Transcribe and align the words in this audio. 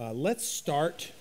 Uh, 0.00 0.10
let's 0.10 0.46
start 0.46 1.12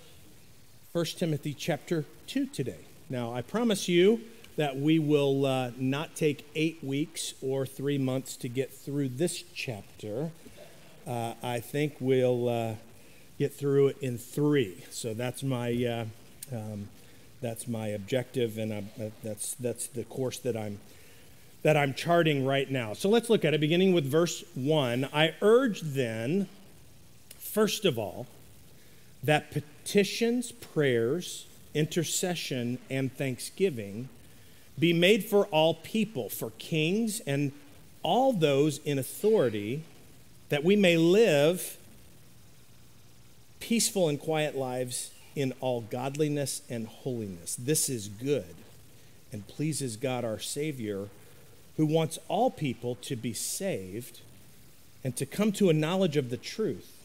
1 0.93 1.03
Timothy 1.17 1.53
chapter 1.53 2.05
2 2.27 2.45
today. 2.45 2.79
Now, 3.09 3.33
I 3.33 3.41
promise 3.41 3.89
you 3.89 4.21
that 4.55 4.77
we 4.77 4.97
will 4.97 5.45
uh, 5.45 5.71
not 5.77 6.15
take 6.15 6.49
eight 6.55 6.81
weeks 6.81 7.33
or 7.41 7.65
three 7.65 7.97
months 7.97 8.37
to 8.37 8.47
get 8.47 8.73
through 8.73 9.09
this 9.09 9.43
chapter. 9.53 10.31
Uh, 11.05 11.33
I 11.43 11.59
think 11.59 11.97
we'll 11.99 12.47
uh, 12.47 12.75
get 13.37 13.53
through 13.53 13.87
it 13.87 13.97
in 13.99 14.17
three. 14.17 14.85
So 14.89 15.13
that's 15.13 15.43
my 15.43 15.71
uh, 16.51 16.55
um, 16.55 16.87
that's 17.41 17.67
my 17.67 17.87
objective, 17.87 18.57
and 18.57 18.73
I, 18.73 19.03
uh, 19.03 19.09
that's 19.21 19.53
that's 19.55 19.87
the 19.87 20.05
course 20.05 20.39
that 20.39 20.55
I'm 20.55 20.79
that 21.63 21.75
I'm 21.75 21.93
charting 21.93 22.45
right 22.45 22.71
now. 22.71 22.93
So 22.93 23.09
let's 23.09 23.29
look 23.29 23.43
at 23.43 23.53
it, 23.53 23.59
beginning 23.59 23.91
with 23.91 24.05
verse 24.05 24.45
one. 24.55 25.09
I 25.13 25.35
urge 25.41 25.81
then, 25.81 26.47
first 27.37 27.83
of 27.83 27.99
all, 27.99 28.27
that 29.23 29.51
petitions, 29.51 30.51
prayers, 30.51 31.45
intercession, 31.73 32.79
and 32.89 33.15
thanksgiving 33.15 34.09
be 34.79 34.93
made 34.93 35.25
for 35.25 35.45
all 35.47 35.75
people, 35.75 36.29
for 36.29 36.51
kings 36.57 37.19
and 37.21 37.51
all 38.03 38.33
those 38.33 38.79
in 38.79 38.97
authority, 38.97 39.83
that 40.49 40.63
we 40.63 40.75
may 40.75 40.97
live 40.97 41.77
peaceful 43.59 44.09
and 44.09 44.19
quiet 44.19 44.57
lives 44.57 45.11
in 45.35 45.53
all 45.59 45.81
godliness 45.81 46.61
and 46.69 46.87
holiness. 46.87 47.55
This 47.55 47.89
is 47.89 48.07
good 48.07 48.55
and 49.31 49.47
pleases 49.47 49.95
God 49.95 50.25
our 50.25 50.39
Savior, 50.39 51.07
who 51.77 51.85
wants 51.85 52.19
all 52.27 52.49
people 52.49 52.95
to 52.95 53.15
be 53.15 53.33
saved 53.33 54.19
and 55.03 55.15
to 55.15 55.25
come 55.25 55.51
to 55.53 55.69
a 55.69 55.73
knowledge 55.73 56.17
of 56.17 56.29
the 56.29 56.37
truth. 56.37 57.00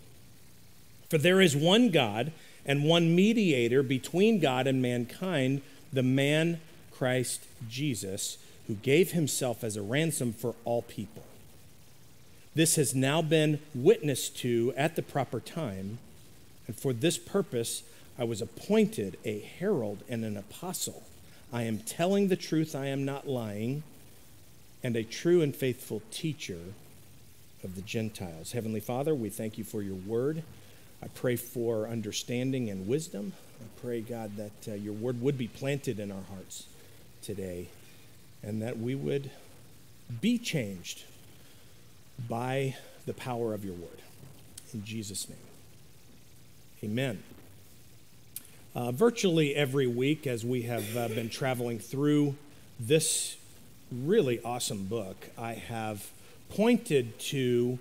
For 1.08 1.18
there 1.18 1.40
is 1.40 1.56
one 1.56 1.90
God 1.90 2.32
and 2.64 2.84
one 2.84 3.14
mediator 3.14 3.82
between 3.82 4.40
God 4.40 4.66
and 4.66 4.82
mankind, 4.82 5.62
the 5.92 6.02
man 6.02 6.60
Christ 6.92 7.44
Jesus, 7.68 8.38
who 8.66 8.74
gave 8.74 9.12
himself 9.12 9.62
as 9.62 9.76
a 9.76 9.82
ransom 9.82 10.32
for 10.32 10.54
all 10.64 10.82
people. 10.82 11.22
This 12.54 12.76
has 12.76 12.94
now 12.94 13.22
been 13.22 13.60
witnessed 13.74 14.38
to 14.38 14.72
at 14.76 14.96
the 14.96 15.02
proper 15.02 15.40
time, 15.40 15.98
and 16.66 16.74
for 16.74 16.92
this 16.92 17.18
purpose 17.18 17.82
I 18.18 18.24
was 18.24 18.40
appointed 18.40 19.18
a 19.24 19.40
herald 19.40 20.02
and 20.08 20.24
an 20.24 20.36
apostle. 20.36 21.02
I 21.52 21.62
am 21.62 21.78
telling 21.78 22.28
the 22.28 22.36
truth, 22.36 22.74
I 22.74 22.86
am 22.86 23.04
not 23.04 23.28
lying, 23.28 23.82
and 24.82 24.96
a 24.96 25.04
true 25.04 25.42
and 25.42 25.54
faithful 25.54 26.02
teacher 26.10 26.58
of 27.62 27.76
the 27.76 27.82
Gentiles. 27.82 28.52
Heavenly 28.52 28.80
Father, 28.80 29.14
we 29.14 29.28
thank 29.28 29.58
you 29.58 29.64
for 29.64 29.82
your 29.82 29.94
word. 29.94 30.42
I 31.02 31.08
pray 31.08 31.36
for 31.36 31.88
understanding 31.88 32.70
and 32.70 32.86
wisdom. 32.86 33.32
I 33.60 33.80
pray, 33.80 34.00
God, 34.00 34.36
that 34.36 34.72
uh, 34.72 34.74
your 34.74 34.92
word 34.94 35.20
would 35.20 35.38
be 35.38 35.48
planted 35.48 35.98
in 35.98 36.10
our 36.10 36.22
hearts 36.30 36.66
today 37.22 37.68
and 38.42 38.62
that 38.62 38.78
we 38.78 38.94
would 38.94 39.30
be 40.20 40.38
changed 40.38 41.04
by 42.28 42.76
the 43.06 43.12
power 43.12 43.54
of 43.54 43.64
your 43.64 43.74
word. 43.74 44.02
In 44.72 44.84
Jesus' 44.84 45.28
name, 45.28 45.38
amen. 46.82 47.22
Uh, 48.74 48.92
virtually 48.92 49.54
every 49.54 49.86
week, 49.86 50.26
as 50.26 50.44
we 50.44 50.62
have 50.62 50.96
uh, 50.96 51.08
been 51.08 51.30
traveling 51.30 51.78
through 51.78 52.36
this 52.78 53.36
really 53.90 54.40
awesome 54.42 54.84
book, 54.84 55.16
I 55.38 55.54
have 55.54 56.10
pointed 56.50 57.18
to 57.20 57.78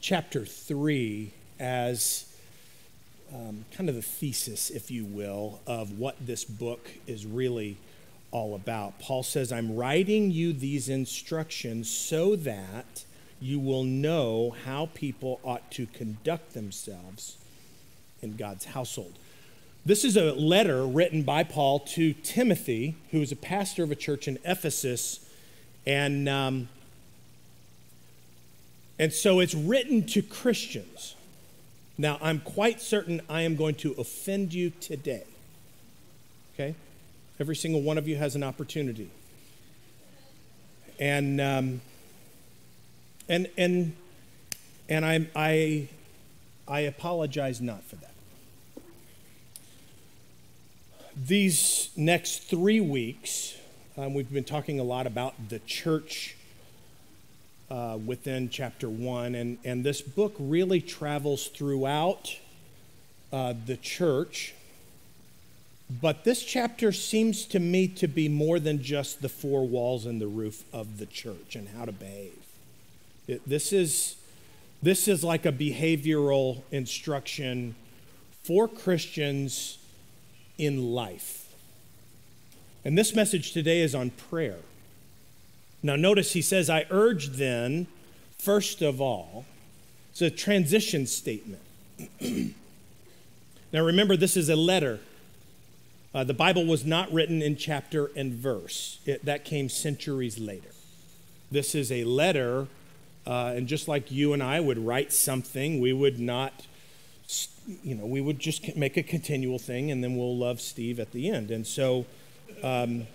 chapter 0.00 0.46
3 0.46 1.32
as 1.58 2.29
um, 3.32 3.64
kind 3.72 3.88
of 3.88 3.94
the 3.94 4.02
thesis, 4.02 4.70
if 4.70 4.90
you 4.90 5.04
will, 5.04 5.60
of 5.66 5.98
what 5.98 6.16
this 6.20 6.44
book 6.44 6.90
is 7.06 7.26
really 7.26 7.76
all 8.30 8.54
about. 8.54 8.98
Paul 8.98 9.22
says, 9.22 9.52
I'm 9.52 9.76
writing 9.76 10.30
you 10.30 10.52
these 10.52 10.88
instructions 10.88 11.90
so 11.90 12.36
that 12.36 13.04
you 13.40 13.58
will 13.58 13.84
know 13.84 14.54
how 14.64 14.90
people 14.94 15.40
ought 15.42 15.70
to 15.72 15.86
conduct 15.86 16.52
themselves 16.52 17.38
in 18.22 18.36
God's 18.36 18.66
household. 18.66 19.14
This 19.84 20.04
is 20.04 20.16
a 20.16 20.32
letter 20.34 20.86
written 20.86 21.22
by 21.22 21.42
Paul 21.42 21.80
to 21.80 22.12
Timothy, 22.12 22.96
who 23.10 23.22
is 23.22 23.32
a 23.32 23.36
pastor 23.36 23.82
of 23.82 23.90
a 23.90 23.94
church 23.94 24.28
in 24.28 24.38
Ephesus. 24.44 25.26
And, 25.86 26.28
um, 26.28 26.68
and 28.98 29.12
so 29.12 29.40
it's 29.40 29.54
written 29.54 30.06
to 30.08 30.20
Christians. 30.20 31.14
Now, 32.00 32.16
I'm 32.22 32.40
quite 32.40 32.80
certain 32.80 33.20
I 33.28 33.42
am 33.42 33.56
going 33.56 33.74
to 33.74 33.92
offend 33.98 34.54
you 34.54 34.70
today. 34.80 35.24
Okay? 36.54 36.74
Every 37.38 37.54
single 37.54 37.82
one 37.82 37.98
of 37.98 38.08
you 38.08 38.16
has 38.16 38.34
an 38.34 38.42
opportunity. 38.42 39.10
And 40.98 41.42
um, 41.42 41.82
and 43.28 43.50
and 43.58 43.94
and 44.88 45.04
I 45.04 45.26
I 45.36 45.88
I 46.66 46.80
apologize 46.80 47.60
not 47.60 47.84
for 47.84 47.96
that. 47.96 48.14
These 51.14 51.90
next 51.96 52.44
three 52.44 52.80
weeks, 52.80 53.58
um, 53.98 54.14
we've 54.14 54.32
been 54.32 54.44
talking 54.44 54.80
a 54.80 54.84
lot 54.84 55.06
about 55.06 55.50
the 55.50 55.58
church 55.58 56.34
uh, 57.70 57.98
within 58.04 58.48
chapter 58.50 58.88
one, 58.88 59.34
and 59.34 59.58
and 59.64 59.84
this 59.84 60.02
book 60.02 60.34
really 60.38 60.80
travels 60.80 61.48
throughout 61.48 62.36
uh, 63.32 63.54
the 63.66 63.76
church 63.76 64.54
but 66.00 66.22
this 66.22 66.44
chapter 66.44 66.92
seems 66.92 67.44
to 67.46 67.58
me 67.58 67.88
to 67.88 68.06
be 68.06 68.28
more 68.28 68.60
than 68.60 68.80
just 68.80 69.22
the 69.22 69.28
four 69.28 69.66
walls 69.66 70.06
and 70.06 70.20
the 70.20 70.28
roof 70.28 70.62
of 70.72 70.98
the 70.98 71.06
church 71.06 71.56
and 71.56 71.68
how 71.70 71.84
to 71.84 71.92
behave. 71.92 72.38
It, 73.26 73.48
this, 73.48 73.72
is, 73.72 74.14
this 74.82 75.08
is 75.08 75.24
like 75.24 75.46
a 75.46 75.52
behavioral 75.52 76.62
instruction 76.70 77.74
for 78.44 78.68
Christians 78.68 79.78
in 80.58 80.92
life. 80.92 81.52
And 82.84 82.96
this 82.96 83.14
message 83.14 83.52
today 83.52 83.80
is 83.80 83.94
on 83.94 84.10
prayer. 84.10 84.58
Now, 85.82 85.96
notice 85.96 86.32
he 86.32 86.42
says, 86.42 86.68
I 86.68 86.86
urge 86.90 87.28
then, 87.28 87.86
first 88.38 88.82
of 88.82 89.00
all, 89.00 89.44
it's 90.10 90.22
a 90.22 90.30
transition 90.30 91.06
statement. 91.06 91.62
now, 92.20 93.84
remember, 93.84 94.16
this 94.16 94.36
is 94.36 94.48
a 94.48 94.56
letter 94.56 95.00
uh, 96.12 96.24
the 96.24 96.34
Bible 96.34 96.66
was 96.66 96.84
not 96.84 97.12
written 97.12 97.40
in 97.40 97.56
chapter 97.56 98.10
and 98.16 98.32
verse, 98.32 98.98
it, 99.06 99.24
that 99.24 99.44
came 99.44 99.68
centuries 99.68 100.38
later. 100.38 100.70
This 101.52 101.74
is 101.74 101.92
a 101.92 102.02
letter, 102.04 102.66
uh, 103.26 103.52
and 103.54 103.68
just 103.68 103.86
like 103.86 104.10
you 104.10 104.32
and 104.32 104.42
I 104.42 104.58
would 104.58 104.78
write 104.78 105.12
something, 105.12 105.80
we 105.80 105.92
would 105.92 106.18
not, 106.18 106.66
you 107.84 107.94
know, 107.94 108.06
we 108.06 108.20
would 108.20 108.40
just 108.40 108.76
make 108.76 108.96
a 108.96 109.04
continual 109.04 109.60
thing, 109.60 109.90
and 109.90 110.02
then 110.02 110.16
we'll 110.16 110.36
love 110.36 110.60
Steve 110.60 110.98
at 110.98 111.12
the 111.12 111.30
end. 111.30 111.52
And 111.52 111.64
so, 111.64 112.06
um, 112.64 113.06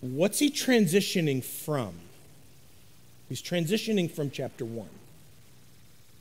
what's 0.00 0.38
he 0.38 0.50
transitioning 0.50 1.42
from? 1.42 1.94
He's 3.28 3.42
transitioning 3.42 4.10
from 4.10 4.30
chapter 4.30 4.64
one, 4.64 4.88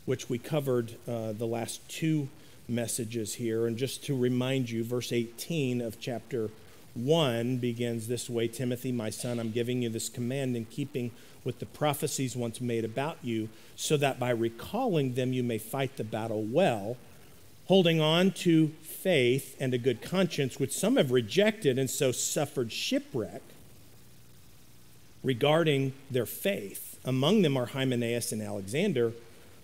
which 0.05 0.29
we 0.29 0.37
covered 0.37 0.93
uh, 1.07 1.33
the 1.33 1.47
last 1.47 1.87
two 1.89 2.29
messages 2.67 3.35
here. 3.35 3.65
And 3.65 3.77
just 3.77 4.03
to 4.05 4.17
remind 4.17 4.69
you, 4.69 4.83
verse 4.83 5.11
18 5.11 5.81
of 5.81 5.99
chapter 5.99 6.49
1 6.93 7.57
begins 7.57 8.07
this 8.07 8.29
way 8.29 8.47
Timothy, 8.47 8.91
my 8.91 9.09
son, 9.09 9.39
I'm 9.39 9.51
giving 9.51 9.81
you 9.81 9.89
this 9.89 10.09
command 10.09 10.55
in 10.55 10.65
keeping 10.65 11.11
with 11.43 11.59
the 11.59 11.65
prophecies 11.65 12.35
once 12.35 12.59
made 12.59 12.83
about 12.83 13.17
you, 13.23 13.49
so 13.75 13.97
that 13.97 14.19
by 14.19 14.29
recalling 14.29 15.13
them 15.13 15.33
you 15.33 15.41
may 15.41 15.57
fight 15.57 15.97
the 15.97 16.03
battle 16.03 16.43
well, 16.43 16.97
holding 17.67 18.01
on 18.01 18.31
to 18.31 18.67
faith 18.81 19.55
and 19.59 19.73
a 19.73 19.77
good 19.77 20.01
conscience, 20.01 20.59
which 20.59 20.77
some 20.77 20.97
have 20.97 21.11
rejected 21.11 21.79
and 21.79 21.89
so 21.89 22.11
suffered 22.11 22.71
shipwreck 22.71 23.41
regarding 25.23 25.93
their 26.09 26.25
faith. 26.25 26.99
Among 27.05 27.41
them 27.41 27.57
are 27.57 27.67
Hymenaeus 27.67 28.31
and 28.31 28.41
Alexander, 28.41 29.13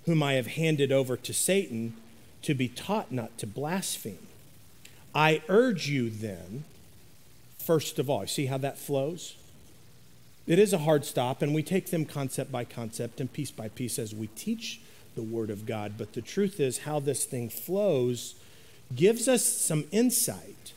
whom 0.06 0.22
I 0.22 0.34
have 0.34 0.48
handed 0.48 0.92
over 0.92 1.18
to 1.18 1.34
Satan 1.34 1.96
to 2.44 2.54
be 2.54 2.68
taught 2.68 3.12
not 3.12 3.38
to 3.40 3.48
blaspheme. 3.48 4.28
I 5.14 5.42
urge 5.48 5.88
you 5.88 6.10
then, 6.10 6.66
first 7.58 8.00
of 8.00 8.10
all, 8.10 8.28
see 8.28 8.48
how 8.48 8.58
that 8.60 8.78
flows? 8.78 9.36
It 10.46 10.60
is 10.60 10.74
a 10.74 10.80
hard 10.80 11.06
stop, 11.06 11.42
and 11.42 11.56
we 11.56 11.64
take 11.64 11.90
them 11.90 12.06
concept 12.06 12.52
by 12.52 12.66
concept 12.66 13.20
and 13.20 13.32
piece 13.32 13.50
by 13.50 13.70
piece 13.70 13.98
as 13.98 14.14
we 14.14 14.28
teach 14.28 14.80
the 15.16 15.24
Word 15.24 15.50
of 15.50 15.66
God. 15.66 15.94
But 15.98 16.14
the 16.14 16.22
truth 16.22 16.60
is, 16.60 16.80
how 16.80 17.00
this 17.00 17.26
thing 17.26 17.50
flows 17.50 18.36
gives 18.96 19.28
us 19.28 19.44
some 19.44 19.86
insight. 19.92 20.74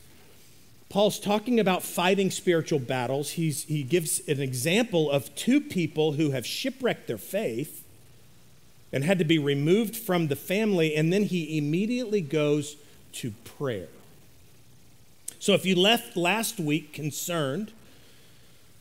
Paul's 0.88 1.20
talking 1.20 1.60
about 1.60 1.82
fighting 1.82 2.30
spiritual 2.30 2.78
battles. 2.78 3.32
He's, 3.32 3.64
he 3.64 3.82
gives 3.82 4.26
an 4.26 4.40
example 4.40 5.10
of 5.10 5.34
two 5.34 5.60
people 5.60 6.12
who 6.12 6.30
have 6.30 6.46
shipwrecked 6.46 7.06
their 7.06 7.18
faith 7.18 7.84
and 8.90 9.04
had 9.04 9.18
to 9.18 9.24
be 9.24 9.38
removed 9.38 9.94
from 9.94 10.28
the 10.28 10.36
family, 10.36 10.94
and 10.94 11.12
then 11.12 11.24
he 11.24 11.58
immediately 11.58 12.22
goes 12.22 12.76
to 13.12 13.32
prayer. 13.44 13.88
So 15.38 15.52
if 15.52 15.66
you 15.66 15.76
left 15.76 16.16
last 16.16 16.58
week 16.58 16.94
concerned 16.94 17.72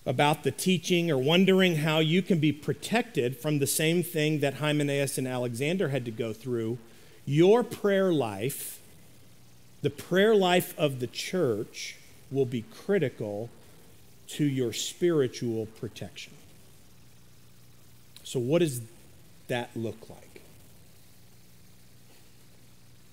about 0.06 0.44
the 0.44 0.52
teaching 0.52 1.12
or 1.12 1.18
wondering 1.18 1.78
how 1.78 2.00
you 2.00 2.22
can 2.22 2.40
be 2.40 2.54
protected 2.54 3.36
from 3.36 3.60
the 3.60 3.68
same 3.68 4.02
thing 4.02 4.40
that 4.40 4.56
Hymenaeus 4.56 5.18
and 5.18 5.28
Alexander 5.28 5.90
had 5.90 6.06
to 6.06 6.12
go 6.12 6.32
through, 6.32 6.78
your 7.26 7.62
prayer 7.62 8.14
life, 8.14 8.80
the 9.82 9.90
prayer 9.90 10.34
life 10.34 10.74
of 10.80 11.02
the 11.02 11.08
church, 11.08 11.97
will 12.32 12.46
be 12.46 12.64
critical 12.86 13.50
to 14.28 14.46
your 14.46 14.74
spiritual 14.74 15.68
protection. 15.80 16.34
So, 18.24 18.40
what 18.40 18.60
does 18.60 18.82
that 19.48 19.70
look 19.76 20.10
like? 20.10 20.42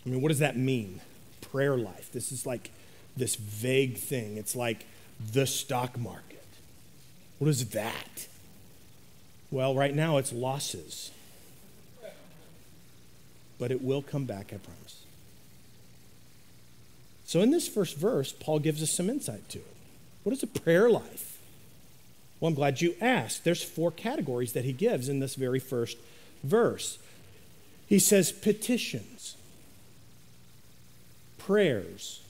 I 0.05 0.09
mean, 0.09 0.21
what 0.21 0.29
does 0.29 0.41
that 0.41 0.57
mean? 0.57 1.01
Prayer 1.41 1.77
life. 1.77 2.11
This 2.13 2.33
is 2.33 2.45
like 2.45 2.71
this 3.17 3.37
vague 3.37 3.97
thing. 3.97 4.37
It's 4.37 4.57
like 4.57 4.87
the 5.33 5.47
stock 5.47 5.99
market. 5.99 6.45
What 7.39 7.49
is 7.49 7.69
that? 7.71 8.27
Well, 9.51 9.75
right 9.75 9.95
now 9.95 10.17
it's 10.17 10.33
losses. 10.33 11.11
But 13.59 13.71
it 13.71 13.83
will 13.83 14.03
come 14.03 14.25
back, 14.25 14.53
I 14.53 14.57
promise. 14.57 15.04
So, 17.35 17.41
in 17.41 17.51
this 17.51 17.67
first 17.67 17.97
verse, 17.97 18.33
Paul 18.33 18.61
gives 18.61 18.81
us 18.81 18.93
some 18.93 19.11
insight 19.11 19.49
to 19.49 19.59
it. 19.59 19.77
What 20.23 20.33
is 20.33 20.45
a 20.45 20.47
prayer 20.47 20.89
life? 20.89 21.41
Well, 22.39 22.49
I'm 22.49 22.55
glad 22.55 22.81
you 22.81 22.95
asked. 23.01 23.43
There's 23.43 23.61
four 23.61 23.91
categories 23.91 24.53
that 24.53 24.65
he 24.65 24.73
gives 24.73 25.09
in 25.09 25.19
this 25.19 25.35
very 25.35 25.59
first 25.59 25.97
verse. 26.45 26.97
He 27.89 27.99
says 27.99 28.31
petitions, 28.31 29.35
prayers, 31.37 32.23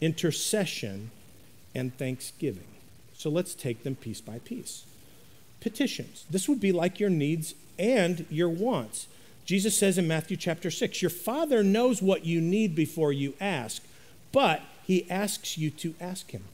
intercession, 0.00 1.12
and 1.72 1.96
thanksgiving. 1.96 2.66
So 3.16 3.30
let's 3.30 3.54
take 3.54 3.84
them 3.84 3.94
piece 3.94 4.20
by 4.20 4.40
piece. 4.40 4.84
Petitions. 5.60 6.24
This 6.28 6.48
would 6.48 6.58
be 6.58 6.72
like 6.72 6.98
your 6.98 7.08
needs 7.08 7.54
and 7.78 8.26
your 8.30 8.48
wants. 8.48 9.06
Jesus 9.44 9.78
says 9.78 9.96
in 9.96 10.08
Matthew 10.08 10.36
chapter 10.36 10.72
6, 10.72 11.02
Your 11.02 11.08
Father 11.08 11.62
knows 11.62 12.02
what 12.02 12.26
you 12.26 12.40
need 12.40 12.74
before 12.74 13.12
you 13.12 13.34
ask, 13.40 13.80
but 14.32 14.62
He 14.84 15.08
asks 15.10 15.58
you 15.58 15.70
to 15.70 15.94
ask 16.00 16.30
Him. 16.30 16.44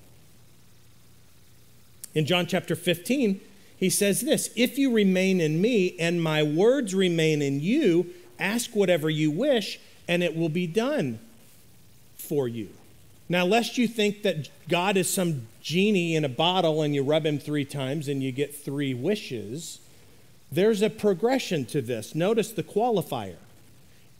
In 2.15 2.27
John 2.27 2.47
chapter 2.47 2.77
15, 2.77 3.41
He 3.77 3.91
says 3.91 4.21
this 4.21 4.51
If 4.57 4.79
you 4.79 4.93
remain 4.93 5.41
in 5.41 5.61
me 5.61 5.97
and 5.99 6.23
my 6.23 6.43
words 6.43 6.95
remain 6.95 7.43
in 7.43 7.61
you, 7.61 8.07
ask 8.39 8.75
whatever 8.75 9.11
you 9.11 9.31
wish, 9.31 9.81
and 10.09 10.23
it 10.23 10.37
will 10.37 10.49
be 10.49 10.67
done 10.67 11.19
for 12.17 12.49
you. 12.49 12.69
Now, 13.29 13.47
lest 13.47 13.79
you 13.79 13.89
think 13.89 14.23
that 14.23 14.51
God 14.69 14.97
is 14.97 15.09
some 15.09 15.47
genie 15.63 16.15
in 16.15 16.25
a 16.25 16.29
bottle 16.29 16.83
and 16.83 16.95
you 16.95 17.03
rub 17.03 17.25
him 17.25 17.39
three 17.39 17.65
times 17.65 18.07
and 18.07 18.23
you 18.23 18.33
get 18.33 18.55
three 18.55 18.93
wishes, 18.93 19.81
there's 20.53 20.83
a 20.83 20.91
progression 20.91 21.65
to 21.67 21.81
this. 21.81 22.15
Notice 22.15 22.53
the 22.53 22.63
qualifier. 22.63 23.37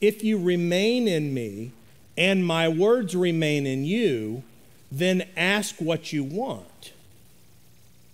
If 0.01 0.23
you 0.23 0.37
remain 0.37 1.07
in 1.07 1.33
me 1.33 1.71
and 2.17 2.45
my 2.45 2.67
words 2.67 3.15
remain 3.15 3.65
in 3.65 3.83
you, 3.83 4.43
then 4.91 5.27
ask 5.35 5.75
what 5.79 6.13
you 6.13 6.23
want. 6.23 6.93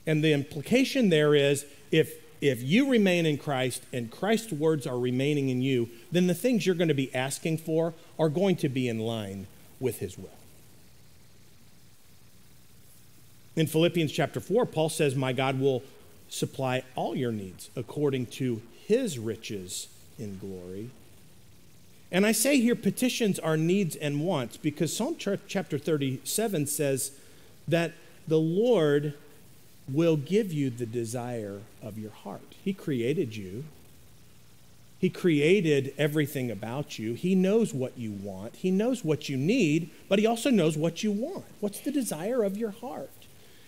And 0.08 0.24
the 0.24 0.34
implication 0.34 1.10
there 1.10 1.36
is 1.36 1.66
if, 1.92 2.16
if 2.42 2.64
you 2.64 2.90
remain 2.90 3.26
in 3.26 3.38
Christ 3.38 3.84
and 3.94 4.10
Christ's 4.12 4.52
words 4.52 4.88
are 4.88 4.98
remaining 4.98 5.50
in 5.50 5.62
you, 5.62 5.90
then 6.12 6.28
the 6.28 6.34
things 6.34 6.66
you're 6.66 6.76
going 6.76 6.88
to 6.88 6.94
be 6.94 7.14
asking 7.14 7.60
for 7.60 7.94
are 8.18 8.30
going 8.30 8.56
to 8.58 8.70
be 8.70 8.88
in 8.88 9.00
line 9.00 9.48
with 9.80 10.00
his 10.00 10.18
will. 10.18 10.30
In 13.56 13.68
Philippians 13.68 14.12
chapter 14.12 14.40
4, 14.40 14.66
Paul 14.66 14.90
says, 14.90 15.16
My 15.16 15.34
God 15.34 15.60
will 15.60 15.84
supply 16.30 16.84
all 16.96 17.16
your 17.16 17.32
needs 17.32 17.70
according 17.76 18.28
to 18.28 18.62
his 18.86 19.20
riches 19.20 19.88
in 20.18 20.38
glory. 20.40 20.90
And 22.12 22.26
I 22.26 22.34
say 22.34 22.60
here 22.60 22.76
petitions 22.76 23.40
are 23.40 23.56
needs 23.56 23.96
and 23.96 24.26
wants 24.26 24.58
because 24.58 24.96
Psalm 24.96 25.16
chapter 25.18 25.78
37 25.78 26.68
says 26.68 27.12
that 27.68 27.94
the 28.28 28.40
Lord 28.40 29.14
will 29.90 30.18
give 30.18 30.52
you 30.52 30.70
the 30.70 30.86
desire 30.86 31.60
of 31.82 31.98
your 31.98 32.12
heart. 32.12 32.56
He 32.64 32.74
created 32.74 33.36
you. 33.36 33.64
He 35.00 35.10
created 35.10 35.94
everything 35.98 36.52
about 36.52 37.00
you. 37.00 37.16
He 37.16 37.34
knows 37.34 37.74
what 37.74 37.98
you 37.98 38.12
want. 38.12 38.58
He 38.58 38.70
knows 38.70 39.04
what 39.04 39.30
you 39.30 39.36
need, 39.36 39.90
but 40.08 40.20
He 40.20 40.28
also 40.28 40.52
knows 40.52 40.78
what 40.78 41.02
you 41.02 41.12
want. 41.12 41.46
What's 41.60 41.80
the 41.80 41.92
desire 41.92 42.44
of 42.44 42.56
your 42.56 42.70
heart? 42.70 43.10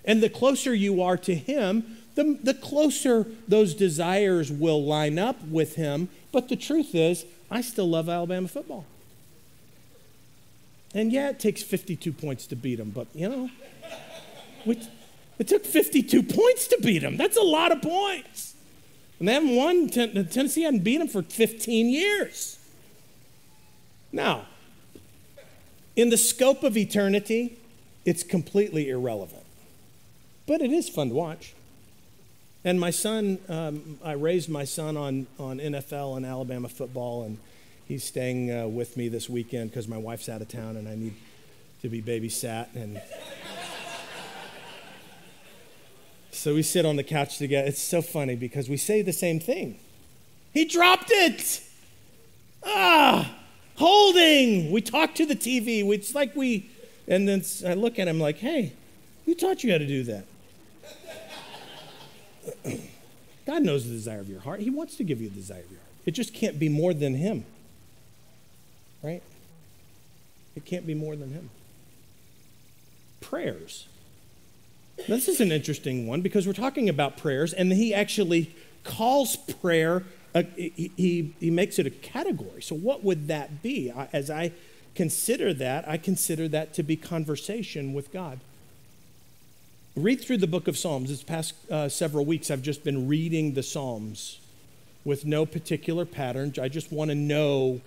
And 0.05 0.21
the 0.21 0.29
closer 0.29 0.75
you 0.75 1.01
are 1.01 1.17
to 1.17 1.33
Him, 1.33 1.97
the, 2.13 2.37
the 2.43 2.53
closer 2.53 3.25
those 3.47 3.73
desires 3.73 4.51
will 4.51 4.83
line 4.83 5.17
up 5.17 5.41
with 5.47 5.75
Him. 5.75 6.09
But 6.31 6.49
the 6.49 6.55
truth 6.55 6.93
is, 6.93 7.25
I 7.53 7.61
still 7.61 7.87
love 7.87 8.09
Alabama 8.09 8.47
football. 8.47 8.85
And 10.95 11.11
yeah, 11.11 11.29
it 11.29 11.39
takes 11.39 11.61
52 11.61 12.11
points 12.11 12.47
to 12.47 12.55
beat 12.55 12.75
them, 12.75 12.89
but 12.89 13.07
you 13.13 13.29
know, 13.29 13.49
it 14.65 15.47
took 15.47 15.63
52 15.63 16.23
points 16.23 16.67
to 16.67 16.77
beat 16.81 16.99
them. 16.99 17.15
That's 17.15 17.37
a 17.37 17.43
lot 17.43 17.71
of 17.71 17.81
points. 17.81 18.55
And 19.19 19.27
they 19.27 19.33
haven't 19.33 19.55
won, 19.55 19.89
Tennessee 19.89 20.63
hadn't 20.63 20.83
beat 20.83 20.97
them 20.97 21.07
for 21.07 21.21
15 21.21 21.89
years. 21.89 22.57
Now, 24.11 24.47
in 25.95 26.09
the 26.09 26.17
scope 26.17 26.63
of 26.63 26.75
eternity, 26.75 27.57
it's 28.03 28.23
completely 28.23 28.89
irrelevant. 28.89 29.45
But 30.47 30.61
it 30.61 30.71
is 30.71 30.89
fun 30.89 31.09
to 31.09 31.15
watch. 31.15 31.53
And 32.65 32.79
my 32.79 32.91
son, 32.91 33.39
um, 33.49 33.99
I 34.03 34.13
raised 34.13 34.49
my 34.49 34.63
son 34.63 34.95
on, 34.95 35.27
on 35.37 35.59
NFL 35.59 36.15
and 36.15 36.25
Alabama 36.25 36.69
football, 36.69 37.23
and 37.23 37.37
he's 37.85 38.05
staying 38.05 38.51
uh, 38.51 38.67
with 38.67 38.95
me 38.95 39.09
this 39.09 39.29
weekend 39.29 39.71
because 39.71 39.87
my 39.87 39.97
wife's 39.97 40.29
out 40.29 40.41
of 40.41 40.47
town 40.47 40.77
and 40.77 40.87
I 40.87 40.95
need 40.95 41.13
to 41.81 41.89
be 41.89 42.01
babysat. 42.01 42.73
And 42.73 43.01
so 46.31 46.53
we 46.53 46.63
sit 46.63 46.85
on 46.85 46.95
the 46.95 47.03
couch 47.03 47.37
together. 47.37 47.67
It's 47.67 47.81
so 47.81 48.01
funny 48.01 48.37
because 48.37 48.69
we 48.69 48.77
say 48.77 49.01
the 49.01 49.13
same 49.13 49.41
thing. 49.41 49.77
He 50.53 50.63
dropped 50.63 51.11
it. 51.11 51.61
Ah, 52.63 53.29
holding. 53.75 54.71
We 54.71 54.79
talk 54.79 55.15
to 55.15 55.25
the 55.25 55.35
TV. 55.35 55.85
It's 55.93 56.15
like 56.15 56.33
we, 56.33 56.69
and 57.09 57.27
then 57.27 57.43
I 57.67 57.73
look 57.73 57.99
at 57.99 58.07
him 58.07 58.21
like, 58.21 58.37
hey, 58.37 58.71
who 59.25 59.35
taught 59.35 59.65
you 59.65 59.73
how 59.73 59.79
to 59.79 59.87
do 59.87 60.03
that? 60.03 60.27
God 63.45 63.63
knows 63.63 63.85
the 63.87 63.93
desire 63.93 64.19
of 64.19 64.29
your 64.29 64.41
heart. 64.41 64.61
He 64.61 64.69
wants 64.69 64.95
to 64.97 65.03
give 65.03 65.21
you 65.21 65.29
the 65.29 65.35
desire 65.35 65.59
of 65.59 65.69
your 65.69 65.79
heart. 65.79 65.91
It 66.05 66.11
just 66.11 66.33
can't 66.33 66.59
be 66.59 66.69
more 66.69 66.93
than 66.93 67.15
Him. 67.15 67.45
Right? 69.01 69.21
It 70.55 70.65
can't 70.65 70.87
be 70.87 70.93
more 70.93 71.15
than 71.15 71.31
Him. 71.31 71.49
Prayers. 73.21 73.87
This 75.07 75.27
is 75.27 75.41
an 75.41 75.51
interesting 75.51 76.07
one 76.07 76.21
because 76.21 76.45
we're 76.45 76.53
talking 76.53 76.87
about 76.87 77.17
prayers, 77.17 77.53
and 77.53 77.71
He 77.73 77.93
actually 77.93 78.55
calls 78.83 79.35
prayer, 79.35 80.03
a, 80.35 80.43
he, 80.43 81.33
he 81.39 81.49
makes 81.49 81.79
it 81.79 81.87
a 81.87 81.89
category. 81.89 82.61
So, 82.61 82.75
what 82.75 83.03
would 83.03 83.27
that 83.27 83.61
be? 83.61 83.91
As 84.11 84.29
I 84.29 84.51
consider 84.95 85.53
that, 85.55 85.87
I 85.87 85.97
consider 85.97 86.47
that 86.49 86.73
to 86.75 86.83
be 86.83 86.95
conversation 86.95 87.93
with 87.93 88.11
God. 88.11 88.39
Read 89.95 90.21
through 90.21 90.37
the 90.37 90.47
book 90.47 90.67
of 90.67 90.77
Psalms. 90.77 91.09
This 91.09 91.21
past 91.21 91.53
uh, 91.69 91.87
several 91.87 92.25
weeks, 92.25 92.49
I've 92.49 92.63
just 92.63 92.83
been 92.83 93.07
reading 93.07 93.53
the 93.53 93.61
Psalms 93.61 94.39
with 95.05 95.25
no 95.25 95.45
particular 95.45 96.03
pattern. 96.03 96.53
I 96.59 96.67
just 96.67 96.91
want 96.91 97.11
to 97.11 97.15
know. 97.15 97.79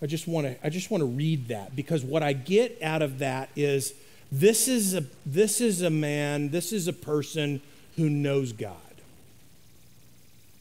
I 0.00 0.06
just 0.06 0.26
want 0.26 0.46
to. 0.46 0.66
I 0.66 0.70
just 0.70 0.90
want 0.90 1.02
to 1.02 1.06
read 1.06 1.48
that 1.48 1.76
because 1.76 2.02
what 2.02 2.22
I 2.22 2.32
get 2.32 2.80
out 2.82 3.02
of 3.02 3.18
that 3.18 3.50
is 3.54 3.92
this 4.32 4.68
is 4.68 4.94
a 4.94 5.04
this 5.26 5.60
is 5.60 5.82
a 5.82 5.90
man. 5.90 6.48
This 6.48 6.72
is 6.72 6.88
a 6.88 6.94
person 6.94 7.60
who 7.96 8.08
knows 8.08 8.52
God. 8.52 8.76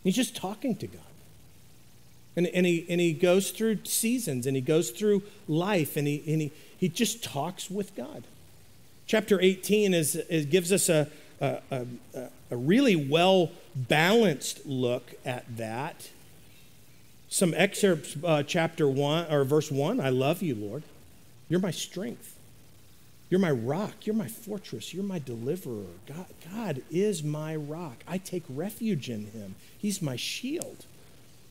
He's 0.04 0.16
just 0.16 0.36
talking 0.36 0.76
to 0.78 0.88
God. 0.88 1.02
And, 2.36 2.48
and, 2.48 2.66
he, 2.66 2.86
and 2.90 3.02
he 3.02 3.12
goes 3.12 3.52
through 3.52 3.80
seasons 3.84 4.46
and 4.46 4.56
he 4.56 4.62
goes 4.62 4.92
through 4.92 5.24
life 5.48 5.98
and 5.98 6.08
he, 6.08 6.24
and 6.26 6.42
he, 6.42 6.52
he 6.78 6.88
just 6.88 7.22
talks 7.24 7.70
with 7.70 7.96
God. 7.96 8.24
Chapter 9.10 9.42
18 9.42 9.96
is, 9.96 10.16
is 10.16 10.46
gives 10.46 10.72
us 10.72 10.88
a, 10.88 11.08
a, 11.42 11.62
a, 11.72 11.88
a 12.52 12.56
really 12.56 12.96
well 12.96 13.50
balanced 13.76 14.68
look 14.68 15.16
at 15.26 15.58
that. 15.58 16.12
Some 17.28 17.56
excerpts, 17.58 18.16
uh, 18.24 18.44
chapter 18.44 18.88
1 18.88 19.34
or 19.34 19.44
verse 19.46 19.72
1 19.72 20.00
I 20.00 20.10
love 20.10 20.44
you, 20.44 20.54
Lord. 20.54 20.84
You're 21.48 21.60
my 21.60 21.72
strength. 21.72 22.38
You're 23.32 23.40
my 23.40 23.50
rock. 23.50 24.06
You're 24.06 24.14
my 24.14 24.28
fortress. 24.28 24.94
You're 24.94 25.04
my 25.04 25.18
deliverer. 25.18 25.88
God, 26.08 26.28
God 26.54 26.84
is 26.92 27.24
my 27.24 27.56
rock. 27.56 28.04
I 28.08 28.20
take 28.20 28.44
refuge 28.48 29.10
in 29.10 29.32
him. 29.32 29.56
He's 29.76 30.04
my 30.04 30.18
shield. 30.18 30.86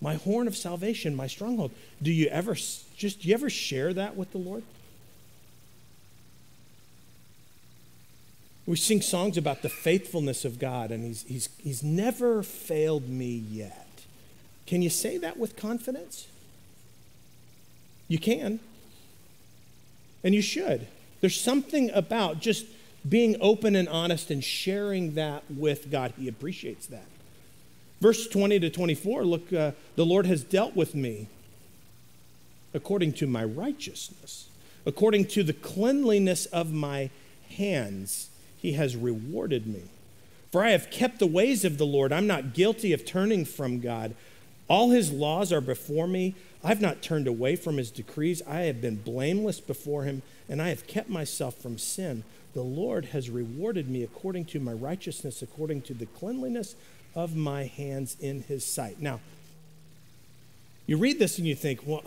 my 0.01 0.15
horn 0.15 0.47
of 0.47 0.57
salvation, 0.57 1.17
my 1.17 1.27
stronghold. 1.27 1.73
Do 2.01 2.13
you 2.13 2.29
ever 2.29 2.55
just 2.55 3.23
do 3.23 3.29
you 3.29 3.35
ever 3.35 3.51
share 3.51 3.93
that 3.95 4.17
with 4.17 4.31
the 4.31 4.39
Lord? 4.39 4.63
We 8.69 8.77
sing 8.77 9.01
songs 9.01 9.39
about 9.39 9.63
the 9.63 9.71
faithfulness 9.71 10.45
of 10.45 10.59
God, 10.59 10.91
and 10.91 11.03
he's, 11.03 11.23
he's, 11.23 11.49
he's 11.57 11.83
never 11.83 12.43
failed 12.43 13.09
me 13.09 13.43
yet. 13.51 13.89
Can 14.67 14.83
you 14.83 14.91
say 14.91 15.17
that 15.17 15.39
with 15.39 15.57
confidence? 15.57 16.29
You 18.09 18.19
can. 18.19 18.61
And 20.23 20.35
you 20.35 20.43
should. 20.43 20.87
There's 21.23 21.41
something 21.41 21.91
about 21.95 22.41
just 22.41 22.67
being 23.09 23.37
open 23.41 23.75
and 23.75 23.89
honest 23.89 24.31
and 24.31 24.45
sharing 24.45 25.15
that 25.15 25.45
with 25.49 25.91
God. 25.91 26.13
He 26.19 26.29
appreciates 26.29 26.89
that. 26.89 27.07
Verse 28.03 28.29
20 28.29 28.61
to 28.61 28.69
24 28.69 29.25
look, 29.25 29.51
uh, 29.51 29.71
the 29.97 30.05
Lord 30.05 30.27
has 30.27 30.45
dealt 30.45 30.77
with 30.77 30.95
me 30.95 31.29
according 32.75 33.15
to 33.15 33.27
my 33.27 33.45
righteousness, 33.45 34.51
according 34.85 35.25
to 35.29 35.43
the 35.43 35.55
cleanliness 35.55 36.45
of 36.45 36.71
my 36.71 37.09
hands, 37.57 38.28
he 38.59 38.73
has 38.73 38.97
rewarded 38.97 39.67
me. 39.67 39.83
For 40.51 40.65
I 40.65 40.71
have 40.71 40.91
kept 40.91 41.19
the 41.19 41.27
ways 41.27 41.65
of 41.65 41.79
the 41.79 41.87
Lord. 41.87 42.13
I'm 42.13 42.27
not 42.27 42.55
guilty 42.55 42.93
of 42.93 43.05
turning 43.05 43.45
from 43.45 43.81
God. 43.81 44.15
All 44.69 44.91
his 44.91 45.13
laws 45.13 45.53
are 45.53 45.61
before 45.61 46.07
me. 46.07 46.35
I've 46.63 46.81
not 46.81 47.03
turned 47.03 47.27
away 47.27 47.57
from 47.57 47.77
his 47.77 47.91
decrees. 47.91 48.43
I 48.47 48.63
have 48.63 48.81
been 48.81 48.97
blameless 48.97 49.61
before 49.61 50.05
him, 50.05 50.23
and 50.49 50.61
I 50.61 50.69
have 50.71 50.87
kept 50.87 51.09
myself 51.09 51.57
from 51.57 51.79
sin. 51.79 52.25
The 52.55 52.63
Lord 52.63 53.07
has 53.07 53.31
rewarded 53.31 53.89
me 53.89 54.03
according 54.03 54.47
to 54.47 54.61
my 54.61 54.73
righteousness, 54.73 55.43
according 55.43 55.83
to 55.83 55.95
the 55.95 56.07
cleanliness 56.07 56.75
of 57.15 57.37
my 57.37 57.65
hands 57.65 58.17
in 58.21 58.43
his 58.43 58.65
sight. 58.65 59.01
Now, 59.01 59.21
you 60.87 60.97
read 60.97 61.19
this 61.19 61.39
and 61.39 61.47
you 61.47 61.55
think, 61.55 61.87
well, 61.87 62.03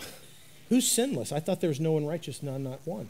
who's 0.69 0.87
sinless? 0.87 1.31
I 1.31 1.39
thought 1.39 1.61
there 1.61 1.69
was 1.69 1.79
no 1.79 1.93
one 1.93 2.05
righteous, 2.05 2.41
none, 2.41 2.63
not 2.63 2.79
one. 2.85 3.09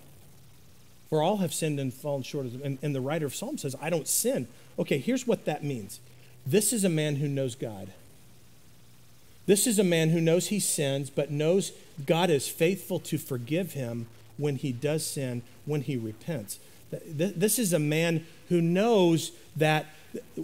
For 1.12 1.22
all 1.22 1.38
have 1.38 1.54
sinned 1.54 1.78
and 1.78 1.94
fallen 1.94 2.24
short 2.24 2.46
of, 2.46 2.64
and, 2.64 2.80
and 2.82 2.96
the 2.96 3.02
writer 3.02 3.26
of 3.26 3.36
Psalms 3.36 3.64
says, 3.64 3.76
I 3.82 3.90
don't 3.90 4.08
sin. 4.08 4.48
Okay, 4.80 4.98
here's 4.98 5.28
what 5.28 5.44
that 5.44 5.62
means. 5.62 6.00
This 6.48 6.72
is 6.72 6.86
a 6.86 6.90
man 6.90 7.18
who 7.18 7.28
knows 7.28 7.54
God. 7.54 7.90
This 9.46 9.68
is 9.68 9.78
a 9.78 9.84
man 9.84 10.12
who 10.12 10.22
knows 10.22 10.48
he 10.48 10.62
sins, 10.62 11.10
but 11.10 11.30
knows 11.30 11.74
God 12.06 12.30
is 12.30 12.48
faithful 12.48 13.00
to 13.02 13.18
forgive 13.18 13.74
him 13.74 14.08
when 14.38 14.56
he 14.56 14.72
does 14.72 15.06
sin, 15.06 15.42
when 15.66 15.82
he 15.82 15.98
repents. 15.98 16.60
This 17.06 17.60
is 17.60 17.74
a 17.74 17.80
man 17.80 18.26
who 18.48 18.62
knows 18.62 19.34
that 19.58 19.88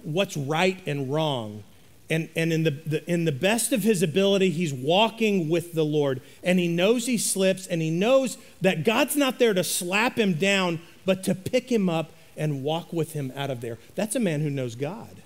what's 0.04 0.36
right 0.36 0.82
and 0.86 1.14
wrong. 1.14 1.64
And, 2.10 2.30
and 2.36 2.54
in, 2.54 2.64
the, 2.64 2.72
the, 2.72 3.12
in 3.12 3.26
the 3.26 3.34
best 3.34 3.74
of 3.74 3.84
his 3.84 4.02
ability, 4.02 4.50
he's 4.50 4.74
walking 4.74 5.50
with 5.50 5.74
the 5.74 5.84
Lord. 5.84 6.22
And 6.44 6.58
he 6.58 6.68
knows 6.68 7.06
he 7.06 7.18
slips, 7.18 7.68
and 7.68 7.82
he 7.82 7.90
knows 7.90 8.38
that 8.62 8.86
God's 8.86 9.18
not 9.18 9.40
there 9.40 9.54
to 9.54 9.64
slap 9.64 10.18
him 10.18 10.34
down, 10.34 10.80
but 11.06 11.24
to 11.26 11.36
pick 11.36 11.70
him 11.70 11.90
up 11.90 12.12
and 12.38 12.64
walk 12.64 12.94
with 12.94 13.14
him 13.14 13.34
out 13.36 13.50
of 13.50 13.60
there. 13.60 13.78
That's 13.96 14.16
a 14.16 14.22
man 14.22 14.42
who 14.42 14.50
knows 14.50 14.76
God. 14.76 15.18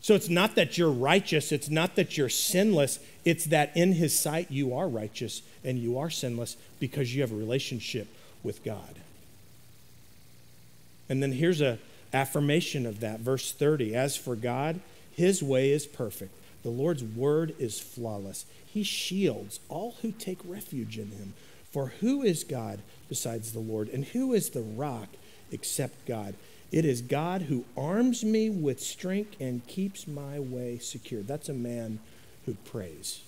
So 0.00 0.14
it's 0.14 0.28
not 0.28 0.54
that 0.54 0.78
you're 0.78 0.90
righteous, 0.90 1.52
it's 1.52 1.68
not 1.68 1.96
that 1.96 2.16
you're 2.16 2.28
sinless, 2.28 2.98
it's 3.24 3.46
that 3.46 3.76
in 3.76 3.92
his 3.92 4.18
sight 4.18 4.50
you 4.50 4.74
are 4.74 4.88
righteous 4.88 5.42
and 5.64 5.78
you 5.78 5.98
are 5.98 6.08
sinless 6.08 6.56
because 6.80 7.14
you 7.14 7.20
have 7.20 7.32
a 7.32 7.36
relationship 7.36 8.08
with 8.42 8.64
God. 8.64 8.94
And 11.08 11.22
then 11.22 11.32
here's 11.32 11.60
a 11.60 11.78
affirmation 12.12 12.86
of 12.86 13.00
that 13.00 13.20
verse 13.20 13.52
30. 13.52 13.94
As 13.94 14.16
for 14.16 14.36
God, 14.36 14.80
his 15.18 15.42
way 15.42 15.72
is 15.72 15.84
perfect. 15.84 16.32
The 16.62 16.70
Lord's 16.70 17.02
word 17.02 17.52
is 17.58 17.80
flawless. 17.80 18.46
He 18.64 18.84
shields 18.84 19.58
all 19.68 19.96
who 20.00 20.12
take 20.12 20.38
refuge 20.44 20.96
in 20.96 21.10
him. 21.10 21.34
For 21.72 21.88
who 21.98 22.22
is 22.22 22.44
God 22.44 22.78
besides 23.08 23.50
the 23.50 23.58
Lord? 23.58 23.88
And 23.88 24.04
who 24.04 24.32
is 24.32 24.50
the 24.50 24.62
rock 24.62 25.08
except 25.50 26.06
God? 26.06 26.36
It 26.70 26.84
is 26.84 27.00
God 27.02 27.42
who 27.42 27.64
arms 27.76 28.24
me 28.24 28.48
with 28.48 28.78
strength 28.78 29.34
and 29.40 29.66
keeps 29.66 30.06
my 30.06 30.38
way 30.38 30.78
secure. 30.78 31.22
That's 31.22 31.48
a 31.48 31.52
man 31.52 31.98
who 32.46 32.54
prays. 32.54 33.20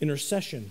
Intercession. 0.00 0.70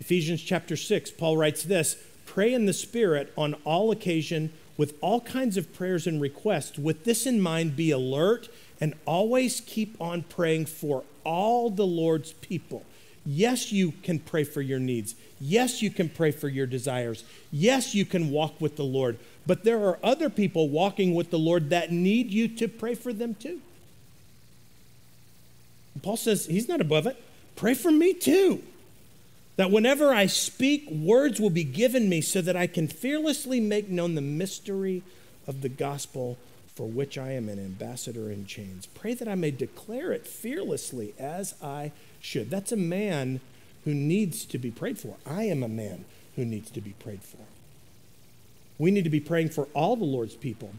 Ephesians 0.00 0.42
chapter 0.42 0.74
6, 0.74 1.12
Paul 1.12 1.36
writes 1.36 1.62
this 1.62 1.96
Pray 2.26 2.52
in 2.52 2.66
the 2.66 2.72
Spirit 2.72 3.32
on 3.38 3.54
all 3.62 3.92
occasion 3.92 4.52
with 4.76 4.94
all 5.00 5.20
kinds 5.20 5.56
of 5.56 5.72
prayers 5.74 6.06
and 6.06 6.20
requests. 6.20 6.78
With 6.78 7.04
this 7.04 7.26
in 7.26 7.40
mind, 7.40 7.76
be 7.76 7.90
alert 7.90 8.48
and 8.80 8.94
always 9.06 9.60
keep 9.60 10.00
on 10.00 10.22
praying 10.22 10.66
for 10.66 11.04
all 11.24 11.70
the 11.70 11.86
Lord's 11.86 12.32
people. 12.34 12.84
Yes, 13.24 13.70
you 13.70 13.92
can 14.02 14.18
pray 14.18 14.44
for 14.44 14.60
your 14.60 14.80
needs. 14.80 15.14
Yes, 15.40 15.82
you 15.82 15.90
can 15.90 16.08
pray 16.08 16.32
for 16.32 16.48
your 16.48 16.66
desires. 16.66 17.24
Yes, 17.52 17.94
you 17.94 18.04
can 18.04 18.30
walk 18.30 18.60
with 18.60 18.76
the 18.76 18.84
Lord. 18.84 19.18
But 19.46 19.64
there 19.64 19.84
are 19.84 19.98
other 20.02 20.30
people 20.30 20.68
walking 20.68 21.14
with 21.14 21.30
the 21.30 21.38
Lord 21.38 21.70
that 21.70 21.92
need 21.92 22.30
you 22.30 22.48
to 22.48 22.68
pray 22.68 22.94
for 22.94 23.12
them 23.12 23.34
too. 23.34 23.60
Paul 26.02 26.16
says 26.16 26.46
he's 26.46 26.68
not 26.68 26.80
above 26.80 27.06
it. 27.06 27.22
Pray 27.54 27.74
for 27.74 27.90
me 27.90 28.14
too. 28.14 28.62
That 29.56 29.70
whenever 29.70 30.12
I 30.12 30.26
speak, 30.26 30.88
words 30.90 31.40
will 31.40 31.50
be 31.50 31.64
given 31.64 32.08
me 32.08 32.20
so 32.20 32.40
that 32.40 32.56
I 32.56 32.66
can 32.66 32.88
fearlessly 32.88 33.60
make 33.60 33.88
known 33.88 34.14
the 34.14 34.20
mystery 34.20 35.02
of 35.46 35.60
the 35.60 35.68
gospel 35.68 36.38
for 36.74 36.88
which 36.88 37.18
I 37.18 37.32
am 37.32 37.48
an 37.48 37.58
ambassador 37.58 38.30
in 38.30 38.46
chains. 38.46 38.86
Pray 38.86 39.12
that 39.14 39.28
I 39.28 39.34
may 39.34 39.50
declare 39.50 40.12
it 40.12 40.26
fearlessly 40.26 41.14
as 41.18 41.54
I 41.62 41.92
should. 42.20 42.50
That's 42.50 42.72
a 42.72 42.76
man 42.76 43.40
who 43.84 43.92
needs 43.92 44.46
to 44.46 44.58
be 44.58 44.70
prayed 44.70 44.98
for. 44.98 45.16
I 45.26 45.44
am 45.44 45.62
a 45.62 45.68
man 45.68 46.06
who 46.36 46.44
needs 46.46 46.70
to 46.70 46.80
be 46.80 46.94
prayed 46.98 47.22
for. 47.22 47.38
We 48.78 48.90
need 48.90 49.04
to 49.04 49.10
be 49.10 49.20
praying 49.20 49.50
for 49.50 49.68
all 49.74 49.96
the 49.96 50.04
Lord's 50.04 50.34
people. 50.34 50.70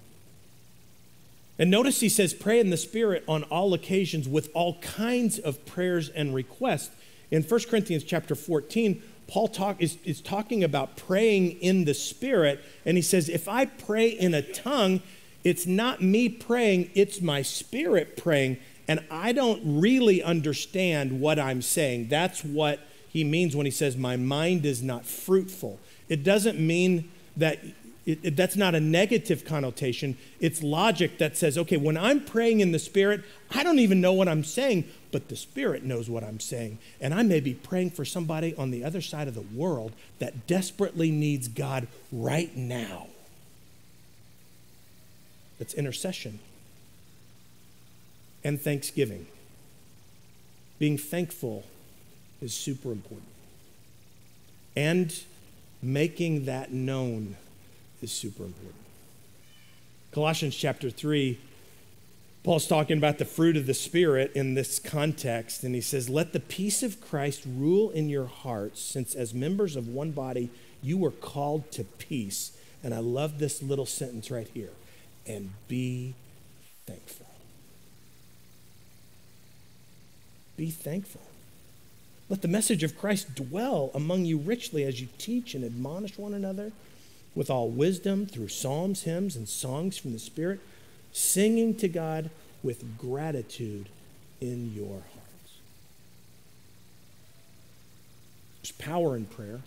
And 1.60 1.70
notice 1.70 2.00
he 2.00 2.10
says, 2.10 2.34
pray 2.34 2.60
in 2.60 2.72
the 2.72 2.78
Spirit 2.78 3.24
on 3.28 3.44
all 3.44 3.76
occasions 3.76 4.28
with 4.28 4.50
all 4.56 4.80
kinds 4.80 5.38
of 5.38 5.64
prayers 5.68 6.10
and 6.10 6.34
requests. 6.34 6.90
In 7.34 7.42
1 7.42 7.62
Corinthians 7.68 8.04
chapter 8.04 8.36
14, 8.36 9.02
Paul 9.26 9.48
talk, 9.48 9.82
is, 9.82 9.98
is 10.06 10.22
talking 10.22 10.64
about 10.64 10.96
praying 10.96 11.54
in 11.62 11.86
the 11.86 11.96
Spirit, 11.96 12.64
and 12.86 12.96
he 12.96 13.02
says, 13.02 13.28
If 13.28 13.48
I 13.48 13.66
pray 13.66 14.10
in 14.10 14.36
a 14.36 14.44
tongue, 14.44 15.02
it's 15.44 15.66
not 15.66 16.00
me 16.00 16.30
praying, 16.30 16.92
it's 16.94 17.22
my 17.22 17.42
spirit 17.42 18.18
praying, 18.18 18.58
and 18.88 19.04
I 19.10 19.32
don't 19.32 19.82
really 19.82 20.22
understand 20.22 21.20
what 21.20 21.40
I'm 21.40 21.64
saying. 21.64 22.10
That's 22.10 22.44
what 22.44 22.82
he 23.10 23.24
means 23.24 23.56
when 23.56 23.66
he 23.66 23.72
says, 23.72 23.98
My 23.98 24.16
mind 24.16 24.64
is 24.64 24.84
not 24.84 25.04
fruitful. 25.04 25.80
It 26.10 26.24
doesn't 26.24 26.60
mean 26.60 27.10
that 27.36 27.58
it, 28.06 28.20
it, 28.24 28.36
that's 28.36 28.56
not 28.58 28.76
a 28.76 28.80
negative 28.80 29.46
connotation. 29.46 30.18
It's 30.40 30.62
logic 30.62 31.20
that 31.20 31.38
says, 31.38 31.58
okay, 31.58 31.78
when 31.78 31.96
I'm 31.96 32.20
praying 32.20 32.60
in 32.60 32.74
the 32.74 32.80
Spirit, 32.80 33.24
I 33.52 33.64
don't 33.64 33.80
even 33.80 34.02
know 34.02 34.12
what 34.12 34.28
I'm 34.28 34.44
saying, 34.44 34.86
but 35.12 35.30
the 35.30 35.38
Spirit 35.38 35.84
knows 35.84 36.10
what 36.10 36.24
I'm 36.24 36.40
saying. 36.40 36.80
And 37.00 37.14
I 37.14 37.24
may 37.24 37.40
be 37.40 37.54
praying 37.54 37.92
for 37.92 38.04
somebody 38.04 38.54
on 38.56 38.72
the 38.72 38.84
other 38.84 39.00
side 39.00 39.30
of 39.30 39.36
the 39.36 39.42
world 39.42 39.94
that 40.20 40.48
desperately 40.48 41.12
needs 41.12 41.48
God 41.48 41.88
right 42.12 42.56
now. 42.58 43.08
That's 45.60 45.74
intercession 45.74 46.40
and 48.44 48.62
thanksgiving. 48.62 49.28
Being 50.78 50.98
thankful 50.98 51.64
is 52.42 52.54
super 52.54 52.92
important. 52.92 53.30
And 54.76 55.16
making 55.82 56.46
that 56.46 56.74
known 56.74 57.38
is 58.04 58.12
super 58.12 58.44
important. 58.44 58.76
Colossians 60.12 60.56
chapter 60.56 60.90
3, 60.90 61.40
Paul's 62.44 62.68
talking 62.68 62.98
about 62.98 63.18
the 63.18 63.26
fruit 63.26 63.58
of 63.58 63.66
the 63.66 63.74
Spirit 63.74 64.32
in 64.36 64.54
this 64.54 64.78
context, 64.78 65.64
and 65.64 65.74
he 65.74 65.82
says, 65.82 66.10
Let 66.10 66.34
the 66.34 66.40
peace 66.40 66.84
of 66.84 67.02
Christ 67.02 67.44
rule 67.48 67.90
in 67.90 68.10
your 68.10 68.26
hearts, 68.26 68.82
since 68.82 69.16
as 69.16 69.34
members 69.34 69.76
of 69.76 69.88
one 69.88 70.12
body, 70.12 70.50
you 70.82 70.98
were 70.98 71.12
called 71.12 71.72
to 71.72 71.84
peace. 71.84 72.56
And 72.84 72.94
I 72.94 73.00
love 73.00 73.40
this 73.40 73.64
little 73.64 73.86
sentence 73.86 74.30
right 74.30 74.48
here 74.54 74.74
and 75.26 75.54
be 75.70 76.14
thankful. 76.86 77.28
Be 80.58 80.70
thankful. 80.70 81.22
Let 82.30 82.42
the 82.42 82.48
message 82.48 82.84
of 82.84 82.98
Christ 82.98 83.36
dwell 83.36 83.90
among 83.94 84.26
you 84.26 84.38
richly 84.38 84.84
as 84.84 85.00
you 85.00 85.08
teach 85.18 85.56
and 85.56 85.64
admonish 85.64 86.18
one 86.18 86.34
another 86.34 86.72
with 87.36 87.50
all 87.50 87.70
wisdom 87.70 88.26
through 88.26 88.48
psalms, 88.48 89.04
hymns, 89.04 89.36
and 89.36 89.48
songs 89.48 89.98
from 89.98 90.14
the 90.14 90.20
Spirit, 90.20 90.60
singing 91.12 91.76
to 91.76 91.88
God 91.88 92.30
with 92.62 92.98
gratitude 92.98 93.90
in 94.40 94.74
your 94.74 95.02
hearts. 95.14 95.58
There's 98.62 98.72
power 98.74 99.16
in 99.16 99.26
prayer. 99.26 99.62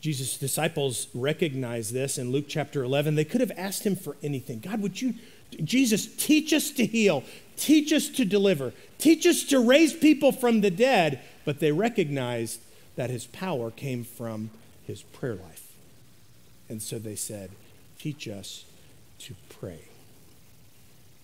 Jesus' 0.00 0.36
disciples 0.36 1.08
recognize 1.14 1.92
this 1.92 2.16
in 2.16 2.30
Luke 2.30 2.44
chapter 2.48 2.84
11. 2.84 3.16
They 3.16 3.24
could 3.24 3.40
have 3.40 3.52
asked 3.56 3.84
him 3.84 3.96
for 3.96 4.16
anything. 4.22 4.60
God, 4.60 4.80
would 4.80 5.00
you 5.02 5.14
Jesus, 5.62 6.06
teach 6.16 6.52
us 6.52 6.70
to 6.72 6.84
heal, 6.84 7.24
teach 7.56 7.92
us 7.92 8.08
to 8.08 8.24
deliver, 8.24 8.72
teach 8.98 9.26
us 9.26 9.44
to 9.44 9.58
raise 9.60 9.92
people 9.92 10.32
from 10.32 10.60
the 10.60 10.70
dead. 10.70 11.20
But 11.44 11.60
they 11.60 11.72
recognized 11.72 12.60
that 12.96 13.10
his 13.10 13.26
power 13.26 13.70
came 13.70 14.04
from 14.04 14.50
his 14.86 15.02
prayer 15.02 15.34
life. 15.34 15.72
And 16.68 16.82
so 16.82 16.98
they 16.98 17.16
said, 17.16 17.50
Teach 17.98 18.28
us 18.28 18.64
to 19.20 19.34
pray. 19.48 19.80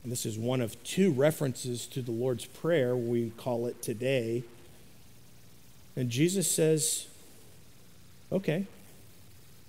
And 0.03 0.11
this 0.11 0.27
is 0.27 0.37
one 0.37 0.61
of 0.61 0.83
two 0.83 1.13
references 1.13 1.87
to 1.89 2.03
the 2.03 2.11
Lord's 2.11 2.45
Prayer, 2.45 2.97
we 2.97 3.31
call 3.31 3.67
it 3.67 3.83
today. 3.83 4.43
And 5.95 6.11
Jesus 6.11 6.51
says, 6.51 7.07
Okay, 8.33 8.67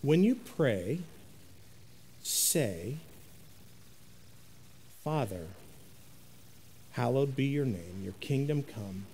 when 0.02 0.24
you 0.24 0.36
pray, 0.36 1.00
say, 2.24 2.98
Father, 5.04 5.48
hallowed 6.94 7.36
be 7.36 7.46
your 7.46 7.66
name, 7.66 8.02
your 8.04 8.14
kingdom 8.22 8.64
come. 8.64 9.06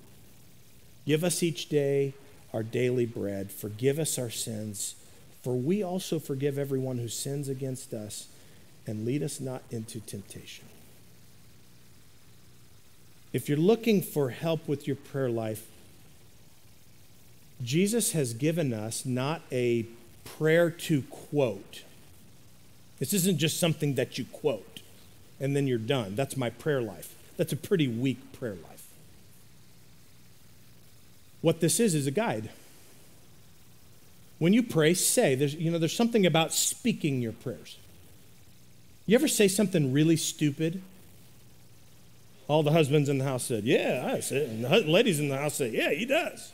Give 1.05 1.23
us 1.23 1.41
each 1.41 1.69
day 1.69 2.13
our 2.53 2.63
daily 2.63 3.05
bread. 3.05 3.51
Forgive 3.51 3.99
us 3.99 4.17
our 4.17 4.29
sins, 4.29 4.95
for 5.41 5.55
we 5.55 5.83
also 5.83 6.19
forgive 6.19 6.57
everyone 6.57 6.97
who 6.97 7.07
sins 7.07 7.49
against 7.49 7.93
us, 7.93 8.27
and 8.87 9.05
lead 9.05 9.21
us 9.21 9.39
not 9.39 9.61
into 9.69 9.99
temptation. 9.99 10.65
If 13.31 13.47
you're 13.47 13.57
looking 13.57 14.01
for 14.01 14.31
help 14.31 14.67
with 14.67 14.87
your 14.87 14.95
prayer 14.95 15.29
life, 15.29 15.67
Jesus 17.63 18.13
has 18.13 18.33
given 18.33 18.73
us 18.73 19.05
not 19.05 19.41
a 19.51 19.85
prayer 20.23 20.71
to 20.71 21.03
quote. 21.03 21.83
This 22.97 23.13
isn't 23.13 23.37
just 23.37 23.59
something 23.59 23.95
that 23.95 24.17
you 24.17 24.25
quote 24.25 24.81
and 25.39 25.55
then 25.55 25.67
you're 25.67 25.77
done. 25.77 26.15
That's 26.15 26.35
my 26.35 26.49
prayer 26.49 26.81
life. 26.81 27.15
That's 27.37 27.53
a 27.53 27.57
pretty 27.57 27.87
weak 27.87 28.33
prayer 28.33 28.55
life. 28.55 28.78
What 31.41 31.59
this 31.61 31.79
is 31.79 31.95
is 31.95 32.07
a 32.07 32.11
guide. 32.11 32.49
When 34.39 34.53
you 34.53 34.63
pray, 34.63 34.93
say. 34.93 35.35
There's, 35.35 35.53
you 35.55 35.69
know, 35.69 35.77
there's 35.77 35.95
something 35.95 36.25
about 36.25 36.53
speaking 36.53 37.21
your 37.21 37.33
prayers. 37.33 37.77
You 39.05 39.15
ever 39.15 39.27
say 39.27 39.47
something 39.47 39.91
really 39.91 40.15
stupid? 40.15 40.81
All 42.47 42.63
the 42.63 42.71
husbands 42.71 43.09
in 43.09 43.17
the 43.19 43.25
house 43.25 43.43
said, 43.43 43.63
Yeah, 43.63 44.09
I 44.11 44.21
said. 44.21 44.49
And 44.49 44.65
the 44.65 44.79
ladies 44.81 45.19
in 45.19 45.29
the 45.29 45.37
house 45.37 45.55
said, 45.55 45.73
Yeah, 45.73 45.91
he 45.91 46.05
does. 46.05 46.51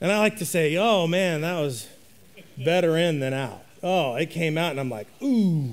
And 0.00 0.10
I 0.10 0.18
like 0.18 0.38
to 0.38 0.46
say, 0.46 0.76
Oh 0.76 1.06
man, 1.06 1.40
that 1.40 1.58
was 1.60 1.88
better 2.56 2.96
in 2.96 3.20
than 3.20 3.34
out. 3.34 3.62
Oh, 3.82 4.14
it 4.16 4.30
came 4.30 4.58
out, 4.58 4.72
and 4.72 4.80
I'm 4.80 4.90
like, 4.90 5.08
Ooh. 5.22 5.70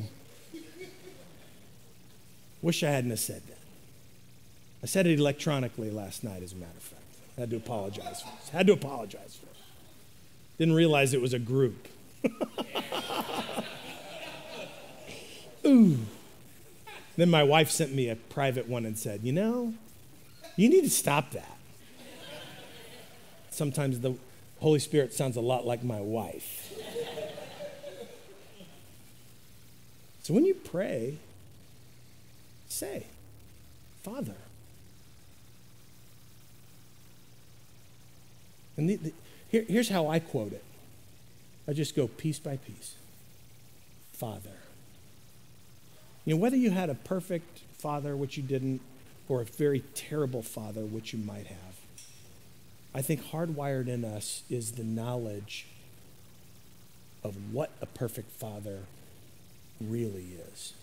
Wish 2.61 2.83
I 2.83 2.89
hadn't 2.89 3.11
have 3.11 3.19
said 3.19 3.41
that. 3.47 3.56
I 4.87 4.89
said 4.89 5.05
it 5.05 5.19
electronically 5.19 5.91
last 5.91 6.23
night, 6.23 6.41
as 6.41 6.53
a 6.53 6.55
matter 6.55 6.71
of 6.77 6.81
fact. 6.81 7.03
I 7.37 7.41
had 7.41 7.49
to 7.49 7.57
apologize 7.57 8.21
for 8.21 8.29
this. 8.39 8.47
Had 8.53 8.67
to 8.67 8.73
apologize 8.73 9.37
for 9.37 9.47
it. 9.47 9.55
Didn't 10.57 10.75
realize 10.75 11.13
it 11.13 11.19
was 11.19 11.33
a 11.33 11.39
group. 11.39 11.89
Ooh. 15.65 15.97
Then 17.17 17.29
my 17.29 17.43
wife 17.43 17.69
sent 17.69 17.93
me 17.93 18.07
a 18.07 18.15
private 18.15 18.69
one 18.69 18.85
and 18.85 18.97
said, 18.97 19.23
You 19.23 19.33
know, 19.33 19.73
you 20.55 20.69
need 20.69 20.85
to 20.85 20.89
stop 20.89 21.31
that. 21.31 21.57
Sometimes 23.49 23.99
the 23.99 24.15
Holy 24.61 24.79
Spirit 24.79 25.13
sounds 25.13 25.35
a 25.35 25.41
lot 25.41 25.65
like 25.65 25.83
my 25.83 25.99
wife. 25.99 26.71
So 30.23 30.33
when 30.33 30.45
you 30.45 30.53
pray, 30.53 31.17
say, 32.69 33.07
Father. 34.01 34.35
And 38.77 38.89
the, 38.89 38.95
the, 38.95 39.13
here, 39.49 39.65
here's 39.67 39.89
how 39.89 40.07
I 40.07 40.19
quote 40.19 40.53
it 40.53 40.63
I 41.67 41.73
just 41.73 41.95
go 41.95 42.07
piece 42.07 42.39
by 42.39 42.57
piece. 42.57 42.95
Father. 44.13 44.51
You 46.25 46.35
know, 46.35 46.41
whether 46.41 46.57
you 46.57 46.71
had 46.71 46.89
a 46.89 46.95
perfect 46.95 47.61
father, 47.77 48.15
which 48.15 48.37
you 48.37 48.43
didn't, 48.43 48.81
or 49.29 49.41
a 49.41 49.45
very 49.45 49.81
terrible 49.93 50.41
father, 50.41 50.81
which 50.81 51.13
you 51.13 51.19
might 51.19 51.47
have, 51.47 51.75
I 52.93 53.01
think 53.01 53.23
hardwired 53.25 53.87
in 53.87 54.03
us 54.03 54.43
is 54.49 54.73
the 54.73 54.83
knowledge 54.83 55.67
of 57.23 57.53
what 57.53 57.71
a 57.81 57.85
perfect 57.85 58.31
father 58.31 58.79
really 59.79 60.35
is. 60.51 60.73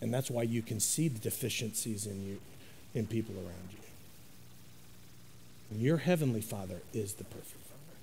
And 0.00 0.12
that's 0.12 0.30
why 0.30 0.42
you 0.44 0.62
can 0.62 0.80
see 0.80 1.08
the 1.08 1.18
deficiencies 1.18 2.06
in 2.06 2.24
you, 2.24 2.40
in 2.94 3.06
people 3.06 3.34
around 3.36 3.70
you. 3.70 3.78
And 5.70 5.80
your 5.80 5.98
heavenly 5.98 6.40
Father 6.40 6.80
is 6.92 7.14
the 7.14 7.24
perfect 7.24 7.64
Father. 7.66 7.98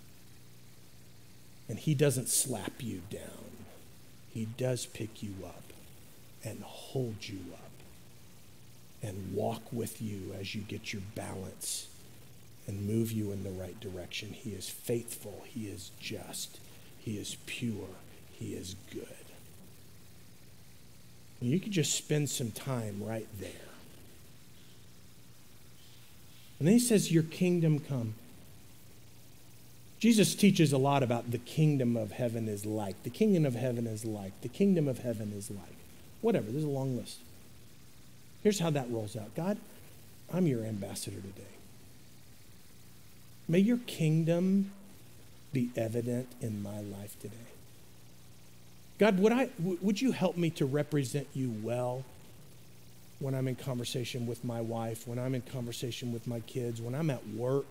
And 1.70 1.80
He 1.80 1.94
doesn't 1.96 2.30
slap 2.30 2.82
you 2.82 3.02
down, 3.10 3.66
He 4.34 4.46
does 4.46 4.86
pick 4.86 5.24
you 5.24 5.34
up 5.46 5.64
and 6.44 6.62
hold 6.64 7.16
you 7.22 7.40
up 7.54 7.60
and 9.02 9.34
walk 9.34 9.62
with 9.72 10.02
you 10.02 10.34
as 10.40 10.56
you 10.56 10.62
get 10.62 10.94
your 10.94 11.02
balance 11.16 11.88
and 12.68 12.88
move 12.88 13.12
you 13.12 13.32
in 13.32 13.44
the 13.44 13.50
right 13.50 13.80
direction. 13.80 14.30
He 14.34 14.52
is 14.52 14.70
faithful, 14.70 15.44
He 15.46 15.68
is 15.68 15.92
just, 16.00 16.60
He 17.00 17.18
is 17.18 17.38
pure, 17.46 17.90
He 18.32 18.54
is 18.54 18.76
good. 18.92 19.08
And 21.42 21.50
you 21.50 21.60
could 21.60 21.74
just 21.74 21.96
spend 21.96 22.30
some 22.30 22.52
time 22.52 23.04
right 23.04 23.28
there. 23.40 23.73
And 26.60 26.68
then 26.68 26.74
he 26.74 26.80
says, 26.80 27.12
Your 27.12 27.24
kingdom 27.24 27.80
come. 27.80 28.16
Jesus 30.00 30.36
teaches 30.36 30.74
a 30.74 30.78
lot 30.78 31.02
about 31.02 31.32
the 31.32 31.38
kingdom 31.38 31.96
of 31.96 32.12
heaven 32.12 32.50
is 32.50 32.66
like. 32.66 33.02
The 33.04 33.10
kingdom 33.10 33.46
of 33.46 33.56
heaven 33.56 33.88
is 33.88 34.04
like. 34.04 34.34
The 34.42 34.50
kingdom 34.50 34.88
of 34.88 35.00
heaven 35.00 35.32
is 35.34 35.50
like. 35.50 35.78
Whatever, 36.22 36.52
there's 36.52 36.66
a 36.66 36.70
long 36.70 36.98
list. 36.98 37.20
Here's 38.44 38.60
how 38.60 38.70
that 38.72 38.92
rolls 38.92 39.16
out 39.16 39.34
God, 39.36 39.58
I'm 40.34 40.48
your 40.48 40.66
ambassador 40.66 41.18
today. 41.18 41.48
May 43.48 43.60
your 43.60 43.80
kingdom 43.88 44.72
be 45.54 45.70
evident 45.76 46.28
in 46.42 46.62
my 46.64 46.82
life 46.82 47.20
today. 47.20 47.38
God, 49.00 49.20
would, 49.20 49.32
I, 49.32 49.50
would 49.60 50.02
you 50.02 50.12
help 50.12 50.38
me 50.38 50.50
to 50.52 50.66
represent 50.66 51.28
you 51.34 51.54
well 51.62 52.04
when 53.24 53.34
I'm 53.34 53.48
in 53.48 53.56
conversation 53.56 54.28
with 54.28 54.44
my 54.44 54.60
wife, 54.60 55.08
when 55.08 55.18
I'm 55.18 55.34
in 55.34 55.42
conversation 55.42 56.12
with 56.12 56.28
my 56.28 56.42
kids, 56.42 56.82
when 56.82 56.94
I'm 56.94 57.10
at 57.10 57.26
work? 57.30 57.66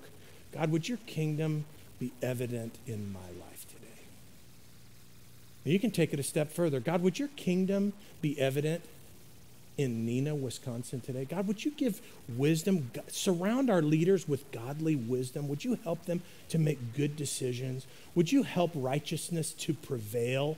God, 0.52 0.70
would 0.70 0.88
your 0.88 0.98
kingdom 1.06 1.66
be 1.98 2.10
evident 2.22 2.74
in 2.86 3.12
my 3.12 3.20
life 3.20 3.66
today? 3.68 3.78
you 5.64 5.78
can 5.78 5.92
take 5.92 6.12
it 6.12 6.18
a 6.18 6.24
step 6.24 6.50
further. 6.50 6.80
God, 6.80 7.02
would 7.02 7.20
your 7.20 7.28
kingdom 7.28 7.92
be 8.20 8.40
evident 8.40 8.82
in 9.78 10.04
Neenah, 10.06 10.38
Wisconsin 10.40 11.00
today? 11.00 11.24
God, 11.24 11.46
would 11.46 11.64
you 11.64 11.70
give 11.70 12.00
wisdom? 12.28 12.90
Surround 13.08 13.70
our 13.70 13.82
leaders 13.82 14.26
with 14.26 14.50
godly 14.50 14.96
wisdom. 14.96 15.46
Would 15.48 15.64
you 15.64 15.78
help 15.84 16.06
them 16.06 16.22
to 16.48 16.58
make 16.58 16.94
good 16.94 17.14
decisions? 17.14 17.86
Would 18.16 18.32
you 18.32 18.42
help 18.42 18.72
righteousness 18.74 19.52
to 19.52 19.74
prevail? 19.74 20.56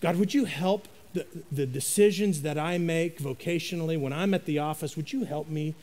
God, 0.00 0.16
would 0.16 0.34
you 0.34 0.46
help 0.46 0.88
the, 1.12 1.26
the 1.50 1.66
decisions 1.66 2.42
that 2.42 2.58
I 2.58 2.78
make 2.78 3.18
vocationally 3.18 4.00
when 4.00 4.12
I'm 4.12 4.34
at 4.34 4.46
the 4.46 4.58
office? 4.58 4.96
Would 4.96 5.12
you 5.12 5.24
help 5.24 5.48
me? 5.48 5.74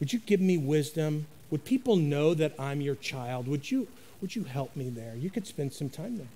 Would 0.00 0.12
you 0.12 0.18
give 0.20 0.40
me 0.40 0.56
wisdom? 0.58 1.26
Would 1.50 1.64
people 1.64 1.96
know 1.96 2.34
that 2.34 2.54
I'm 2.58 2.80
your 2.80 2.94
child? 2.94 3.46
Would 3.46 3.70
you, 3.70 3.88
would 4.20 4.34
you 4.34 4.44
help 4.44 4.74
me 4.74 4.88
there? 4.88 5.14
You 5.14 5.30
could 5.30 5.46
spend 5.46 5.72
some 5.72 5.90
time 5.90 6.16
there. 6.18 6.28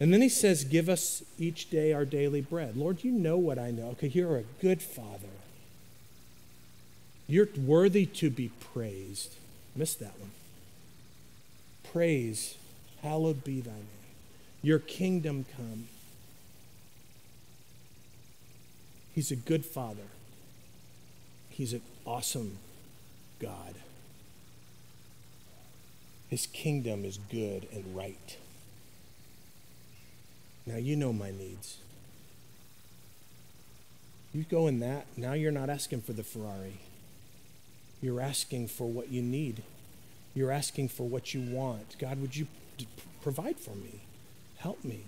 And 0.00 0.12
then 0.12 0.20
he 0.20 0.28
says, 0.28 0.64
Give 0.64 0.88
us 0.88 1.22
each 1.38 1.70
day 1.70 1.92
our 1.92 2.04
daily 2.04 2.40
bread. 2.40 2.76
Lord, 2.76 3.04
you 3.04 3.12
know 3.12 3.36
what 3.36 3.58
I 3.58 3.70
know. 3.70 3.90
Okay, 3.90 4.08
you're 4.08 4.36
a 4.36 4.44
good 4.60 4.82
father. 4.82 5.28
You're 7.28 7.48
worthy 7.56 8.06
to 8.06 8.30
be 8.30 8.50
praised. 8.72 9.34
Missed 9.76 10.00
that 10.00 10.18
one. 10.18 10.32
Praise, 11.92 12.56
hallowed 13.02 13.44
be 13.44 13.60
thy 13.60 13.70
name. 13.70 13.86
Your 14.62 14.78
kingdom 14.78 15.44
come. 15.56 15.88
He's 19.14 19.30
a 19.30 19.36
good 19.36 19.64
father. 19.64 20.08
He's 21.50 21.72
an 21.72 21.82
awesome 22.06 22.58
God. 23.38 23.74
His 26.28 26.46
kingdom 26.46 27.04
is 27.04 27.18
good 27.30 27.68
and 27.72 27.94
right. 27.94 28.38
Now 30.64 30.76
you 30.76 30.96
know 30.96 31.12
my 31.12 31.30
needs. 31.30 31.78
You 34.32 34.44
go 34.44 34.66
in 34.66 34.80
that, 34.80 35.06
now 35.14 35.34
you're 35.34 35.52
not 35.52 35.68
asking 35.68 36.00
for 36.00 36.14
the 36.14 36.22
Ferrari. 36.22 36.78
You're 38.00 38.20
asking 38.20 38.68
for 38.68 38.90
what 38.90 39.10
you 39.10 39.20
need. 39.20 39.62
You're 40.34 40.50
asking 40.50 40.88
for 40.88 41.06
what 41.06 41.34
you 41.34 41.42
want. 41.42 41.98
God, 41.98 42.18
would 42.20 42.34
you 42.34 42.46
provide 43.20 43.58
for 43.58 43.74
me? 43.74 44.00
Help 44.56 44.82
me. 44.82 45.02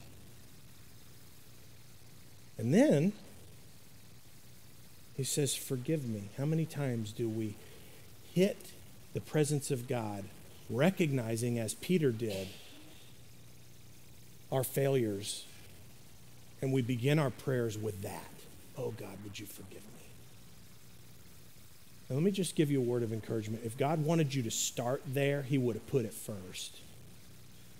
And 2.58 2.74
then 2.74 3.14
he 5.16 5.24
says, 5.24 5.54
Forgive 5.54 6.08
me. 6.08 6.30
How 6.36 6.44
many 6.44 6.64
times 6.64 7.12
do 7.12 7.28
we 7.28 7.54
hit 8.32 8.56
the 9.12 9.20
presence 9.20 9.70
of 9.70 9.88
God, 9.88 10.24
recognizing, 10.68 11.58
as 11.58 11.74
Peter 11.74 12.10
did, 12.10 12.48
our 14.50 14.64
failures, 14.64 15.44
and 16.60 16.72
we 16.72 16.82
begin 16.82 17.18
our 17.18 17.30
prayers 17.30 17.78
with 17.78 18.02
that? 18.02 18.30
Oh 18.76 18.90
God, 18.90 19.16
would 19.22 19.38
you 19.38 19.46
forgive 19.46 19.72
me? 19.72 19.80
Now, 22.08 22.16
let 22.16 22.24
me 22.24 22.32
just 22.32 22.56
give 22.56 22.70
you 22.70 22.80
a 22.80 22.84
word 22.84 23.02
of 23.02 23.12
encouragement. 23.12 23.62
If 23.64 23.78
God 23.78 24.04
wanted 24.04 24.34
you 24.34 24.42
to 24.42 24.50
start 24.50 25.02
there, 25.06 25.42
He 25.42 25.58
would 25.58 25.76
have 25.76 25.86
put 25.86 26.04
it 26.04 26.12
first. 26.12 26.78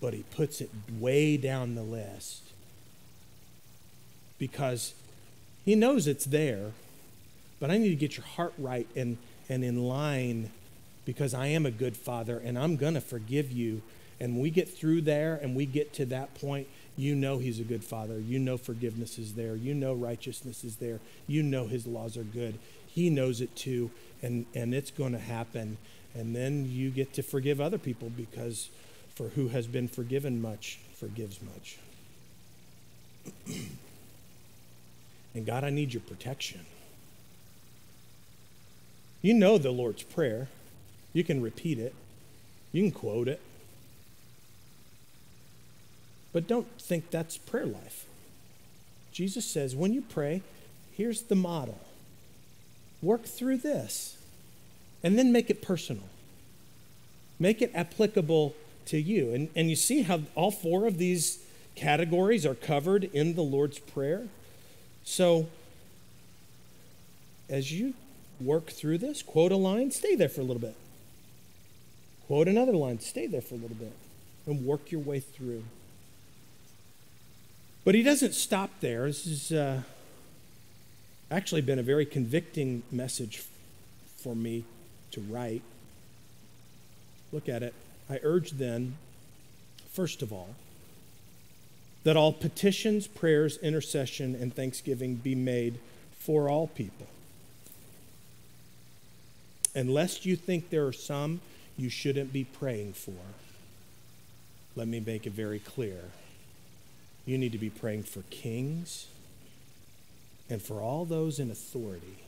But 0.01 0.14
He 0.14 0.23
puts 0.23 0.61
it 0.61 0.70
way 0.99 1.37
down 1.37 1.75
the 1.75 1.83
list 1.83 2.42
because 4.38 4.94
He 5.64 5.75
knows 5.75 6.07
it's 6.07 6.25
there, 6.25 6.73
but 7.61 7.71
I 7.71 7.79
need 7.79 7.90
to 7.90 7.97
get 7.97 8.17
your 8.17 8.27
heart 8.27 8.53
right 8.59 8.87
and, 8.97 9.17
and 9.49 9.64
in 9.64 9.85
line 9.85 10.51
because 11.05 11.35
I 11.35 11.47
am 11.49 11.67
a 11.67 11.71
good 11.71 11.97
father 11.97 12.38
and 12.38 12.59
I'm 12.59 12.77
going 12.77 12.95
to 12.95 13.01
forgive 13.01 13.53
you. 13.53 13.83
And 14.21 14.40
we 14.40 14.51
get 14.51 14.69
through 14.69 15.03
there 15.03 15.38
and 15.43 15.57
we 15.57 15.67
get 15.67 15.93
to 15.95 16.07
that 16.07 16.35
point, 16.35 16.69
you 16.97 17.14
know 17.14 17.38
He's 17.38 17.61
a 17.61 17.64
good 17.64 17.85
father. 17.85 18.19
You 18.19 18.38
know 18.38 18.57
forgiveness 18.57 19.19
is 19.19 19.35
there. 19.35 19.57
You 19.57 19.75
know 19.75 19.93
righteousness 19.93 20.64
is 20.64 20.77
there. 20.77 21.01
You 21.27 21.43
know 21.43 21.67
His 21.67 21.87
laws 21.87 22.17
are 22.17 22.25
good. 22.25 22.59
He 22.87 23.11
knows 23.11 23.40
it 23.40 23.55
too 23.57 23.90
and, 24.25 24.47
and 24.55 24.75
it's 24.75 24.90
going 24.90 25.12
to 25.12 25.19
happen. 25.19 25.77
And 26.14 26.35
then 26.35 26.67
you 26.71 26.90
get 26.90 27.12
to 27.14 27.23
forgive 27.23 27.61
other 27.61 27.79
people 27.79 28.09
because 28.09 28.71
for 29.14 29.29
who 29.29 29.49
has 29.49 29.67
been 29.67 29.87
forgiven 29.87 30.40
much 30.40 30.79
forgives 30.95 31.40
much. 31.43 31.79
and 35.35 35.45
God, 35.45 35.64
I 35.64 35.71
need 35.71 35.93
your 35.93 36.03
protection. 36.03 36.61
You 39.24 39.32
know 39.32 39.56
the 39.56 39.70
Lord's 39.70 40.02
Prayer. 40.02 40.48
You 41.14 41.24
can 41.24 41.40
repeat 41.40 41.78
it, 41.78 41.94
you 42.72 42.82
can 42.82 42.90
quote 42.90 43.26
it. 43.26 43.40
But 46.34 46.46
don't 46.46 46.66
think 46.78 47.10
that's 47.10 47.38
prayer 47.38 47.64
life. 47.64 48.04
Jesus 49.12 49.46
says, 49.46 49.74
when 49.74 49.94
you 49.94 50.02
pray, 50.02 50.42
here's 50.92 51.22
the 51.22 51.34
model 51.34 51.80
work 53.00 53.24
through 53.24 53.56
this 53.58 54.18
and 55.02 55.18
then 55.18 55.32
make 55.32 55.48
it 55.48 55.62
personal. 55.62 56.04
Make 57.38 57.62
it 57.62 57.70
applicable 57.74 58.54
to 58.87 58.98
you. 58.98 59.32
And, 59.32 59.48
and 59.56 59.70
you 59.70 59.76
see 59.76 60.02
how 60.02 60.20
all 60.34 60.50
four 60.50 60.87
of 60.87 60.98
these 60.98 61.38
categories 61.76 62.44
are 62.44 62.54
covered 62.54 63.04
in 63.04 63.37
the 63.37 63.42
Lord's 63.42 63.78
Prayer. 63.78 64.28
So, 65.02 65.46
as 67.48 67.72
you 67.72 67.94
work 68.40 68.70
through 68.70 68.99
this, 68.99 69.23
quote 69.23 69.53
a 69.53 69.57
line, 69.57 69.90
stay 69.90 70.14
there 70.14 70.29
for 70.29 70.40
a 70.40 70.44
little 70.44 70.61
bit. 70.61 70.77
Quote 72.27 72.49
another 72.49 72.73
line, 72.73 73.01
stay 73.01 73.27
there 73.27 73.40
for 73.40 73.55
a 73.55 73.59
little 73.59 73.77
bit, 73.77 73.92
and 74.47 74.64
work 74.64 74.90
your 74.90 75.01
way 75.01 75.20
through. 75.20 75.64
But 77.85 77.94
he 77.94 78.03
doesn't 78.03 78.33
stop 78.35 78.70
there. 78.81 79.07
This 79.07 79.25
has 79.25 79.53
uh, 79.53 79.83
actually 81.31 81.61
been 81.61 81.79
a 81.79 81.83
very 81.83 82.07
convicting 82.07 82.83
message 82.90 83.42
for 84.16 84.35
me 84.35 84.64
to 85.11 85.20
write. 85.20 85.62
Look 87.31 87.49
at 87.49 87.62
it. 87.62 87.75
I 88.09 88.20
urge 88.23 88.53
then, 88.53 88.97
first 89.92 90.23
of 90.23 90.33
all, 90.33 90.55
that 92.05 92.16
all 92.16 92.33
petitions, 92.33 93.07
prayers, 93.07 93.59
intercession, 93.59 94.35
and 94.35 94.55
thanksgiving 94.55 95.16
be 95.16 95.35
made 95.35 95.79
for 96.18 96.49
all 96.49 96.66
people. 96.66 97.07
Unless 99.74 100.24
you 100.24 100.37
think 100.37 100.70
there 100.70 100.87
are 100.87 100.92
some 100.92 101.40
you 101.76 101.88
shouldn't 101.88 102.32
be 102.32 102.44
praying 102.44 102.92
for, 102.92 103.12
let 104.76 104.87
me 104.87 105.00
make 105.00 105.26
it 105.26 105.32
very 105.32 105.58
clear. 105.58 106.00
You 107.26 107.38
need 107.38 107.52
to 107.52 107.58
be 107.58 107.70
praying 107.70 108.04
for 108.04 108.22
kings 108.30 109.06
and 110.48 110.60
for 110.60 110.80
all 110.80 111.04
those 111.04 111.38
in 111.38 111.50
authority 111.50 112.18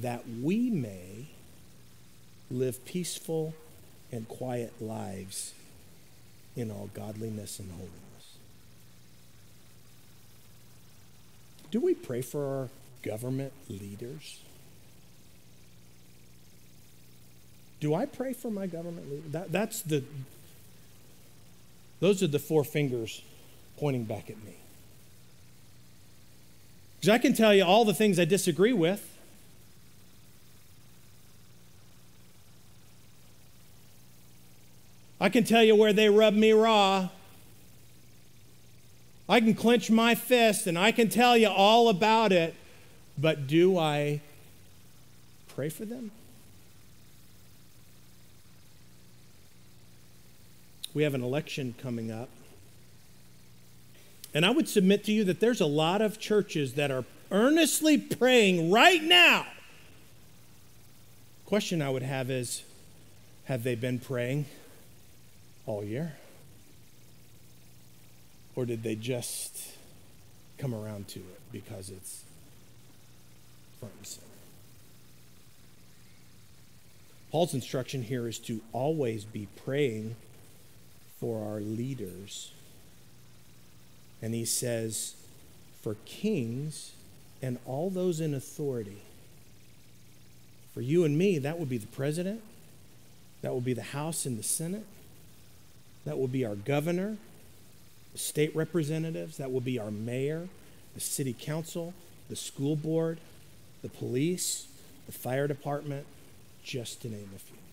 that 0.00 0.22
we 0.42 0.70
may 0.70 1.26
live 2.50 2.84
peaceful 2.84 3.54
and 4.12 4.28
quiet 4.28 4.72
lives 4.80 5.52
in 6.56 6.70
all 6.70 6.90
godliness 6.94 7.58
and 7.58 7.70
holiness. 7.72 7.92
Do 11.70 11.80
we 11.80 11.94
pray 11.94 12.22
for 12.22 12.44
our 12.44 12.68
government 13.02 13.52
leaders? 13.68 14.40
Do 17.80 17.94
I 17.94 18.06
pray 18.06 18.32
for 18.32 18.50
my 18.50 18.66
government 18.66 19.10
leader? 19.10 19.28
That, 19.28 19.52
that's 19.52 19.82
the, 19.82 20.02
those 22.00 22.22
are 22.22 22.26
the 22.26 22.38
four 22.38 22.64
fingers 22.64 23.22
pointing 23.76 24.04
back 24.04 24.28
at 24.30 24.36
me. 24.44 24.54
Because 26.96 27.10
I 27.10 27.18
can 27.18 27.34
tell 27.34 27.54
you 27.54 27.64
all 27.64 27.84
the 27.84 27.94
things 27.94 28.18
I 28.18 28.24
disagree 28.24 28.72
with. 28.72 29.04
I 35.20 35.28
can 35.28 35.44
tell 35.44 35.62
you 35.62 35.74
where 35.74 35.92
they 35.92 36.08
rub 36.08 36.34
me 36.34 36.52
raw. 36.52 37.08
I 39.28 39.40
can 39.40 39.54
clench 39.54 39.90
my 39.90 40.14
fist 40.14 40.66
and 40.66 40.78
I 40.78 40.90
can 40.90 41.08
tell 41.08 41.36
you 41.36 41.48
all 41.48 41.88
about 41.88 42.32
it, 42.32 42.54
but 43.16 43.46
do 43.46 43.78
I 43.78 44.20
pray 45.48 45.68
for 45.68 45.84
them? 45.84 46.10
We 50.98 51.04
have 51.04 51.14
an 51.14 51.22
election 51.22 51.76
coming 51.80 52.10
up. 52.10 52.28
And 54.34 54.44
I 54.44 54.50
would 54.50 54.68
submit 54.68 55.04
to 55.04 55.12
you 55.12 55.22
that 55.22 55.38
there's 55.38 55.60
a 55.60 55.66
lot 55.66 56.02
of 56.02 56.18
churches 56.18 56.74
that 56.74 56.90
are 56.90 57.04
earnestly 57.30 57.96
praying 57.96 58.72
right 58.72 59.00
now. 59.00 59.46
Question 61.46 61.82
I 61.82 61.90
would 61.90 62.02
have 62.02 62.32
is 62.32 62.64
have 63.44 63.62
they 63.62 63.76
been 63.76 64.00
praying? 64.00 64.46
all 65.66 65.84
year? 65.84 66.14
Or 68.56 68.64
did 68.64 68.82
they 68.82 68.96
just 68.96 69.76
come 70.58 70.74
around 70.74 71.06
to 71.10 71.20
it 71.20 71.40
because 71.52 71.90
it's 71.90 72.24
front 73.78 73.94
and 73.98 74.04
center? 74.04 74.26
Paul's 77.30 77.54
instruction 77.54 78.02
here 78.02 78.26
is 78.26 78.40
to 78.40 78.60
always 78.72 79.24
be 79.24 79.46
praying 79.64 80.16
for 81.20 81.46
our 81.46 81.60
leaders. 81.60 82.52
And 84.20 84.34
he 84.34 84.44
says, 84.44 85.14
for 85.82 85.96
kings 86.04 86.92
and 87.40 87.58
all 87.64 87.90
those 87.90 88.20
in 88.20 88.34
authority. 88.34 89.02
For 90.74 90.80
you 90.80 91.04
and 91.04 91.16
me, 91.16 91.38
that 91.38 91.58
would 91.58 91.68
be 91.68 91.78
the 91.78 91.86
president, 91.86 92.42
that 93.42 93.54
would 93.54 93.64
be 93.64 93.74
the 93.74 93.82
House 93.82 94.26
and 94.26 94.38
the 94.38 94.42
Senate, 94.42 94.86
that 96.04 96.18
will 96.18 96.28
be 96.28 96.44
our 96.44 96.56
governor, 96.56 97.16
the 98.12 98.18
state 98.18 98.54
representatives. 98.56 99.36
That 99.36 99.52
will 99.52 99.60
be 99.60 99.78
our 99.78 99.90
mayor, 99.90 100.48
the 100.94 101.00
city 101.00 101.36
council, 101.38 101.94
the 102.28 102.36
school 102.36 102.76
board, 102.76 103.18
the 103.82 103.88
police, 103.88 104.66
the 105.06 105.12
fire 105.12 105.46
department, 105.46 106.06
just 106.64 107.02
to 107.02 107.08
name 107.08 107.30
a 107.34 107.38
few. 107.38 107.67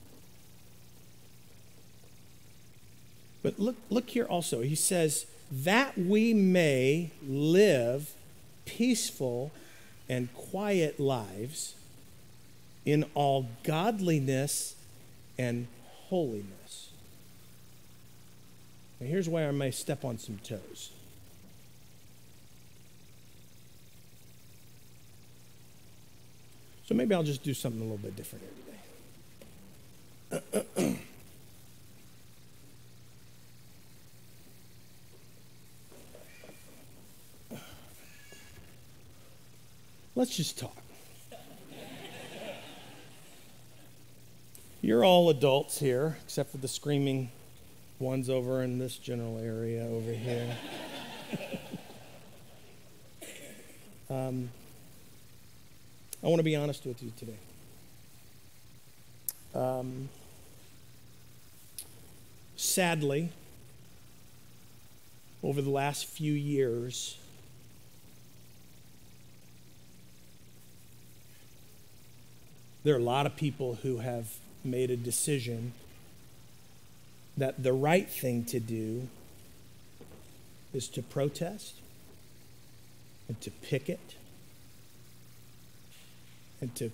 But 3.45 3.59
look, 3.59 3.75
look 3.91 4.09
here 4.09 4.25
also. 4.25 4.61
He 4.61 4.73
says, 4.73 5.27
that 5.51 5.95
we 5.95 6.33
may 6.33 7.11
live 7.27 8.11
peaceful 8.65 9.51
and 10.09 10.33
quiet 10.33 10.99
lives 10.99 11.75
in 12.85 13.05
all 13.13 13.45
godliness 13.63 14.75
and 15.37 15.67
holiness. 16.07 16.89
And 18.99 19.07
here's 19.07 19.29
where 19.29 19.49
I 19.49 19.51
may 19.51 19.69
step 19.69 20.03
on 20.03 20.17
some 20.17 20.39
toes. 20.39 20.89
So 26.87 26.95
maybe 26.95 27.13
I'll 27.13 27.21
just 27.21 27.43
do 27.43 27.53
something 27.53 27.79
a 27.79 27.83
little 27.83 27.99
bit 27.99 28.15
different 28.15 28.45
here 30.31 30.41
today. 30.41 30.97
Let's 40.15 40.35
just 40.37 40.57
talk. 40.57 40.77
You're 44.81 45.03
all 45.03 45.29
adults 45.29 45.79
here, 45.79 46.17
except 46.23 46.51
for 46.51 46.57
the 46.57 46.67
screaming 46.67 47.31
One's 47.99 48.29
over 48.29 48.61
in 48.61 48.77
this 48.77 48.97
general 48.97 49.37
area 49.39 49.85
over 49.85 50.11
here. 50.11 50.57
Um, 54.07 54.51
I 56.23 56.27
want 56.27 56.37
to 56.37 56.43
be 56.43 56.55
honest 56.55 56.85
with 56.85 57.01
you 57.01 57.11
today. 57.17 57.37
Um, 59.55 60.09
sadly, 62.55 63.29
over 65.43 65.59
the 65.59 65.71
last 65.71 66.05
few 66.05 66.33
years, 66.33 67.17
there 72.85 72.93
are 72.93 72.99
a 72.99 73.03
lot 73.03 73.25
of 73.25 73.35
people 73.35 73.79
who 73.81 73.97
have 73.97 74.35
made 74.63 74.91
a 74.91 74.95
decision 74.95 75.73
that 77.35 77.63
the 77.63 77.73
right 77.73 78.07
thing 78.07 78.45
to 78.45 78.59
do 78.59 79.09
is 80.71 80.87
to 80.87 81.01
protest 81.01 81.73
and 83.27 83.41
to 83.41 83.49
picket 83.49 84.13
and 86.61 86.75
to, 86.75 86.91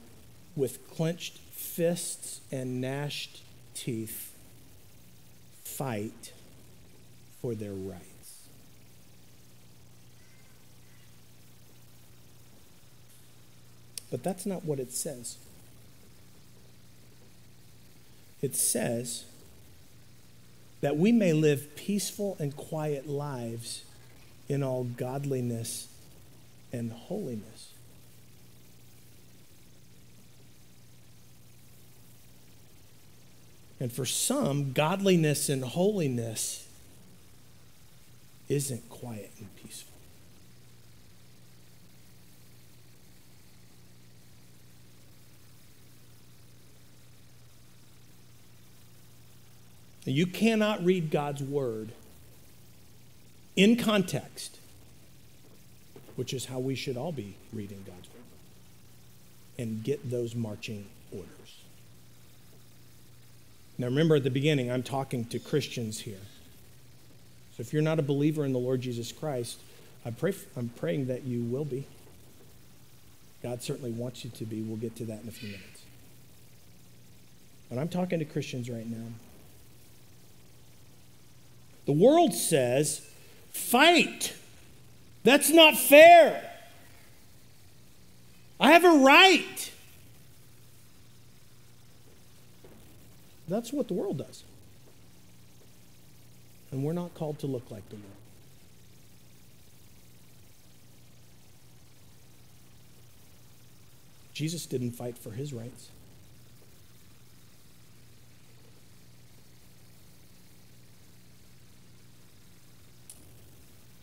with 0.56 0.90
clenched 0.90 1.38
fists 1.52 2.40
and 2.54 2.80
gnashed 2.80 3.42
teeth, 3.74 4.34
fight 5.66 6.32
for 7.42 7.54
their 7.54 7.74
rights. 7.74 8.48
But 14.10 14.24
that's 14.24 14.46
not 14.46 14.64
what 14.64 14.80
it 14.80 14.94
says. 14.94 15.36
It 18.42 18.56
says 18.56 19.26
that 20.82 20.98
we 20.98 21.12
may 21.12 21.34
live 21.34 21.76
peaceful 21.76 22.36
and 22.40 22.56
quiet 22.56 23.08
lives 23.08 23.84
in 24.50 24.64
all 24.64 24.84
godliness 24.84 25.88
and 26.74 26.92
holiness. 26.92 27.70
And 33.80 33.92
for 33.92 34.06
some, 34.06 34.74
godliness 34.74 35.50
and 35.50 35.64
holiness 35.64 36.68
isn't 38.48 38.88
quiet 38.90 39.32
and 39.40 39.56
peaceful. 39.56 39.91
You 50.06 50.26
cannot 50.26 50.84
read 50.84 51.12
God's 51.12 51.44
word 51.44 51.92
in 53.56 53.76
context, 53.76 54.58
which 56.16 56.34
is 56.34 56.46
how 56.46 56.60
we 56.60 56.76
should 56.76 56.98
all 56.98 57.12
be 57.12 57.36
reading 57.54 57.84
God's 57.86 58.08
word, 58.10 58.24
and 59.60 59.84
get 59.84 60.10
those 60.10 60.34
marching 60.34 60.88
orders. 61.12 61.28
Now, 63.78 63.88
remember 63.88 64.16
at 64.16 64.24
the 64.24 64.32
beginning, 64.32 64.72
I'm 64.72 64.84
talking 64.84 65.26
to 65.26 65.40
Christians 65.40 66.00
here. 66.02 66.22
So 67.56 67.62
if 67.62 67.74
you're 67.74 67.82
not 67.82 68.00
a 68.00 68.04
believer 68.04 68.46
in 68.46 68.54
the 68.54 68.60
Lord 68.60 68.82
Jesus 68.82 69.12
Christ, 69.12 69.60
I 70.06 70.12
pray, 70.12 70.34
I'm 70.58 70.70
praying 70.70 71.08
that 71.08 71.24
you 71.24 71.44
will 71.44 71.66
be. 71.66 71.86
God 73.44 73.62
certainly 73.62 73.92
wants 73.92 74.24
you 74.24 74.32
to 74.32 74.46
be. 74.46 74.62
We'll 74.62 74.78
get 74.78 74.96
to 74.98 75.06
that 75.06 75.22
in 75.22 75.28
a 75.28 75.32
few 75.32 75.50
minutes. 75.50 75.82
But 77.70 77.80
I'm 77.80 77.90
talking 77.90 78.20
to 78.20 78.26
Christians 78.26 78.70
right 78.70 78.90
now. 78.90 79.08
The 81.86 81.92
world 81.92 82.34
says, 82.34 83.08
fight. 83.52 84.36
That's 85.24 85.50
not 85.50 85.78
fair. 85.78 86.50
I 88.60 88.72
have 88.72 88.86
a 88.86 89.04
right. 89.04 89.72
That's 93.48 93.74
what 93.74 93.88
the 93.88 93.94
world 93.94 94.20
does. 94.20 94.44
And 96.72 96.84
we're 96.84 96.94
not 96.94 97.14
called 97.16 97.40
to 97.40 97.48
look 97.48 97.70
like 97.70 97.88
the 97.90 97.96
world. 97.96 98.08
Jesus 104.34 104.66
didn't 104.66 104.92
fight 104.92 105.18
for 105.18 105.32
his 105.32 105.54
rights. 105.54 105.90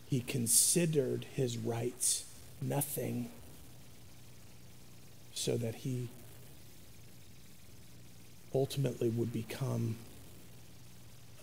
He 0.09 0.21
considered 0.21 1.25
his 1.35 1.57
rights 1.57 2.25
nothing 2.61 3.29
so 5.35 5.55
that 5.57 5.75
he 5.75 6.09
ultimately 8.53 9.09
would 9.09 9.31
become 9.31 9.97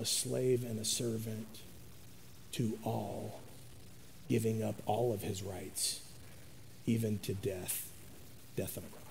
a 0.01 0.05
slave 0.05 0.65
and 0.65 0.81
a 0.81 0.85
servant 0.85 1.47
to 2.53 2.79
all, 2.83 3.41
giving 4.29 4.63
up 4.63 4.75
all 4.85 5.13
of 5.13 5.23
his 5.23 5.43
rights, 5.43 6.01
even 6.87 7.19
to 7.21 7.35
death, 7.35 7.89
death 8.57 8.77
on 8.77 8.85
a 8.85 8.89
cross. 8.89 9.06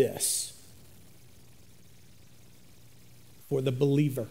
This 0.00 0.54
for 3.50 3.60
the 3.60 3.70
believer 3.70 4.28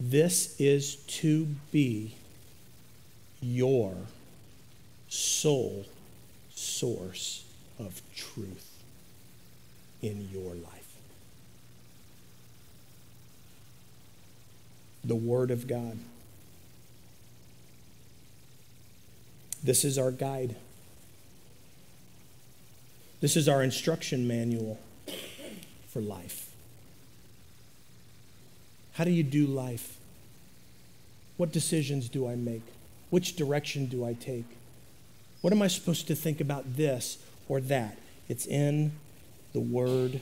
This 0.00 0.58
is 0.60 0.96
to 1.18 1.46
be 1.72 2.14
your 3.42 3.94
sole 5.08 5.86
source 6.54 7.44
of 7.78 8.00
truth 8.14 8.70
in 10.00 10.28
your 10.32 10.54
life. 10.54 10.94
The 15.04 15.16
Word 15.16 15.50
of 15.50 15.66
God. 15.66 15.98
This 19.64 19.84
is 19.84 19.98
our 19.98 20.12
guide. 20.12 20.54
This 23.20 23.36
is 23.36 23.48
our 23.48 23.62
instruction 23.62 24.28
manual 24.28 24.78
for 25.88 26.00
life. 26.00 26.50
How 28.92 29.04
do 29.04 29.10
you 29.10 29.24
do 29.24 29.46
life? 29.46 29.96
What 31.36 31.52
decisions 31.52 32.08
do 32.08 32.28
I 32.28 32.36
make? 32.36 32.62
Which 33.10 33.36
direction 33.36 33.86
do 33.86 34.04
I 34.04 34.12
take? 34.12 34.44
What 35.40 35.52
am 35.52 35.62
I 35.62 35.68
supposed 35.68 36.06
to 36.08 36.14
think 36.14 36.40
about 36.40 36.76
this 36.76 37.18
or 37.48 37.60
that? 37.62 37.98
It's 38.28 38.46
in 38.46 38.92
the 39.52 39.60
Word 39.60 40.20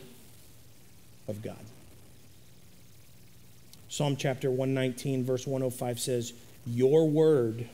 of 1.28 1.42
God. 1.42 1.56
Psalm 3.88 4.16
chapter 4.16 4.50
119, 4.50 5.24
verse 5.24 5.46
105 5.46 6.00
says, 6.00 6.32
Your 6.66 7.08
Word 7.08 7.68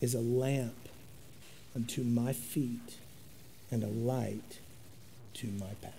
is 0.00 0.14
a 0.14 0.20
lamp 0.20 0.74
unto 1.74 2.02
my 2.02 2.32
feet 2.32 2.99
and 3.70 3.82
a 3.84 3.86
light 3.86 4.58
to 5.34 5.46
my 5.46 5.74
path. 5.80 5.94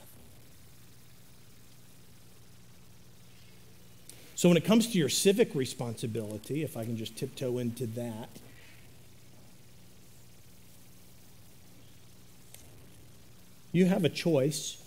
So, 4.36 4.49
when 4.49 4.57
it 4.57 4.65
comes 4.65 4.88
to 4.88 4.97
your 4.97 5.07
civic 5.07 5.53
responsibility, 5.53 6.63
if 6.63 6.75
I 6.75 6.84
can 6.84 6.97
just 6.97 7.15
tiptoe 7.15 7.60
into 7.60 7.86
that, 7.86 8.29
you 13.71 13.86
have 13.86 14.03
a 14.03 14.10
choice. 14.10 14.81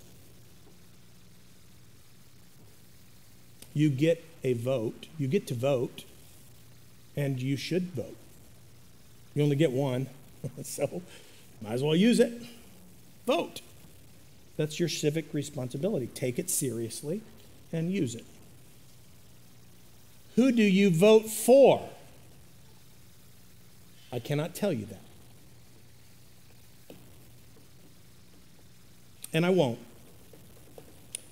You 3.73 3.90
get 3.90 4.25
a 4.42 4.55
vote, 4.55 5.07
you 5.18 5.29
get 5.29 5.47
to 5.49 5.55
vote, 5.55 6.05
and 7.16 7.40
you 7.40 7.57
should 7.57 7.92
vote. 7.92 8.16
You 9.35 9.44
only 9.44 9.57
get 9.57 9.70
one, 9.70 10.09
so 10.64 11.01
might 11.62 11.75
as 11.75 11.83
well 11.83 11.94
use 11.94 12.18
it. 12.18 12.42
Vote. 13.27 13.61
That's 14.57 14.79
your 14.79 14.89
civic 14.89 15.33
responsibility. 15.33 16.07
Take 16.09 16.39
it 16.39 16.51
seriously 16.51 17.23
and 17.73 17.91
use 17.91 18.15
it. 18.15 18.25
Who 20.37 20.53
do 20.53 20.63
you 20.63 20.91
vote 20.91 21.29
for? 21.29 21.89
I 24.13 24.19
cannot 24.19 24.55
tell 24.55 24.73
you 24.73 24.87
that. 24.87 25.01
And 29.33 29.45
I 29.45 29.51
won't. 29.51 29.81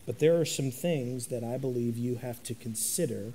But 0.06 0.18
there 0.18 0.40
are 0.40 0.44
some 0.44 0.72
things 0.72 1.28
that 1.28 1.44
I 1.44 1.58
believe 1.58 1.96
you 1.96 2.16
have 2.16 2.42
to 2.44 2.54
consider, 2.54 3.32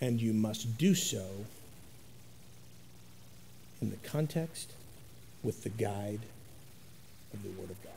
and 0.00 0.20
you 0.20 0.32
must 0.32 0.76
do 0.78 0.96
so 0.96 1.26
in 3.80 3.90
the 3.90 3.96
context 4.08 4.72
with 5.44 5.62
the 5.62 5.68
guide 5.68 6.20
of 7.32 7.42
the 7.42 7.50
Word 7.50 7.70
of 7.70 7.82
God. 7.82 7.92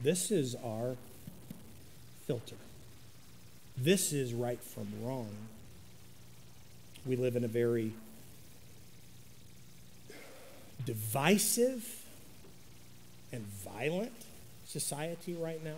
This 0.00 0.30
is 0.30 0.54
our 0.64 0.96
filter. 2.26 2.56
This 3.76 4.12
is 4.12 4.34
right 4.34 4.60
from 4.60 4.88
wrong. 5.02 5.30
We 7.04 7.16
live 7.16 7.36
in 7.36 7.44
a 7.44 7.48
very 7.48 7.92
divisive 10.84 12.04
and 13.32 13.44
violent 13.44 14.12
society 14.66 15.34
right 15.34 15.62
now. 15.62 15.76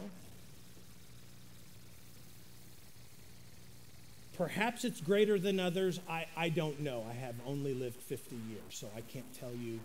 Perhaps 4.37 4.85
it's 4.85 5.01
greater 5.01 5.39
than 5.39 5.59
others. 5.59 5.99
I, 6.09 6.27
I 6.37 6.49
don't 6.49 6.81
know. 6.81 7.05
I 7.11 7.15
have 7.15 7.35
only 7.45 7.75
lived 7.75 7.97
50 7.97 8.37
years, 8.49 8.61
so 8.71 8.87
I 8.97 9.01
can't 9.01 9.35
tell 9.35 9.51
you. 9.53 9.81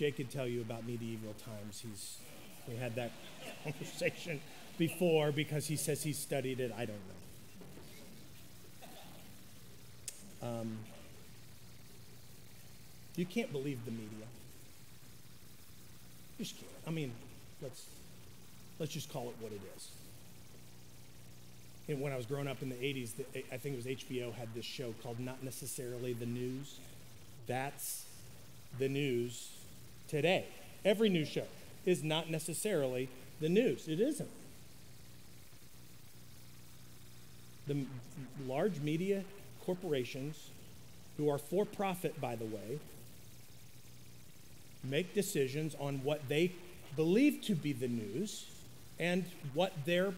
Jake 0.00 0.16
could 0.16 0.30
tell 0.30 0.48
you 0.48 0.62
about 0.62 0.86
medieval 0.86 1.34
times. 1.44 1.84
He's, 1.86 2.16
we 2.66 2.74
had 2.74 2.94
that 2.94 3.10
conversation 3.64 4.40
before 4.78 5.30
because 5.30 5.66
he 5.66 5.76
says 5.76 6.02
he 6.02 6.14
studied 6.14 6.58
it. 6.58 6.72
I 6.74 6.86
don't 6.86 6.96
know. 10.42 10.48
Um, 10.48 10.78
you 13.14 13.26
can't 13.26 13.52
believe 13.52 13.84
the 13.84 13.90
media. 13.90 14.24
You 16.38 16.46
just 16.46 16.56
can't. 16.56 16.72
I 16.86 16.90
mean, 16.90 17.12
let's 17.60 17.84
let's 18.78 18.92
just 18.92 19.12
call 19.12 19.28
it 19.28 19.34
what 19.38 19.52
it 19.52 19.60
is 19.76 19.90
And 21.90 22.00
when 22.00 22.10
I 22.10 22.16
was 22.16 22.24
growing 22.24 22.48
up 22.48 22.62
in 22.62 22.70
the 22.70 22.76
80s, 22.76 23.10
I 23.52 23.58
think 23.58 23.74
it 23.74 23.76
was 23.76 23.84
HBO 23.84 24.32
had 24.32 24.48
this 24.54 24.64
show 24.64 24.94
called 25.02 25.20
Not 25.20 25.42
Necessarily 25.42 26.14
the 26.14 26.24
News. 26.24 26.78
That's 27.46 28.06
the 28.78 28.88
news 28.88 29.59
today. 30.10 30.44
Every 30.84 31.08
news 31.08 31.28
show 31.28 31.46
is 31.86 32.02
not 32.02 32.28
necessarily 32.28 33.08
the 33.40 33.48
news. 33.48 33.88
It 33.88 34.00
isn't. 34.00 34.28
The 37.66 37.86
large 38.46 38.80
media 38.80 39.24
corporations, 39.64 40.50
who 41.16 41.28
are 41.30 41.38
for 41.38 41.64
profit, 41.64 42.20
by 42.20 42.34
the 42.34 42.44
way, 42.44 42.80
make 44.82 45.14
decisions 45.14 45.76
on 45.78 46.02
what 46.02 46.28
they 46.28 46.52
believe 46.96 47.42
to 47.42 47.54
be 47.54 47.72
the 47.72 47.88
news 47.88 48.46
and 48.98 49.24
what 49.54 49.72
their 49.84 50.14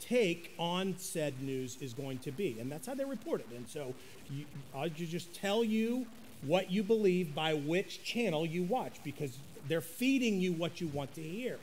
take 0.00 0.52
on 0.58 0.96
said 0.98 1.40
news 1.40 1.76
is 1.80 1.92
going 1.92 2.18
to 2.18 2.32
be. 2.32 2.56
And 2.58 2.72
that's 2.72 2.86
how 2.86 2.94
they 2.94 3.04
report 3.04 3.40
it. 3.40 3.46
And 3.54 3.68
so 3.68 3.94
you, 4.30 4.46
I'll 4.74 4.88
just 4.88 5.32
tell 5.34 5.62
you 5.62 6.06
what 6.42 6.70
you 6.70 6.82
believe 6.82 7.34
by 7.34 7.54
which 7.54 8.02
channel 8.04 8.44
you 8.44 8.64
watch 8.64 8.96
because 9.04 9.36
they're 9.68 9.80
feeding 9.80 10.40
you 10.40 10.52
what 10.52 10.80
you 10.80 10.88
want 10.88 11.14
to 11.14 11.22
hear. 11.22 11.58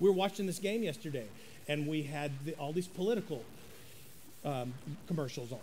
We 0.00 0.08
were 0.08 0.14
watching 0.14 0.46
this 0.46 0.58
game 0.58 0.82
yesterday 0.82 1.26
and 1.68 1.86
we 1.86 2.02
had 2.02 2.32
the, 2.44 2.54
all 2.54 2.72
these 2.72 2.88
political 2.88 3.42
um, 4.44 4.74
commercials 5.06 5.52
on. 5.52 5.58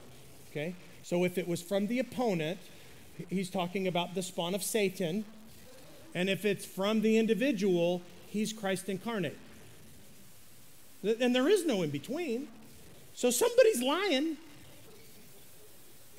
Okay? 0.52 0.76
So 1.04 1.24
if 1.24 1.38
it 1.38 1.48
was 1.48 1.62
from 1.62 1.88
the 1.88 2.00
opponent, 2.00 2.60
he's 3.30 3.50
talking 3.50 3.88
about 3.88 4.16
the 4.16 4.24
spawn 4.24 4.56
of 4.56 4.64
Satan. 4.64 5.26
And 6.14 6.30
if 6.30 6.46
it's 6.46 6.66
from 6.66 7.02
the 7.02 7.18
individual, 7.18 8.02
he's 8.28 8.54
Christ 8.54 8.90
incarnate. 8.90 9.38
And 11.04 11.34
there 11.34 11.50
is 11.50 11.66
no 11.66 11.82
in 11.82 11.90
between. 11.90 12.48
So 13.14 13.32
somebody's 13.32 13.82
lying. 13.82 14.38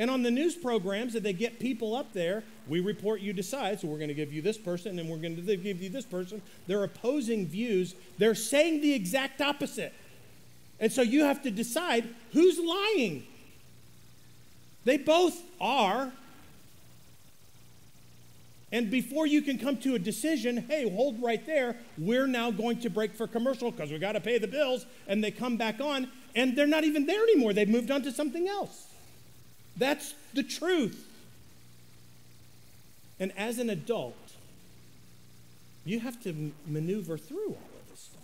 And 0.03 0.11
on 0.11 0.25
the 0.25 0.33
news 0.33 0.57
programs 0.57 1.13
that 1.13 1.23
they 1.23 1.33
get 1.33 1.61
people 1.61 1.95
up 1.95 2.13
there, 2.13 2.43
we 2.67 2.81
report 2.81 3.21
you 3.21 3.33
decide. 3.33 3.79
So 3.79 3.87
we're 3.87 3.99
going 3.99 4.09
to 4.09 4.15
give 4.15 4.33
you 4.33 4.43
this 4.43 4.59
person 4.59 4.99
and 4.99 5.09
we're 5.09 5.19
going 5.19 5.37
to 5.37 5.57
give 5.57 5.81
you 5.81 5.91
this 5.91 6.05
person. 6.05 6.43
They're 6.67 6.83
opposing 6.83 7.47
views. 7.47 7.95
They're 8.19 8.35
saying 8.35 8.81
the 8.81 8.95
exact 8.95 9.41
opposite. 9.41 9.95
And 10.81 10.91
so 10.91 11.03
you 11.03 11.23
have 11.23 11.45
to 11.45 11.53
decide 11.53 12.13
who's 12.33 12.59
lying. 12.59 13.23
They 14.85 14.97
both 14.97 15.41
are. 15.61 16.11
And 18.73 18.91
before 18.91 19.29
you 19.29 19.41
can 19.41 19.57
come 19.57 19.77
to 19.83 19.95
a 19.95 20.01
decision, 20.01 20.67
hey, 20.69 20.91
hold 20.91 21.23
right 21.23 21.47
there, 21.47 21.77
we're 21.97 22.27
now 22.27 22.51
going 22.51 22.81
to 22.81 22.91
break 22.91 23.15
for 23.15 23.29
commercial 23.29 23.71
because 23.71 23.93
we 23.93 24.01
got 24.01 24.13
to 24.15 24.21
pay 24.21 24.39
the 24.39 24.49
bills. 24.49 24.85
And 25.07 25.23
they 25.23 25.31
come 25.31 25.57
back 25.57 25.81
on, 25.81 26.09
and 26.35 26.59
they're 26.59 26.67
not 26.67 26.83
even 26.83 27.07
there 27.07 27.23
anymore. 27.23 27.53
They've 27.53 27.69
moved 27.69 27.93
on 27.93 28.03
to 28.03 28.11
something 28.11 28.49
else. 28.49 28.89
That's 29.77 30.15
the 30.35 30.43
truth. 30.43 31.09
And 33.19 33.33
as 33.37 33.59
an 33.59 33.71
adult, 33.71 34.17
you 35.85 36.01
have 36.01 36.23
to 36.25 36.53
maneuver 36.67 37.19
through 37.19 37.49
all 37.49 37.71
of 37.81 37.91
this 37.91 38.01
stuff. 38.01 38.23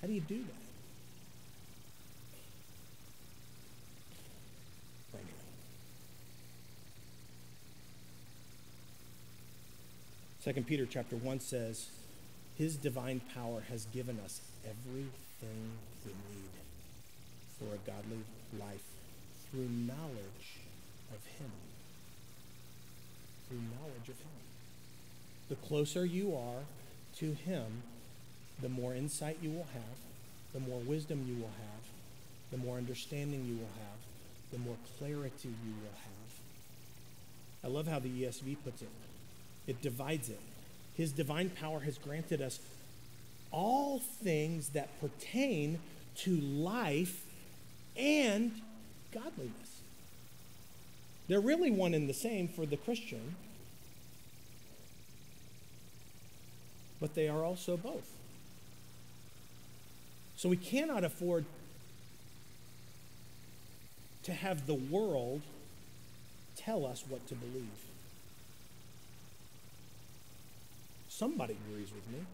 How 0.00 0.08
do 0.08 0.12
you 0.12 0.20
do 0.20 0.38
that? 0.38 0.66
Second 10.46 10.68
Peter 10.68 10.86
chapter 10.88 11.16
1 11.16 11.40
says, 11.40 11.88
His 12.56 12.76
divine 12.76 13.20
power 13.34 13.64
has 13.68 13.86
given 13.86 14.20
us 14.24 14.40
everything 15.42 15.70
we 16.04 16.12
need 16.12 16.50
for 17.58 17.74
a 17.74 17.90
godly 17.90 18.22
life 18.58 18.84
through 19.50 19.68
knowledge 19.68 20.60
of 21.12 21.24
Him. 21.38 21.50
Through 23.48 23.58
knowledge 23.58 24.08
of 24.08 24.18
Him. 24.18 24.42
The 25.48 25.56
closer 25.56 26.04
you 26.04 26.34
are 26.34 26.64
to 27.18 27.32
Him, 27.32 27.82
the 28.60 28.68
more 28.68 28.94
insight 28.94 29.38
you 29.42 29.50
will 29.50 29.66
have, 29.72 29.98
the 30.52 30.60
more 30.60 30.80
wisdom 30.80 31.24
you 31.28 31.34
will 31.34 31.50
have, 31.50 31.82
the 32.50 32.56
more 32.56 32.76
understanding 32.76 33.44
you 33.46 33.56
will 33.56 33.74
have, 33.78 34.52
the 34.52 34.58
more 34.58 34.76
clarity 34.98 35.48
you 35.48 35.74
will 35.82 35.98
have. 36.02 36.12
I 37.64 37.68
love 37.68 37.86
how 37.86 37.98
the 37.98 38.08
ESV 38.08 38.56
puts 38.64 38.82
it 38.82 38.88
it 39.66 39.82
divides 39.82 40.28
it. 40.28 40.40
His 40.96 41.12
divine 41.12 41.50
power 41.50 41.80
has 41.80 41.98
granted 41.98 42.40
us 42.40 42.60
all 43.50 43.98
things 43.98 44.70
that 44.70 44.88
pertain 45.00 45.78
to 46.16 46.36
life 46.36 47.24
and 47.96 48.52
godliness. 49.12 49.80
They're 51.28 51.40
really 51.40 51.70
one 51.70 51.94
and 51.94 52.08
the 52.08 52.14
same 52.14 52.48
for 52.48 52.66
the 52.66 52.76
Christian, 52.76 53.34
but 57.00 57.14
they 57.14 57.28
are 57.28 57.44
also 57.44 57.76
both. 57.76 58.10
So 60.36 60.48
we 60.48 60.56
cannot 60.56 61.02
afford 61.02 61.44
to 64.22 64.32
have 64.32 64.66
the 64.66 64.74
world 64.74 65.40
tell 66.56 66.84
us 66.84 67.04
what 67.08 67.26
to 67.28 67.34
believe. 67.34 67.64
Somebody 71.08 71.56
agrees 71.68 71.92
with 71.94 72.06
me. 72.12 72.26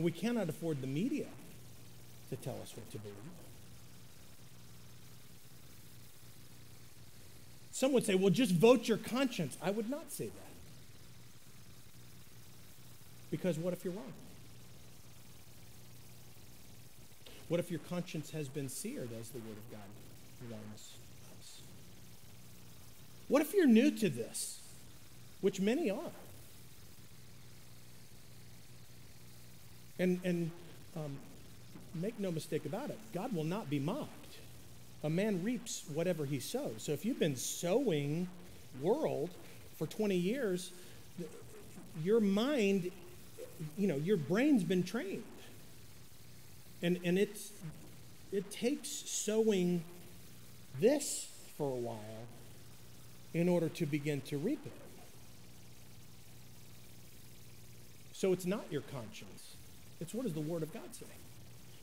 And 0.00 0.04
we 0.06 0.12
cannot 0.12 0.48
afford 0.48 0.80
the 0.80 0.86
media 0.86 1.26
to 2.30 2.36
tell 2.36 2.54
us 2.62 2.72
what 2.74 2.90
to 2.92 2.98
believe. 2.98 3.14
Some 7.70 7.92
would 7.92 8.06
say, 8.06 8.14
well, 8.14 8.30
just 8.30 8.54
vote 8.54 8.88
your 8.88 8.96
conscience. 8.96 9.58
I 9.62 9.70
would 9.70 9.90
not 9.90 10.10
say 10.10 10.24
that. 10.24 10.52
Because 13.30 13.58
what 13.58 13.74
if 13.74 13.84
you're 13.84 13.92
wrong? 13.92 14.14
What 17.48 17.60
if 17.60 17.70
your 17.70 17.80
conscience 17.80 18.30
has 18.30 18.48
been 18.48 18.70
seared, 18.70 19.10
as 19.20 19.28
the 19.28 19.38
Word 19.40 19.58
of 19.58 19.70
God 19.70 20.50
warns 20.50 20.94
us? 21.38 21.60
What 23.28 23.42
if 23.42 23.52
you're 23.52 23.66
new 23.66 23.90
to 23.90 24.08
this? 24.08 24.60
which 25.40 25.60
many 25.60 25.90
are. 25.90 26.12
And, 30.00 30.18
and 30.24 30.50
um, 30.96 31.18
make 31.94 32.18
no 32.18 32.32
mistake 32.32 32.64
about 32.64 32.88
it, 32.88 32.98
God 33.12 33.34
will 33.34 33.44
not 33.44 33.68
be 33.68 33.78
mocked. 33.78 34.08
A 35.04 35.10
man 35.10 35.44
reaps 35.44 35.84
whatever 35.92 36.24
he 36.24 36.40
sows. 36.40 36.76
So 36.78 36.92
if 36.92 37.04
you've 37.04 37.20
been 37.20 37.36
sowing 37.36 38.26
world 38.80 39.28
for 39.76 39.86
20 39.86 40.16
years, 40.16 40.72
your 42.02 42.20
mind, 42.20 42.90
you 43.76 43.86
know, 43.88 43.96
your 43.96 44.16
brain's 44.16 44.64
been 44.64 44.82
trained. 44.82 45.22
And, 46.82 46.98
and 47.04 47.18
it's, 47.18 47.50
it 48.32 48.50
takes 48.50 48.88
sowing 48.88 49.84
this 50.80 51.28
for 51.58 51.70
a 51.70 51.76
while 51.76 52.26
in 53.34 53.50
order 53.50 53.68
to 53.68 53.84
begin 53.84 54.22
to 54.22 54.38
reap 54.38 54.64
it. 54.64 54.72
So 58.14 58.32
it's 58.32 58.46
not 58.46 58.64
your 58.70 58.82
conscience. 58.82 59.49
It's 60.00 60.14
what 60.14 60.24
does 60.24 60.34
the 60.34 60.40
Word 60.40 60.62
of 60.62 60.72
God 60.72 60.92
say? 60.92 61.06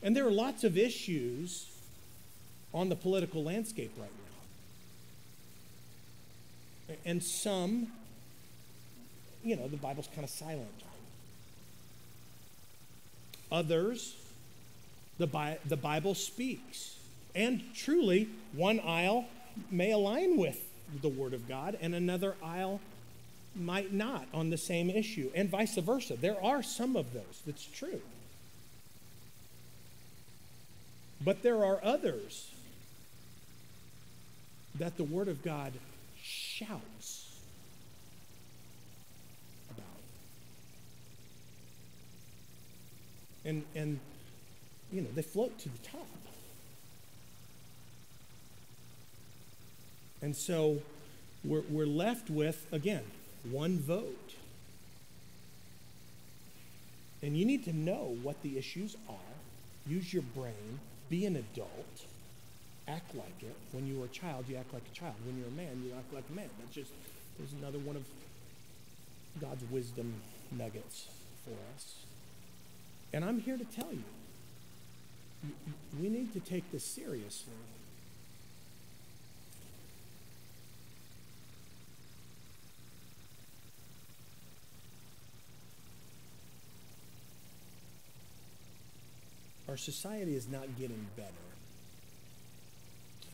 And 0.01 0.15
there 0.15 0.25
are 0.27 0.31
lots 0.31 0.63
of 0.63 0.77
issues 0.77 1.67
on 2.73 2.89
the 2.89 2.95
political 2.95 3.43
landscape 3.43 3.91
right 3.97 4.09
now. 6.89 6.95
And 7.05 7.21
some, 7.23 7.87
you 9.43 9.55
know, 9.55 9.67
the 9.67 9.77
Bible's 9.77 10.07
kind 10.07 10.23
of 10.23 10.29
silent. 10.29 10.67
Others, 13.51 14.15
the, 15.17 15.27
Bi- 15.27 15.57
the 15.65 15.77
Bible 15.77 16.15
speaks. 16.15 16.97
And 17.35 17.61
truly, 17.73 18.29
one 18.53 18.79
aisle 18.79 19.25
may 19.71 19.91
align 19.91 20.37
with 20.37 20.63
the 21.01 21.09
Word 21.09 21.33
of 21.33 21.47
God, 21.47 21.77
and 21.81 21.93
another 21.93 22.35
aisle 22.43 22.79
might 23.59 23.93
not 23.93 24.27
on 24.33 24.49
the 24.49 24.57
same 24.57 24.89
issue, 24.89 25.31
and 25.35 25.49
vice 25.49 25.75
versa. 25.75 26.15
There 26.15 26.43
are 26.43 26.63
some 26.63 26.95
of 26.95 27.13
those 27.13 27.41
that's 27.45 27.65
true. 27.65 28.01
But 31.23 31.41
there 31.41 31.63
are 31.63 31.79
others 31.83 32.51
that 34.75 34.97
the 34.97 35.03
Word 35.03 35.27
of 35.27 35.43
God 35.43 35.73
shouts 36.21 37.39
about. 39.71 39.85
And, 43.43 43.63
and 43.75 43.99
you 44.91 45.01
know, 45.01 45.09
they 45.15 45.21
float 45.23 45.57
to 45.59 45.69
the 45.69 45.77
top. 45.79 46.07
And 50.21 50.35
so 50.35 50.81
we're, 51.43 51.63
we're 51.69 51.85
left 51.85 52.29
with, 52.29 52.65
again, 52.71 53.03
one 53.43 53.79
vote. 53.79 54.33
And 57.21 57.37
you 57.37 57.45
need 57.45 57.65
to 57.65 57.73
know 57.73 58.17
what 58.21 58.41
the 58.43 58.57
issues 58.57 58.95
are, 59.09 59.33
use 59.87 60.13
your 60.13 60.23
brain, 60.35 60.79
be 61.09 61.25
an 61.25 61.35
adult, 61.35 62.05
act 62.87 63.15
like 63.15 63.41
it. 63.41 63.55
When 63.71 63.87
you 63.87 63.99
were 63.99 64.05
a 64.05 64.09
child, 64.09 64.45
you 64.47 64.55
act 64.55 64.73
like 64.73 64.83
a 64.91 64.95
child. 64.95 65.15
When 65.25 65.37
you're 65.37 65.47
a 65.47 65.51
man, 65.51 65.83
you 65.83 65.93
act 65.97 66.13
like 66.13 66.25
a 66.29 66.33
man. 66.33 66.49
That's 66.59 66.73
just, 66.73 66.91
there's 67.37 67.53
another 67.53 67.79
one 67.79 67.95
of 67.95 68.03
God's 69.41 69.63
wisdom 69.71 70.13
nuggets 70.51 71.07
for 71.43 71.55
us. 71.75 71.95
And 73.13 73.23
I'm 73.25 73.39
here 73.39 73.57
to 73.57 73.65
tell 73.65 73.91
you, 73.91 74.03
we 75.99 76.09
need 76.09 76.33
to 76.33 76.39
take 76.39 76.71
this 76.71 76.83
seriously. 76.83 77.53
Our 89.77 89.79
society 89.79 90.33
is 90.33 90.49
not 90.49 90.75
getting 90.79 91.05
better. 91.15 91.29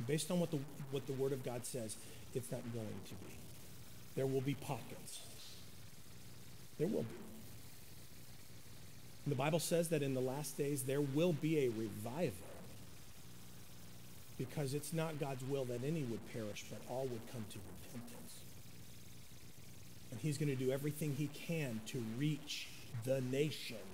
Based 0.06 0.30
on 0.30 0.42
what 0.42 0.52
the, 0.52 0.60
what 0.92 1.08
the 1.08 1.14
Word 1.14 1.32
of 1.32 1.42
God 1.42 1.66
says, 1.66 1.96
it's 2.36 2.52
not 2.52 2.60
going 2.74 3.00
to 3.06 3.14
be. 3.14 3.32
There 4.18 4.26
will 4.26 4.42
be 4.42 4.56
pockets. 4.56 5.20
There 6.78 6.88
will 6.88 7.04
be. 7.04 7.16
The 9.28 9.36
Bible 9.36 9.60
says 9.60 9.88
that 9.88 10.04
in 10.04 10.14
the 10.14 10.20
last 10.20 10.58
days 10.58 10.84
there 10.84 11.00
will 11.00 11.32
be 11.32 11.60
a 11.60 11.70
revival 11.70 12.34
because 14.38 14.74
it's 14.74 14.92
not 14.92 15.22
God's 15.22 15.46
will 15.46 15.64
that 15.64 15.82
any 15.86 16.04
would 16.04 16.34
perish, 16.34 16.66
but 16.70 16.82
all 16.90 17.04
would 17.04 17.32
come 17.32 17.46
to 17.52 17.58
repentance. 17.86 18.34
And 20.12 20.20
He's 20.20 20.38
going 20.38 20.50
to 20.50 20.62
do 20.62 20.74
everything 20.74 21.16
He 21.16 21.28
can 21.28 21.80
to 21.86 22.04
reach 22.18 22.68
the 23.06 23.22
nations. 23.22 23.93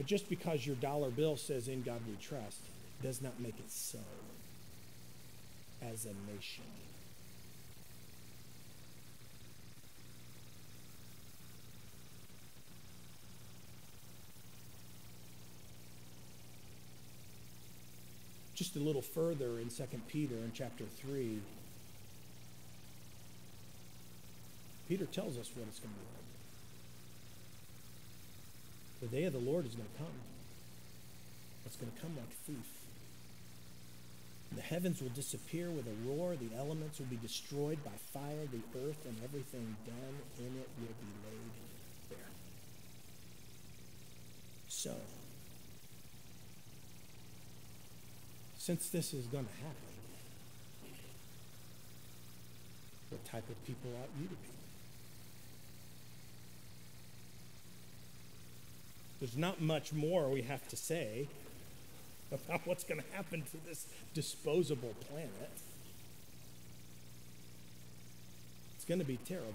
But 0.00 0.06
just 0.06 0.30
because 0.30 0.66
your 0.66 0.76
dollar 0.76 1.10
bill 1.10 1.36
says, 1.36 1.68
In 1.68 1.82
God 1.82 2.00
we 2.08 2.16
trust, 2.16 2.60
does 3.02 3.20
not 3.20 3.38
make 3.38 3.58
it 3.58 3.70
so 3.70 3.98
as 5.82 6.06
a 6.06 6.32
nation. 6.32 6.64
Just 18.54 18.76
a 18.76 18.78
little 18.78 19.02
further 19.02 19.58
in 19.60 19.68
2 19.68 19.84
Peter 20.08 20.36
in 20.36 20.52
chapter 20.54 20.84
3, 21.02 21.40
Peter 24.88 25.04
tells 25.04 25.36
us 25.36 25.50
what 25.54 25.68
it's 25.68 25.78
going 25.78 25.92
to 25.92 26.00
be 26.00 26.06
like. 26.14 26.29
The 29.00 29.06
day 29.06 29.24
of 29.24 29.32
the 29.32 29.38
Lord 29.38 29.66
is 29.66 29.74
going 29.74 29.88
to 29.88 29.98
come. 29.98 30.20
It's 31.64 31.76
going 31.76 31.90
to 31.90 32.00
come 32.00 32.16
like 32.16 32.26
a 32.28 32.50
thief. 32.50 32.66
The 34.52 34.62
heavens 34.62 35.00
will 35.00 35.10
disappear 35.10 35.70
with 35.70 35.86
a 35.86 36.08
roar. 36.08 36.34
The 36.34 36.56
elements 36.58 36.98
will 36.98 37.06
be 37.06 37.16
destroyed 37.16 37.78
by 37.84 37.92
fire. 38.12 38.46
The 38.50 38.78
earth 38.80 39.06
and 39.06 39.16
everything 39.22 39.76
done 39.86 40.16
in 40.38 40.58
it 40.58 40.68
will 40.78 40.96
be 41.00 41.12
laid 41.24 42.10
bare. 42.10 42.18
So, 44.68 44.94
since 48.58 48.90
this 48.90 49.14
is 49.14 49.26
going 49.26 49.46
to 49.46 49.52
happen, 49.62 49.90
what 53.10 53.24
type 53.24 53.48
of 53.48 53.64
people 53.66 53.90
ought 54.02 54.10
you 54.20 54.26
to 54.26 54.34
be? 54.34 54.59
There's 59.20 59.36
not 59.36 59.60
much 59.60 59.92
more 59.92 60.28
we 60.28 60.42
have 60.42 60.66
to 60.68 60.76
say 60.76 61.28
about 62.32 62.66
what's 62.66 62.84
going 62.84 63.02
to 63.02 63.16
happen 63.16 63.42
to 63.42 63.56
this 63.66 63.86
disposable 64.14 64.94
planet. 65.08 65.50
It's 68.76 68.86
going 68.86 69.00
to 69.00 69.06
be 69.06 69.18
terrible. 69.18 69.52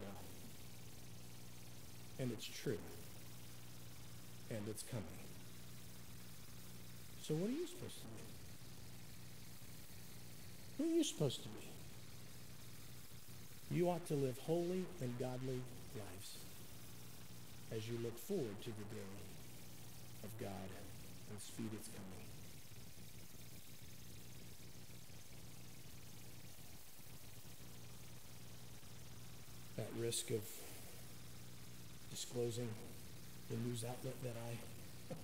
And 2.19 2.31
it's 2.31 2.45
true. 2.45 2.77
And 4.51 4.61
it's 4.69 4.83
coming. 4.83 5.05
So, 7.23 7.33
what 7.33 7.49
are 7.49 7.53
you 7.53 7.65
supposed 7.65 7.97
to 7.97 8.05
be? 8.05 8.21
Who 10.77 10.83
are 10.93 10.95
you 10.95 11.03
supposed 11.03 11.41
to 11.41 11.49
be? 11.49 11.65
You 13.75 13.89
ought 13.89 14.05
to 14.07 14.13
live 14.13 14.37
holy 14.45 14.85
and 15.01 15.17
godly 15.19 15.59
lives 15.95 16.37
as 17.75 17.89
you 17.89 17.97
look 18.03 18.17
forward 18.19 18.61
to 18.61 18.69
the 18.69 18.95
day 18.95 19.01
of 20.25 20.39
God 20.41 20.69
and 21.29 21.39
speed 21.39 21.69
its 21.73 21.87
coming. 21.87 22.25
At 29.77 30.01
risk 30.01 30.31
of 30.31 30.41
disclosing 32.09 32.69
the 33.49 33.57
news 33.57 33.83
outlet 33.83 34.15
that 34.23 34.33
I 34.33 35.13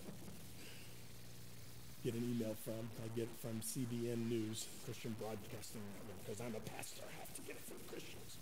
get 2.06 2.14
an 2.14 2.36
email 2.36 2.56
from. 2.64 2.89
I 3.02 3.08
get 3.16 3.24
it 3.24 3.38
from 3.41 3.62
CBN 3.62 4.30
News, 4.30 4.68
Christian 4.86 5.16
Broadcasting 5.20 5.82
Network, 5.97 6.26
because 6.26 6.41
I'm 6.41 6.54
a 6.54 6.64
pastor. 6.78 7.02
I 7.02 7.20
have 7.20 7.34
to 7.34 7.41
get 7.41 7.56
it 7.56 7.66
from 7.66 7.78
Christians. 7.89 8.38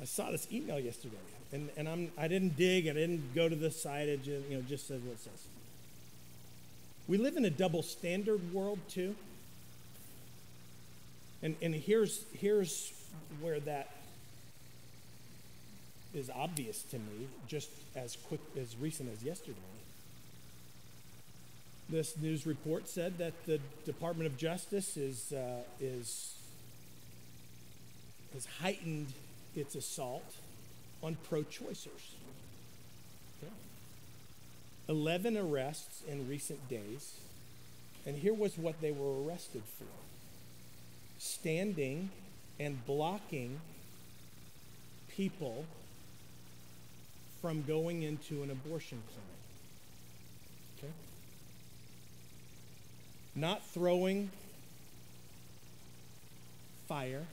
I 0.00 0.04
saw 0.04 0.30
this 0.30 0.46
email 0.52 0.78
yesterday, 0.78 1.16
and, 1.52 1.70
and 1.76 1.88
I'm, 1.88 2.12
I 2.16 2.28
didn't 2.28 2.56
dig, 2.56 2.86
I 2.88 2.92
didn't 2.92 3.34
go 3.34 3.48
to 3.48 3.56
the 3.56 3.70
site, 3.70 4.08
it 4.08 4.22
just, 4.22 4.48
you 4.48 4.56
know, 4.56 4.62
just 4.62 4.86
says 4.86 5.00
what 5.02 5.14
it 5.14 5.20
says. 5.20 5.46
We 7.08 7.16
live 7.18 7.36
in 7.36 7.44
a 7.44 7.50
double 7.50 7.82
standard 7.82 8.52
world, 8.52 8.78
too. 8.88 9.16
And, 11.42 11.56
and 11.62 11.74
here's, 11.74 12.24
here's 12.32 12.92
where 13.40 13.60
that 13.60 13.90
is 16.14 16.30
obvious 16.30 16.82
to 16.84 16.98
me, 16.98 17.28
just 17.46 17.70
as 17.96 18.16
quick 18.28 18.40
as 18.60 18.76
recent 18.76 19.10
as 19.12 19.22
yesterday. 19.22 19.58
This 21.88 22.16
news 22.18 22.46
report 22.46 22.88
said 22.88 23.18
that 23.18 23.32
the 23.46 23.58
Department 23.86 24.26
of 24.26 24.36
Justice 24.36 24.96
is, 24.96 25.32
uh, 25.32 25.62
is 25.80 26.34
has 28.34 28.44
heightened 28.60 29.06
its 29.58 29.74
assault 29.74 30.36
on 31.02 31.16
pro 31.28 31.42
choicers. 31.42 32.14
Okay. 33.42 33.52
11 34.88 35.36
arrests 35.36 36.02
in 36.08 36.28
recent 36.28 36.68
days. 36.68 37.14
And 38.06 38.16
here 38.16 38.34
was 38.34 38.56
what 38.56 38.80
they 38.80 38.90
were 38.90 39.22
arrested 39.22 39.62
for 39.78 39.84
standing 41.18 42.10
and 42.60 42.84
blocking 42.86 43.60
people 45.08 45.64
from 47.42 47.62
going 47.62 48.02
into 48.02 48.42
an 48.42 48.50
abortion 48.50 49.02
clinic. 49.08 49.28
Okay? 50.78 50.92
Not 53.34 53.64
throwing 53.66 54.30
fire 56.88 57.24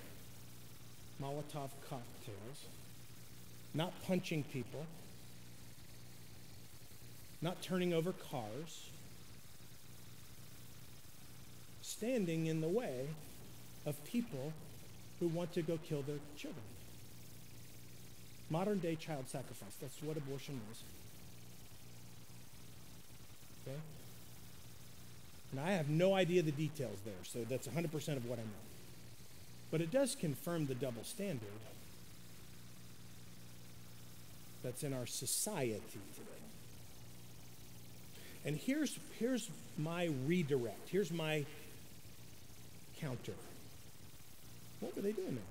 Molotov 1.21 1.69
cocktails, 1.89 2.65
not 3.73 3.93
punching 4.05 4.43
people, 4.43 4.85
not 7.41 7.61
turning 7.61 7.93
over 7.93 8.11
cars, 8.11 8.89
standing 11.81 12.47
in 12.47 12.61
the 12.61 12.67
way 12.67 13.07
of 13.85 14.03
people 14.05 14.51
who 15.19 15.27
want 15.27 15.53
to 15.53 15.61
go 15.61 15.79
kill 15.87 16.01
their 16.01 16.17
children. 16.37 16.63
Modern 18.49 18.79
day 18.79 18.95
child 18.95 19.29
sacrifice. 19.29 19.75
That's 19.79 20.01
what 20.01 20.17
abortion 20.17 20.59
is. 20.71 20.83
Okay? 23.67 23.77
And 25.51 25.61
I 25.61 25.71
have 25.71 25.89
no 25.89 26.13
idea 26.13 26.41
the 26.41 26.51
details 26.51 26.99
there, 27.05 27.13
so 27.23 27.45
that's 27.49 27.67
100% 27.67 27.85
of 28.17 28.25
what 28.25 28.39
I 28.39 28.41
know. 28.41 28.74
But 29.71 29.81
it 29.81 29.91
does 29.91 30.15
confirm 30.15 30.67
the 30.67 30.75
double 30.75 31.03
standard 31.03 31.49
that's 34.63 34.83
in 34.83 34.93
our 34.93 35.05
society 35.05 35.81
today. 36.13 36.35
And 38.45 38.55
here's, 38.55 38.97
here's 39.19 39.49
my 39.77 40.09
redirect. 40.25 40.89
Here's 40.89 41.11
my 41.11 41.45
counter. 42.99 43.33
What 44.79 44.95
were 44.95 45.01
they 45.01 45.11
doing 45.11 45.35
there? 45.35 45.43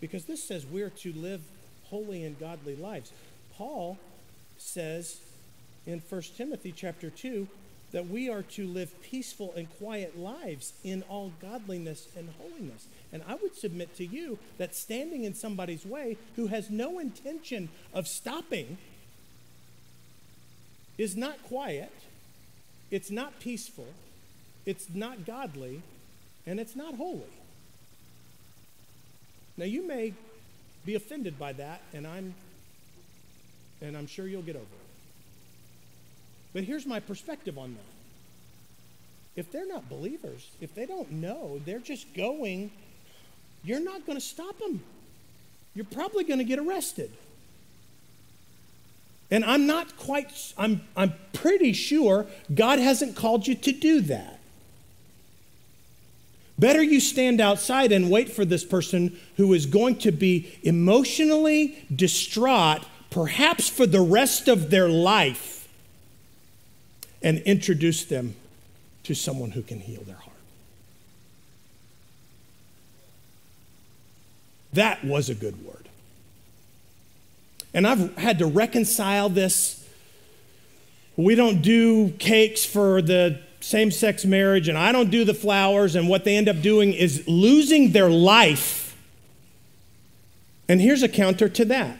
Because 0.00 0.24
this 0.24 0.42
says 0.42 0.64
we're 0.64 0.90
to 0.90 1.12
live 1.12 1.42
holy 1.90 2.24
and 2.24 2.38
godly 2.38 2.74
lives. 2.74 3.12
Paul 3.56 3.98
says 4.56 5.18
in 5.86 6.00
1 6.08 6.22
Timothy 6.36 6.72
chapter 6.72 7.10
2 7.10 7.46
that 7.92 8.08
we 8.08 8.28
are 8.28 8.42
to 8.42 8.66
live 8.66 9.00
peaceful 9.02 9.52
and 9.56 9.68
quiet 9.78 10.18
lives 10.18 10.72
in 10.84 11.02
all 11.08 11.32
godliness 11.42 12.08
and 12.16 12.28
holiness. 12.38 12.86
And 13.12 13.22
I 13.26 13.34
would 13.34 13.56
submit 13.56 13.96
to 13.96 14.06
you 14.06 14.38
that 14.58 14.74
standing 14.74 15.24
in 15.24 15.34
somebody's 15.34 15.84
way 15.84 16.16
who 16.36 16.46
has 16.46 16.70
no 16.70 16.98
intention 16.98 17.68
of 17.92 18.06
stopping 18.06 18.78
is 20.98 21.16
not 21.16 21.42
quiet, 21.44 21.92
it's 22.90 23.10
not 23.10 23.40
peaceful, 23.40 23.88
it's 24.66 24.86
not 24.94 25.24
godly, 25.24 25.82
and 26.46 26.60
it's 26.60 26.76
not 26.76 26.94
holy. 26.94 27.22
Now 29.56 29.64
you 29.64 29.86
may 29.86 30.14
be 30.84 30.94
offended 30.94 31.38
by 31.38 31.52
that, 31.54 31.82
and 31.92 32.06
I'm 32.06 32.34
and 33.82 33.96
I'm 33.96 34.06
sure 34.06 34.26
you'll 34.26 34.42
get 34.42 34.56
over 34.56 34.64
it. 34.64 34.79
But 36.52 36.64
here's 36.64 36.86
my 36.86 37.00
perspective 37.00 37.58
on 37.58 37.74
that. 37.74 39.40
If 39.40 39.52
they're 39.52 39.66
not 39.66 39.88
believers, 39.88 40.50
if 40.60 40.74
they 40.74 40.86
don't 40.86 41.12
know, 41.12 41.60
they're 41.64 41.78
just 41.78 42.12
going, 42.14 42.70
you're 43.64 43.80
not 43.80 44.04
going 44.04 44.18
to 44.18 44.24
stop 44.24 44.58
them. 44.58 44.82
You're 45.74 45.84
probably 45.84 46.24
going 46.24 46.38
to 46.38 46.44
get 46.44 46.58
arrested. 46.58 47.10
And 49.30 49.44
I'm 49.44 49.66
not 49.66 49.96
quite, 49.96 50.52
I'm, 50.58 50.82
I'm 50.96 51.14
pretty 51.32 51.72
sure 51.72 52.26
God 52.52 52.80
hasn't 52.80 53.14
called 53.14 53.46
you 53.46 53.54
to 53.54 53.72
do 53.72 54.00
that. 54.02 54.40
Better 56.58 56.82
you 56.82 57.00
stand 57.00 57.40
outside 57.40 57.92
and 57.92 58.10
wait 58.10 58.30
for 58.30 58.44
this 58.44 58.64
person 58.64 59.18
who 59.36 59.54
is 59.54 59.64
going 59.64 59.96
to 59.98 60.10
be 60.10 60.58
emotionally 60.62 61.86
distraught, 61.94 62.84
perhaps 63.08 63.68
for 63.68 63.86
the 63.86 64.00
rest 64.00 64.48
of 64.48 64.70
their 64.70 64.88
life, 64.88 65.59
and 67.22 67.38
introduce 67.40 68.04
them 68.04 68.34
to 69.04 69.14
someone 69.14 69.50
who 69.50 69.62
can 69.62 69.80
heal 69.80 70.02
their 70.02 70.16
heart. 70.16 70.36
That 74.72 75.04
was 75.04 75.28
a 75.28 75.34
good 75.34 75.64
word. 75.64 75.88
And 77.74 77.86
I've 77.86 78.16
had 78.16 78.38
to 78.38 78.46
reconcile 78.46 79.28
this. 79.28 79.86
We 81.16 81.34
don't 81.34 81.60
do 81.62 82.10
cakes 82.18 82.64
for 82.64 83.02
the 83.02 83.40
same 83.60 83.90
sex 83.90 84.24
marriage, 84.24 84.68
and 84.68 84.78
I 84.78 84.90
don't 84.90 85.10
do 85.10 85.24
the 85.24 85.34
flowers, 85.34 85.94
and 85.94 86.08
what 86.08 86.24
they 86.24 86.36
end 86.36 86.48
up 86.48 86.62
doing 86.62 86.92
is 86.92 87.26
losing 87.28 87.92
their 87.92 88.08
life. 88.08 88.96
And 90.68 90.80
here's 90.80 91.02
a 91.02 91.08
counter 91.08 91.48
to 91.48 91.64
that 91.66 91.98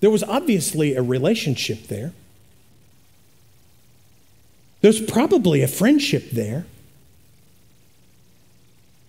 there 0.00 0.10
was 0.10 0.22
obviously 0.22 0.94
a 0.94 1.02
relationship 1.02 1.86
there, 1.86 2.12
there's 4.84 5.00
probably 5.00 5.62
a 5.62 5.68
friendship 5.68 6.28
there. 6.30 6.66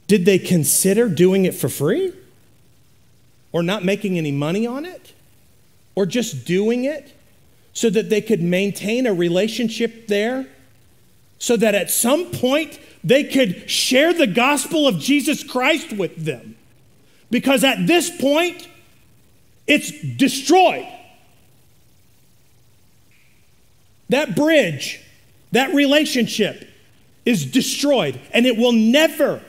Did 0.08 0.24
they 0.24 0.40
consider 0.40 1.10
doing 1.10 1.44
it 1.44 1.54
for 1.54 1.68
free? 1.68 2.14
or 3.56 3.64
not 3.64 3.86
making 3.86 4.18
any 4.18 4.34
money 4.34 4.68
on 4.68 4.84
it 4.84 5.14
or 5.96 6.06
just 6.06 6.44
doing 6.44 6.84
it 6.84 7.18
so 7.72 7.90
that 7.90 8.10
they 8.10 8.20
could 8.20 8.42
maintain 8.42 9.08
a 9.08 9.14
relationship 9.14 10.08
there 10.08 10.46
so 11.40 11.56
that 11.56 11.74
at 11.74 11.90
some 11.90 12.32
point 12.32 12.78
they 13.02 13.24
could 13.24 13.72
share 13.72 14.14
the 14.14 14.28
gospel 14.28 14.90
of 14.90 15.00
Jesus 15.00 15.42
Christ 15.42 15.94
with 15.94 16.26
them. 16.26 16.58
Because 17.32 17.64
at 17.64 17.88
this 17.88 18.10
point, 18.20 18.68
it's 19.68 19.90
destroyed. 20.18 20.86
That 24.10 24.36
bridge, 24.36 25.02
that 25.56 25.74
relationship 25.74 26.68
is 27.26 27.46
destroyed, 27.46 28.20
and 28.32 28.46
it 28.46 28.58
will 28.58 28.72
never, 28.72 29.42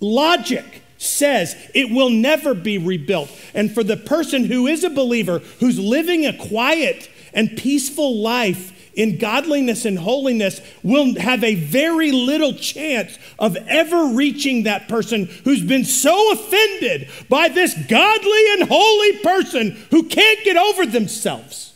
logic 0.00 0.82
says 0.98 1.54
it 1.74 1.90
will 1.90 2.10
never 2.10 2.54
be 2.54 2.78
rebuilt. 2.78 3.30
And 3.54 3.72
for 3.72 3.84
the 3.84 3.96
person 3.96 4.44
who 4.44 4.66
is 4.66 4.82
a 4.84 4.90
believer, 4.90 5.40
who's 5.60 5.78
living 5.78 6.26
a 6.26 6.36
quiet 6.36 7.10
and 7.32 7.56
peaceful 7.56 8.16
life 8.22 8.72
in 8.94 9.18
godliness 9.18 9.84
and 9.84 9.98
holiness, 9.98 10.60
will 10.82 11.18
have 11.20 11.44
a 11.44 11.54
very 11.54 12.12
little 12.12 12.54
chance 12.54 13.18
of 13.38 13.56
ever 13.68 14.06
reaching 14.14 14.62
that 14.62 14.88
person 14.88 15.26
who's 15.44 15.62
been 15.62 15.84
so 15.84 16.32
offended 16.32 17.08
by 17.28 17.48
this 17.48 17.74
godly 17.74 18.52
and 18.54 18.68
holy 18.68 19.18
person 19.18 19.72
who 19.90 20.04
can't 20.04 20.42
get 20.44 20.56
over 20.56 20.86
themselves. 20.86 21.74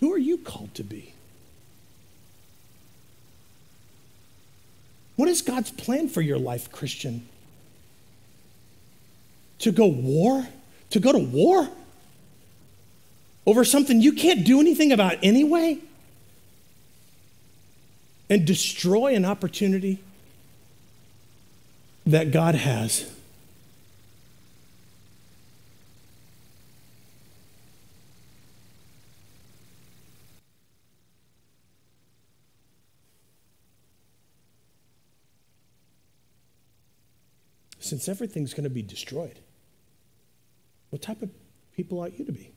Who 0.00 0.12
are 0.12 0.18
you 0.18 0.38
called 0.38 0.74
to 0.74 0.84
be? 0.84 1.12
What 5.16 5.28
is 5.28 5.42
God's 5.42 5.70
plan 5.72 6.08
for 6.08 6.20
your 6.20 6.38
life, 6.38 6.70
Christian? 6.70 7.26
To 9.60 9.72
go 9.72 9.86
war? 9.86 10.46
To 10.90 11.00
go 11.00 11.10
to 11.10 11.18
war? 11.18 11.68
Over 13.44 13.64
something 13.64 14.00
you 14.00 14.12
can't 14.12 14.44
do 14.44 14.60
anything 14.60 14.92
about 14.92 15.16
anyway? 15.22 15.78
And 18.30 18.46
destroy 18.46 19.14
an 19.14 19.24
opportunity 19.24 19.98
that 22.06 22.30
God 22.30 22.54
has 22.54 23.10
since 37.88 38.08
everything's 38.08 38.54
going 38.54 38.64
to 38.64 38.70
be 38.70 38.82
destroyed, 38.82 39.38
what 40.90 41.02
type 41.02 41.22
of 41.22 41.30
people 41.74 42.00
ought 42.00 42.18
you 42.18 42.24
to 42.24 42.32
be? 42.32 42.52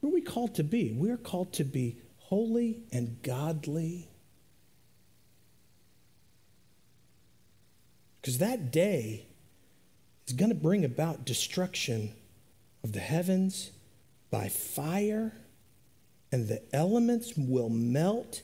Who 0.00 0.08
are 0.10 0.14
we 0.14 0.20
called 0.20 0.54
to 0.56 0.62
be? 0.62 0.92
We're 0.92 1.16
called 1.16 1.54
to 1.54 1.64
be 1.64 1.96
holy 2.18 2.82
and 2.92 3.22
godly. 3.22 4.08
Because 8.20 8.38
that 8.38 8.70
day 8.70 9.26
is 10.26 10.32
going 10.34 10.50
to 10.50 10.54
bring 10.54 10.84
about 10.84 11.24
destruction 11.24 12.14
of 12.82 12.92
the 12.92 13.00
heavens 13.00 13.70
by 14.30 14.48
fire, 14.48 15.32
and 16.32 16.48
the 16.48 16.62
elements 16.74 17.34
will 17.36 17.68
melt 17.68 18.42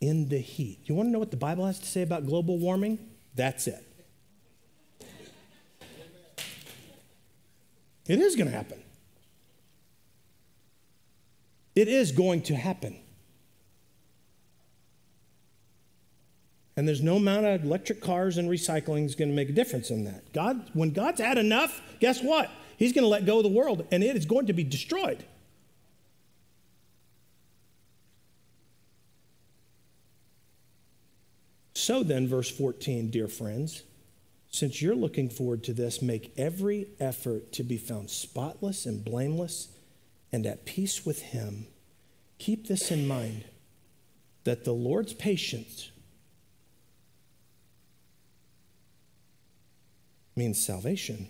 in 0.00 0.28
the 0.28 0.38
heat. 0.38 0.80
You 0.84 0.94
want 0.94 1.08
to 1.08 1.10
know 1.10 1.18
what 1.18 1.30
the 1.30 1.36
Bible 1.36 1.66
has 1.66 1.78
to 1.78 1.86
say 1.86 2.02
about 2.02 2.26
global 2.26 2.58
warming? 2.58 2.98
That's 3.34 3.66
it. 3.66 3.82
It 8.06 8.20
is 8.20 8.36
going 8.36 8.48
to 8.48 8.56
happen. 8.56 8.82
It 11.74 11.88
is 11.88 12.12
going 12.12 12.42
to 12.42 12.54
happen. 12.54 12.96
And 16.76 16.86
there's 16.86 17.02
no 17.02 17.16
amount 17.16 17.46
of 17.46 17.64
electric 17.64 18.02
cars 18.02 18.36
and 18.36 18.48
recycling 18.48 19.06
is 19.06 19.14
going 19.14 19.30
to 19.30 19.34
make 19.34 19.48
a 19.48 19.52
difference 19.52 19.90
in 19.90 20.04
that. 20.04 20.32
God, 20.32 20.70
when 20.74 20.90
God's 20.90 21.20
had 21.20 21.38
enough, 21.38 21.80
guess 22.00 22.22
what? 22.22 22.50
He's 22.76 22.92
going 22.92 23.04
to 23.04 23.08
let 23.08 23.24
go 23.24 23.38
of 23.38 23.44
the 23.44 23.50
world 23.50 23.86
and 23.90 24.04
it 24.04 24.14
is 24.14 24.26
going 24.26 24.46
to 24.46 24.52
be 24.52 24.62
destroyed. 24.62 25.24
So 31.86 32.02
then, 32.02 32.26
verse 32.26 32.50
14, 32.50 33.10
dear 33.10 33.28
friends, 33.28 33.84
since 34.50 34.82
you're 34.82 34.96
looking 34.96 35.30
forward 35.30 35.62
to 35.62 35.72
this, 35.72 36.02
make 36.02 36.32
every 36.36 36.88
effort 36.98 37.52
to 37.52 37.62
be 37.62 37.76
found 37.76 38.10
spotless 38.10 38.86
and 38.86 39.04
blameless 39.04 39.68
and 40.32 40.44
at 40.46 40.64
peace 40.64 41.06
with 41.06 41.22
Him. 41.22 41.68
Keep 42.40 42.66
this 42.66 42.90
in 42.90 43.06
mind 43.06 43.44
that 44.42 44.64
the 44.64 44.72
Lord's 44.72 45.12
patience 45.12 45.92
means 50.34 50.60
salvation 50.60 51.28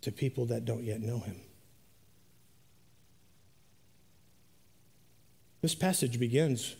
to 0.00 0.10
people 0.10 0.46
that 0.46 0.64
don't 0.64 0.84
yet 0.84 1.02
know 1.02 1.18
Him. 1.18 1.36
This 5.60 5.74
passage 5.74 6.18
begins 6.18 6.76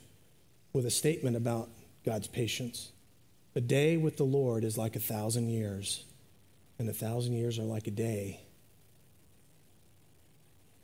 with 0.72 0.86
a 0.86 0.90
statement 0.90 1.36
about 1.36 1.68
God's 2.04 2.28
patience. 2.28 2.92
A 3.54 3.60
day 3.60 3.96
with 3.96 4.16
the 4.16 4.24
Lord 4.24 4.64
is 4.64 4.78
like 4.78 4.96
a 4.96 5.00
thousand 5.00 5.50
years, 5.50 6.04
and 6.78 6.88
a 6.88 6.92
thousand 6.92 7.34
years 7.34 7.58
are 7.58 7.64
like 7.64 7.86
a 7.86 7.92
day. 7.92 8.40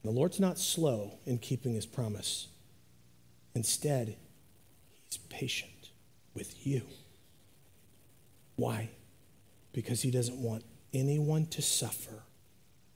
The 0.05 0.11
Lord's 0.11 0.39
not 0.39 0.59
slow 0.59 1.19
in 1.27 1.39
keeping 1.39 1.75
his 1.75 1.87
promise. 1.87 2.49
Instead, 3.55 4.17
he's 5.07 5.19
patient 5.29 5.91
with 6.35 6.67
you. 6.67 6.83
Why? 8.57 8.91
Because 9.73 10.03
he 10.03 10.11
doesn't 10.11 10.41
want 10.41 10.65
anyone 10.93 11.47
to 11.47 11.63
suffer, 11.63 12.23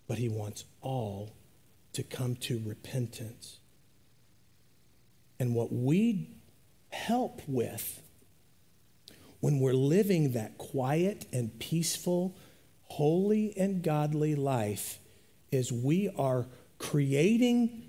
but 0.07 0.19
he 0.19 0.29
wants 0.29 0.65
all 0.81 1.35
to 1.93 2.03
come 2.03 2.37
to 2.37 2.63
repentance. 2.65 3.59
And 5.39 5.55
what 5.55 5.73
we 5.73 6.31
help 6.91 7.43
with 7.47 8.01
when 9.43 9.59
we're 9.59 9.75
living 9.75 10.35
that 10.35 10.57
quiet 10.57 11.27
and 11.33 11.59
peaceful, 11.59 12.33
holy 12.85 13.53
and 13.59 13.83
godly 13.83 14.37
life 14.37 15.01
is 15.51 15.73
we 15.73 16.09
are 16.17 16.47
creating 16.79 17.83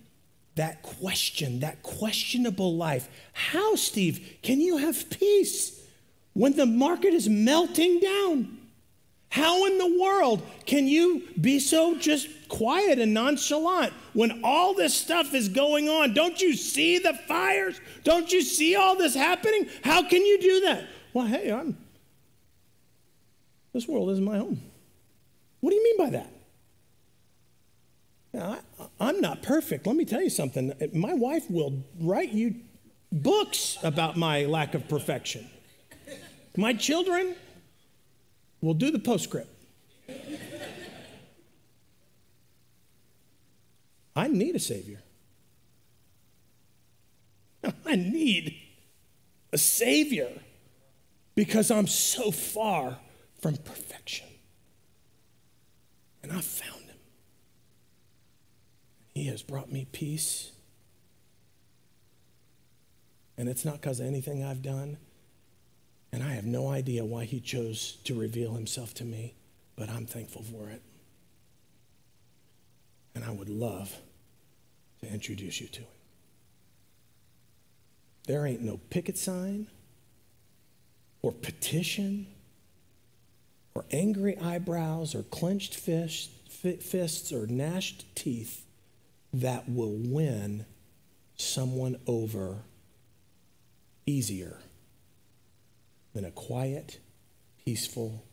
that 0.55 0.81
question, 0.81 1.59
that 1.59 1.83
questionable 1.83 2.75
life. 2.75 3.07
How, 3.33 3.75
Steve, 3.75 4.37
can 4.41 4.59
you 4.61 4.77
have 4.77 5.11
peace 5.11 5.79
when 6.33 6.53
the 6.53 6.65
market 6.65 7.13
is 7.13 7.29
melting 7.29 7.99
down? 7.99 8.57
How 9.29 9.67
in 9.67 9.77
the 9.77 10.01
world 10.01 10.41
can 10.65 10.87
you 10.87 11.21
be 11.39 11.59
so 11.59 11.95
just 11.99 12.49
quiet 12.49 12.97
and 12.97 13.13
nonchalant 13.13 13.93
when 14.13 14.41
all 14.43 14.73
this 14.73 14.95
stuff 14.95 15.35
is 15.35 15.49
going 15.49 15.87
on? 15.87 16.15
Don't 16.15 16.41
you 16.41 16.55
see 16.55 16.97
the 16.97 17.13
fires? 17.13 17.79
Don't 18.03 18.31
you 18.31 18.41
see 18.41 18.75
all 18.75 18.95
this 18.95 19.13
happening? 19.13 19.67
How 19.83 20.01
can 20.01 20.25
you 20.25 20.41
do 20.41 20.61
that? 20.61 20.87
Well, 21.13 21.27
hey, 21.27 21.51
I'm, 21.51 21.77
this 23.71 23.87
world 23.87 24.09
isn't 24.09 24.23
my 24.23 24.37
home. 24.37 24.61
What 25.59 25.69
do 25.69 25.75
you 25.75 25.83
mean 25.83 25.97
by 25.97 26.09
that? 26.17 26.31
Now, 28.33 28.57
I, 28.79 28.85
I'm 28.99 29.21
not 29.21 29.43
perfect. 29.43 29.85
Let 29.85 29.95
me 29.95 30.05
tell 30.05 30.21
you 30.21 30.31
something. 30.31 30.73
My 30.91 31.13
wife 31.13 31.49
will 31.49 31.83
write 31.99 32.31
you 32.31 32.55
books 33.11 33.77
about 33.83 34.17
my 34.17 34.45
lack 34.45 34.73
of 34.73 34.89
perfection. 34.89 35.47
My 36.57 36.73
children 36.73 37.35
will 38.61 38.73
do 38.73 38.89
the 38.89 38.99
postscript. 38.99 39.49
I 44.15 44.27
need 44.27 44.55
a 44.55 44.59
Savior. 44.59 45.01
I 47.85 47.95
need 47.95 48.55
a 49.51 49.57
Savior 49.57 50.29
because 51.35 51.71
I'm 51.71 51.87
so 51.87 52.31
far 52.31 52.97
from 53.41 53.57
perfection. 53.57 54.27
And 56.21 56.31
I 56.31 56.39
found 56.41 56.85
him. 56.85 56.95
He 59.13 59.25
has 59.27 59.41
brought 59.41 59.71
me 59.71 59.87
peace. 59.91 60.51
And 63.37 63.49
it's 63.49 63.65
not 63.65 63.81
because 63.81 63.99
of 63.99 64.05
anything 64.05 64.43
I've 64.43 64.61
done. 64.61 64.97
And 66.11 66.21
I 66.21 66.33
have 66.33 66.45
no 66.45 66.69
idea 66.69 67.03
why 67.03 67.25
he 67.25 67.39
chose 67.39 67.97
to 68.03 68.13
reveal 68.13 68.53
himself 68.53 68.93
to 68.95 69.03
me, 69.03 69.33
but 69.75 69.89
I'm 69.89 70.05
thankful 70.05 70.43
for 70.43 70.69
it. 70.69 70.81
And 73.15 73.25
I 73.25 73.31
would 73.31 73.49
love 73.49 73.95
to 75.01 75.11
introduce 75.11 75.59
you 75.59 75.67
to 75.67 75.81
him. 75.81 75.87
There 78.27 78.45
ain't 78.45 78.61
no 78.61 78.79
picket 78.89 79.17
sign 79.17 79.67
or 81.23 81.31
petition 81.31 82.27
or 83.73 83.83
angry 83.91 84.37
eyebrows 84.37 85.15
or 85.15 85.23
clenched 85.23 85.73
fists 85.73 87.31
or 87.31 87.47
gnashed 87.47 88.05
teeth 88.15 88.63
that 89.33 89.67
will 89.67 89.95
win 89.97 90.65
someone 91.35 91.95
over 92.05 92.57
easier 94.05 94.57
than 96.13 96.25
a 96.25 96.31
quiet, 96.31 96.99
peaceful, 97.65 98.23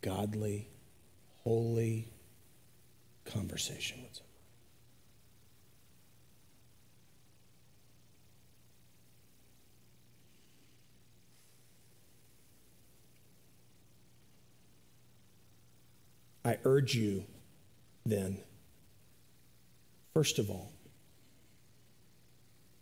godly, 0.00 0.68
holy 1.42 2.08
conversation 3.24 4.00
with 4.02 4.14
someone. 4.14 4.25
I 16.46 16.58
urge 16.62 16.94
you 16.94 17.24
then, 18.04 18.38
first 20.14 20.38
of 20.38 20.48
all, 20.48 20.72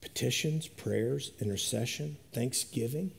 petitions, 0.02 0.68
prayers, 0.68 1.32
intercession, 1.40 2.18
thanksgiving 2.34 3.12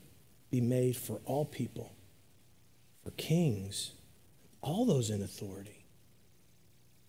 be 0.52 0.62
made 0.62 0.98
for 0.98 1.20
all 1.26 1.46
people, 1.46 1.96
for 3.04 3.10
kings, 3.10 3.94
all 4.62 4.86
those 4.86 5.10
in 5.10 5.24
authority, 5.24 5.88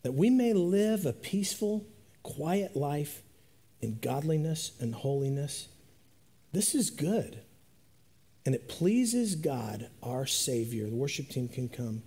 that 0.03 0.15
we 0.15 0.31
may 0.31 0.55
live 0.55 1.05
a 1.05 1.13
peaceful, 1.13 1.87
quiet 2.23 2.75
life 2.75 3.23
in 3.83 3.99
godliness 4.01 4.73
and 4.81 4.95
holiness. 4.95 5.69
This 6.53 6.75
is 6.75 6.89
good. 6.89 7.43
And 8.47 8.55
it 8.55 8.67
pleases 8.67 9.35
God, 9.35 9.91
our 10.03 10.25
Savior. 10.25 10.89
The 10.89 10.97
worship 10.97 11.29
team 11.29 11.49
can 11.49 11.69
come. 11.69 12.03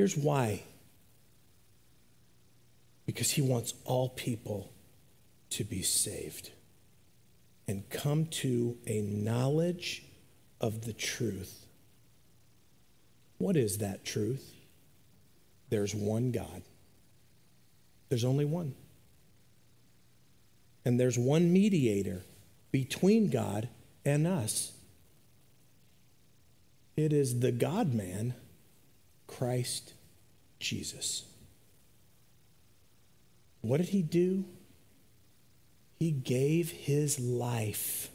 Here's 0.00 0.16
why 0.16 0.62
because 3.04 3.32
he 3.32 3.42
wants 3.42 3.74
all 3.84 4.08
people 4.08 4.72
to 5.50 5.62
be 5.62 5.82
saved 5.82 6.52
and 7.68 7.86
come 7.90 8.24
to 8.24 8.78
a 8.86 9.02
knowledge 9.02 10.02
of 10.58 10.86
the 10.86 10.94
truth. 10.94 11.66
What 13.36 13.58
is 13.58 13.76
that 13.76 14.02
truth? 14.02 14.54
There's 15.68 15.94
one 15.94 16.30
God. 16.32 16.62
There's 18.08 18.24
only 18.24 18.46
one. 18.46 18.74
And 20.82 20.98
there's 20.98 21.18
one 21.18 21.52
mediator 21.52 22.22
between 22.72 23.28
God 23.28 23.68
and 24.06 24.26
us. 24.26 24.72
It 26.96 27.12
is 27.12 27.40
the 27.40 27.52
God 27.52 27.92
man 27.92 28.32
Christ 29.30 29.94
Jesus. 30.58 31.24
What 33.62 33.76
did 33.78 33.90
he 33.90 34.02
do? 34.02 34.44
He 35.98 36.10
gave 36.10 36.70
his 36.70 37.20
life 37.20 38.10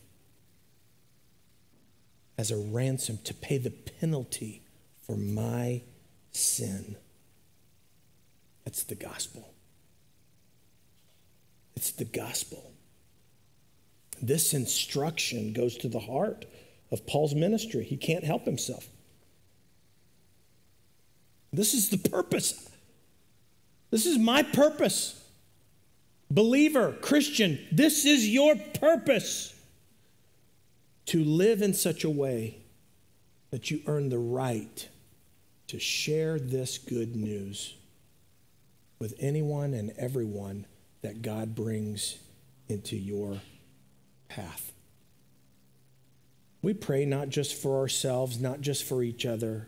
as 2.38 2.52
a 2.52 2.58
ransom 2.58 3.20
to 3.24 3.34
pay 3.34 3.58
the 3.58 3.70
penalty 3.72 4.62
for 5.02 5.16
my 5.16 5.84
sin. 6.32 6.98
That's 8.66 8.84
the 8.84 8.96
gospel. 8.96 9.54
It's 11.76 11.92
the 11.92 12.06
gospel. 12.06 12.74
This 14.22 14.54
instruction 14.54 15.54
goes 15.54 15.78
to 15.78 15.88
the 15.88 16.00
heart 16.00 16.46
of 16.92 17.08
Paul's 17.08 17.36
ministry. 17.36 17.84
He 17.84 17.98
can't 17.98 18.24
help 18.24 18.46
himself. 18.46 18.88
This 21.56 21.74
is 21.74 21.90
the 21.90 21.98
purpose. 21.98 22.70
This 23.92 24.06
is 24.06 24.18
my 24.18 24.44
purpose. 24.44 25.24
Believer, 26.30 26.92
Christian, 27.02 27.60
this 27.72 28.06
is 28.06 28.28
your 28.28 28.56
purpose 28.80 29.54
to 31.08 31.24
live 31.24 31.62
in 31.62 31.74
such 31.74 32.04
a 32.04 32.10
way 32.10 32.58
that 33.52 33.72
you 33.72 33.82
earn 33.88 34.10
the 34.10 34.18
right 34.18 34.90
to 35.68 35.80
share 35.80 36.40
this 36.40 36.78
good 36.78 37.16
news 37.16 37.76
with 39.00 39.14
anyone 39.20 39.74
and 39.74 39.94
everyone 39.98 40.66
that 41.02 41.22
God 41.22 41.56
brings 41.56 42.18
into 42.68 42.96
your 42.96 43.40
path. 44.28 44.74
We 46.62 46.74
pray 46.74 47.06
not 47.06 47.30
just 47.30 47.54
for 47.54 47.80
ourselves, 47.80 48.40
not 48.40 48.62
just 48.62 48.84
for 48.84 49.04
each 49.04 49.26
other, 49.26 49.68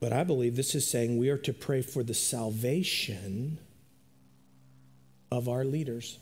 But 0.00 0.14
I 0.14 0.24
believe 0.24 0.56
this 0.56 0.74
is 0.74 0.90
saying 0.90 1.18
we 1.18 1.28
are 1.28 1.38
to 1.38 1.52
pray 1.52 1.82
for 1.82 2.02
the 2.02 2.14
salvation 2.14 3.58
of 5.30 5.48
our 5.48 5.62
leaders. 5.62 6.18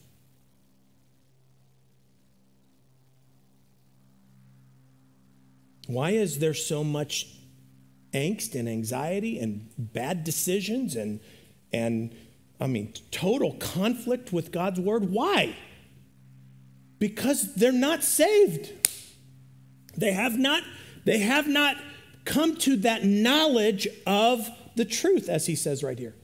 Why 5.87 6.11
is 6.11 6.41
there 6.41 6.55
so 6.55 6.85
much 6.85 7.29
angst 8.13 8.55
and 8.55 8.69
anxiety 8.69 9.39
and 9.39 9.71
bad 9.79 10.25
decisions 10.25 10.97
and, 10.97 11.21
and 11.73 12.15
I 12.61 12.67
mean, 12.67 12.93
total 13.11 13.55
conflict 13.55 14.33
with 14.33 14.51
God's 14.53 14.81
word? 14.81 15.11
Why? 15.11 15.57
Because 16.99 17.55
they're 17.55 17.73
not 17.73 18.03
saved. 18.03 18.73
They 19.97 20.13
have 20.13 20.37
not, 20.37 20.63
they 21.05 21.19
have 21.19 21.47
not 21.49 21.77
come 22.29 22.57
to 22.57 22.77
that 22.77 23.05
knowledge 23.05 23.89
of 24.07 24.49
the 24.77 24.85
truth, 24.85 25.29
as 25.29 25.47
he 25.47 25.57
says 25.57 25.83
right 25.83 25.99
here. 25.99 26.15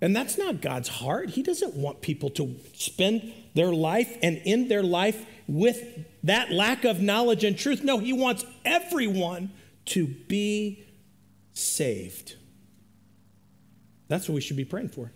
And 0.00 0.16
that's 0.16 0.38
not 0.38 0.62
God's 0.62 0.88
heart. 0.88 1.30
He 1.30 1.42
doesn't 1.42 1.74
want 1.74 2.00
people 2.00 2.30
to 2.30 2.56
spend 2.72 3.32
their 3.54 3.72
life 3.72 4.16
and 4.22 4.40
end 4.46 4.70
their 4.70 4.82
life 4.82 5.26
with 5.46 6.06
that 6.24 6.50
lack 6.50 6.84
of 6.84 7.00
knowledge 7.00 7.44
and 7.44 7.56
truth. 7.56 7.84
No, 7.84 7.98
He 7.98 8.14
wants 8.14 8.46
everyone 8.64 9.50
to 9.86 10.06
be 10.06 10.82
saved. 11.52 12.36
That's 14.08 14.28
what 14.28 14.34
we 14.34 14.40
should 14.40 14.56
be 14.56 14.64
praying 14.64 14.88
for. 14.88 15.12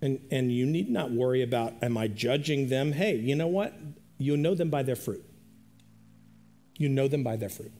And, 0.00 0.20
and 0.32 0.52
you 0.52 0.66
need 0.66 0.90
not 0.90 1.12
worry 1.12 1.42
about, 1.42 1.74
am 1.80 1.96
I 1.96 2.08
judging 2.08 2.68
them? 2.68 2.92
Hey, 2.92 3.16
you 3.16 3.36
know 3.36 3.46
what? 3.46 3.72
You 4.18 4.36
know 4.36 4.56
them 4.56 4.68
by 4.68 4.82
their 4.82 4.96
fruit. 4.96 5.24
You 6.76 6.88
know 6.88 7.06
them 7.06 7.22
by 7.22 7.36
their 7.36 7.48
fruit. 7.48 7.72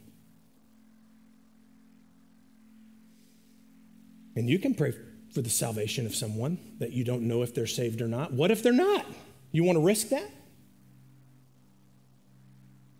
And 4.35 4.49
you 4.49 4.59
can 4.59 4.75
pray 4.75 4.95
for 5.33 5.43
the 5.43 5.51
salvation 5.51 6.07
of 6.07 6.15
someone 6.15 6.59
that 6.79 6.93
you 6.93 7.05
don't 7.05 7.23
know 7.23 7.43
if 7.43 7.55
they're 7.55 7.67
saved 7.67 8.01
or 8.01 8.09
not. 8.09 8.33
What 8.33 8.51
if 8.51 8.63
they're 8.63 8.73
not? 8.73 9.07
You 9.51 9.65
want 9.65 9.77
to 9.77 9.85
risk 9.85 10.09
that? 10.09 10.31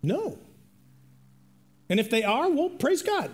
No. 0.01 0.37
And 1.89 1.99
if 1.99 2.09
they 2.09 2.23
are, 2.23 2.49
well, 2.49 2.69
praise 2.69 3.01
God. 3.01 3.31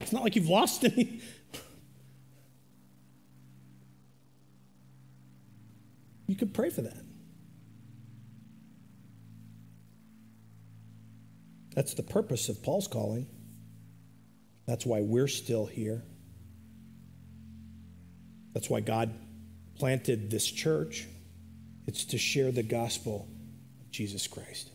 It's 0.00 0.12
not 0.12 0.22
like 0.22 0.36
you've 0.36 0.48
lost 0.48 0.84
any. 0.84 1.20
you 6.26 6.36
could 6.36 6.54
pray 6.54 6.70
for 6.70 6.82
that. 6.82 7.04
That's 11.74 11.94
the 11.94 12.02
purpose 12.02 12.48
of 12.48 12.62
Paul's 12.62 12.88
calling. 12.88 13.26
That's 14.66 14.84
why 14.84 15.00
we're 15.00 15.28
still 15.28 15.66
here. 15.66 16.02
That's 18.58 18.68
why 18.68 18.80
God 18.80 19.14
planted 19.76 20.32
this 20.32 20.44
church. 20.44 21.06
It's 21.86 22.06
to 22.06 22.18
share 22.18 22.50
the 22.50 22.64
gospel 22.64 23.28
of 23.80 23.88
Jesus 23.92 24.26
Christ. 24.26 24.68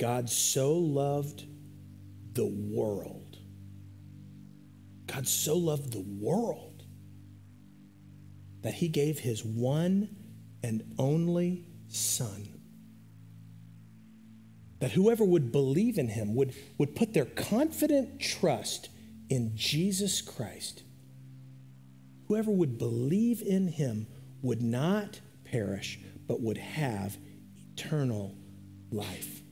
God 0.00 0.28
so 0.28 0.72
loved 0.74 1.44
the 2.32 2.44
world. 2.44 3.38
God 5.06 5.28
so 5.28 5.56
loved 5.56 5.92
the 5.92 6.04
world 6.20 6.82
that 8.62 8.74
he 8.74 8.88
gave 8.88 9.20
his 9.20 9.44
one 9.44 10.08
and 10.64 10.92
only 10.98 11.66
Son. 11.86 12.48
That 14.80 14.90
whoever 14.90 15.22
would 15.22 15.52
believe 15.52 15.98
in 15.98 16.08
him 16.08 16.34
would, 16.34 16.52
would 16.78 16.96
put 16.96 17.14
their 17.14 17.26
confident 17.26 18.20
trust 18.20 18.88
in 19.28 19.52
Jesus 19.54 20.20
Christ. 20.20 20.82
Whoever 22.28 22.50
would 22.50 22.78
believe 22.78 23.42
in 23.42 23.68
him 23.68 24.06
would 24.42 24.62
not 24.62 25.20
perish, 25.44 25.98
but 26.26 26.40
would 26.40 26.58
have 26.58 27.16
eternal 27.72 28.34
life. 28.90 29.42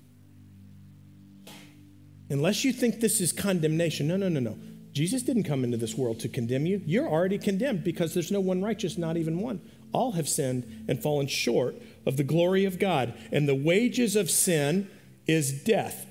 Unless 2.30 2.64
you 2.64 2.72
think 2.72 3.00
this 3.00 3.20
is 3.20 3.32
condemnation, 3.32 4.08
no, 4.08 4.16
no, 4.16 4.28
no, 4.28 4.40
no. 4.40 4.56
Jesus 4.92 5.22
didn't 5.22 5.44
come 5.44 5.64
into 5.64 5.76
this 5.76 5.96
world 5.96 6.20
to 6.20 6.28
condemn 6.28 6.66
you. 6.66 6.82
You're 6.84 7.08
already 7.08 7.38
condemned 7.38 7.84
because 7.84 8.14
there's 8.14 8.30
no 8.30 8.40
one 8.40 8.62
righteous, 8.62 8.98
not 8.98 9.16
even 9.16 9.40
one. 9.40 9.60
All 9.92 10.12
have 10.12 10.28
sinned 10.28 10.84
and 10.88 11.02
fallen 11.02 11.26
short 11.26 11.76
of 12.06 12.16
the 12.16 12.24
glory 12.24 12.64
of 12.64 12.78
God. 12.78 13.14
And 13.30 13.48
the 13.48 13.54
wages 13.54 14.16
of 14.16 14.30
sin 14.30 14.90
is 15.26 15.52
death. 15.64 16.06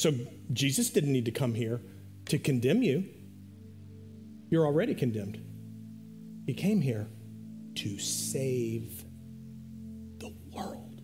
So 0.00 0.14
Jesus 0.54 0.88
didn't 0.88 1.12
need 1.12 1.26
to 1.26 1.30
come 1.30 1.52
here 1.52 1.82
to 2.24 2.38
condemn 2.38 2.82
you. 2.82 3.04
You're 4.48 4.64
already 4.64 4.94
condemned. 4.94 5.38
He 6.46 6.54
came 6.54 6.80
here 6.80 7.06
to 7.74 7.98
save 7.98 9.04
the 10.16 10.32
world. 10.54 11.02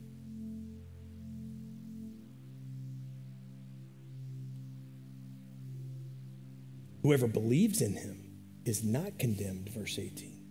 Whoever 7.03 7.27
believes 7.27 7.83
in 7.83 7.97
him 7.97 8.39
is 8.65 8.83
not 8.83 9.19
condemned, 9.19 9.69
verse 9.75 9.99
18. 9.99 10.43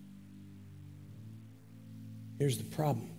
Here's 2.37 2.59
the 2.59 2.63
problem. 2.65 3.09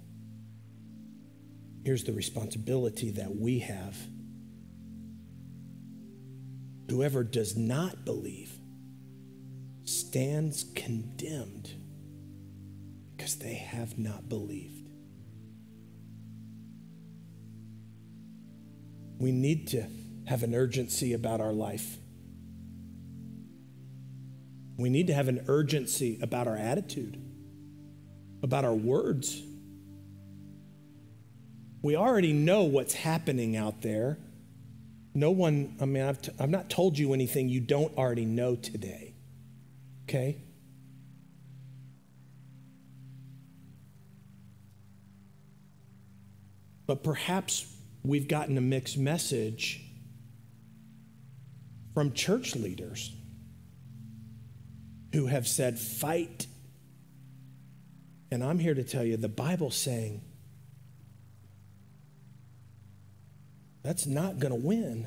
Here's 1.85 2.05
the 2.05 2.13
responsibility 2.13 3.11
that 3.11 3.35
we 3.35 3.59
have 3.59 3.97
Whoever 6.89 7.25
does 7.25 7.57
not 7.57 8.05
believe 8.05 8.59
stands 9.85 10.65
condemned 10.75 11.71
because 13.17 13.37
they 13.37 13.55
have 13.55 13.99
not 13.99 14.29
believed. 14.29 14.89
We 19.19 19.33
need 19.33 19.69
to 19.69 19.85
have 20.27 20.43
an 20.43 20.55
urgency 20.55 21.13
about 21.13 21.41
our 21.41 21.53
life. 21.53 21.97
We 24.77 24.91
need 24.91 25.07
to 25.07 25.15
have 25.15 25.29
an 25.29 25.45
urgency 25.49 26.19
about 26.21 26.47
our 26.47 26.57
attitude, 26.57 27.19
about 28.43 28.65
our 28.65 28.75
words. 28.75 29.43
We 31.83 31.97
already 31.97 32.33
know 32.33 32.65
what's 32.65 32.95
happening 32.95 33.57
out 33.57 33.81
there. 33.81 34.19
No 35.17 35.31
one, 35.31 35.77
I 35.81 35.87
mean, 35.87 36.03
I've, 36.03 36.21
t- 36.21 36.31
I've 36.39 36.51
not 36.51 36.69
told 36.69 36.99
you 36.99 37.15
anything 37.15 37.49
you 37.49 37.59
don't 37.59 37.97
already 37.97 38.27
know 38.27 38.55
today. 38.55 39.15
Okay? 40.05 40.37
But 46.87 47.03
perhaps 47.03 47.67
we've 48.05 48.29
gotten 48.29 48.59
a 48.59 48.61
mixed 48.61 48.99
message 48.99 49.83
from 51.95 52.13
church 52.13 52.55
leaders 52.55 53.11
who 55.15 55.29
have 55.29 55.49
said, 55.49 55.79
fight. 55.79 56.47
And 58.31 58.45
I'm 58.45 58.59
here 58.59 58.75
to 58.75 58.85
tell 58.85 59.03
you 59.03 59.17
the 59.17 59.31
Bible's 59.31 59.77
saying, 59.77 60.21
That's 63.87 64.05
not 64.05 64.41
going 64.41 64.51
to 64.51 64.67
win. 64.67 65.07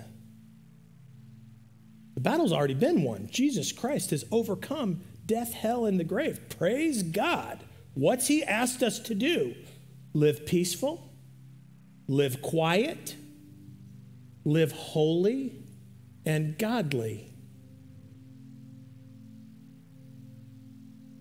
The 2.14 2.22
battle's 2.22 2.54
already 2.54 2.76
been 2.76 3.04
won. 3.04 3.28
Jesus 3.30 3.74
Christ 3.74 4.12
has 4.12 4.24
overcome 4.32 5.02
death, 5.26 5.52
hell, 5.52 5.86
and 5.86 6.00
the 6.00 6.06
grave. 6.06 6.40
Praise 6.58 7.04
God. 7.04 7.60
What's 7.94 8.28
He 8.28 8.42
asked 8.42 8.82
us 8.82 8.98
to 9.00 9.14
do? 9.14 9.54
Live 10.14 10.46
peaceful, 10.46 11.12
live 12.08 12.42
quiet, 12.42 13.18
live 14.46 14.72
holy 14.72 15.62
and 16.26 16.58
godly. 16.58 17.34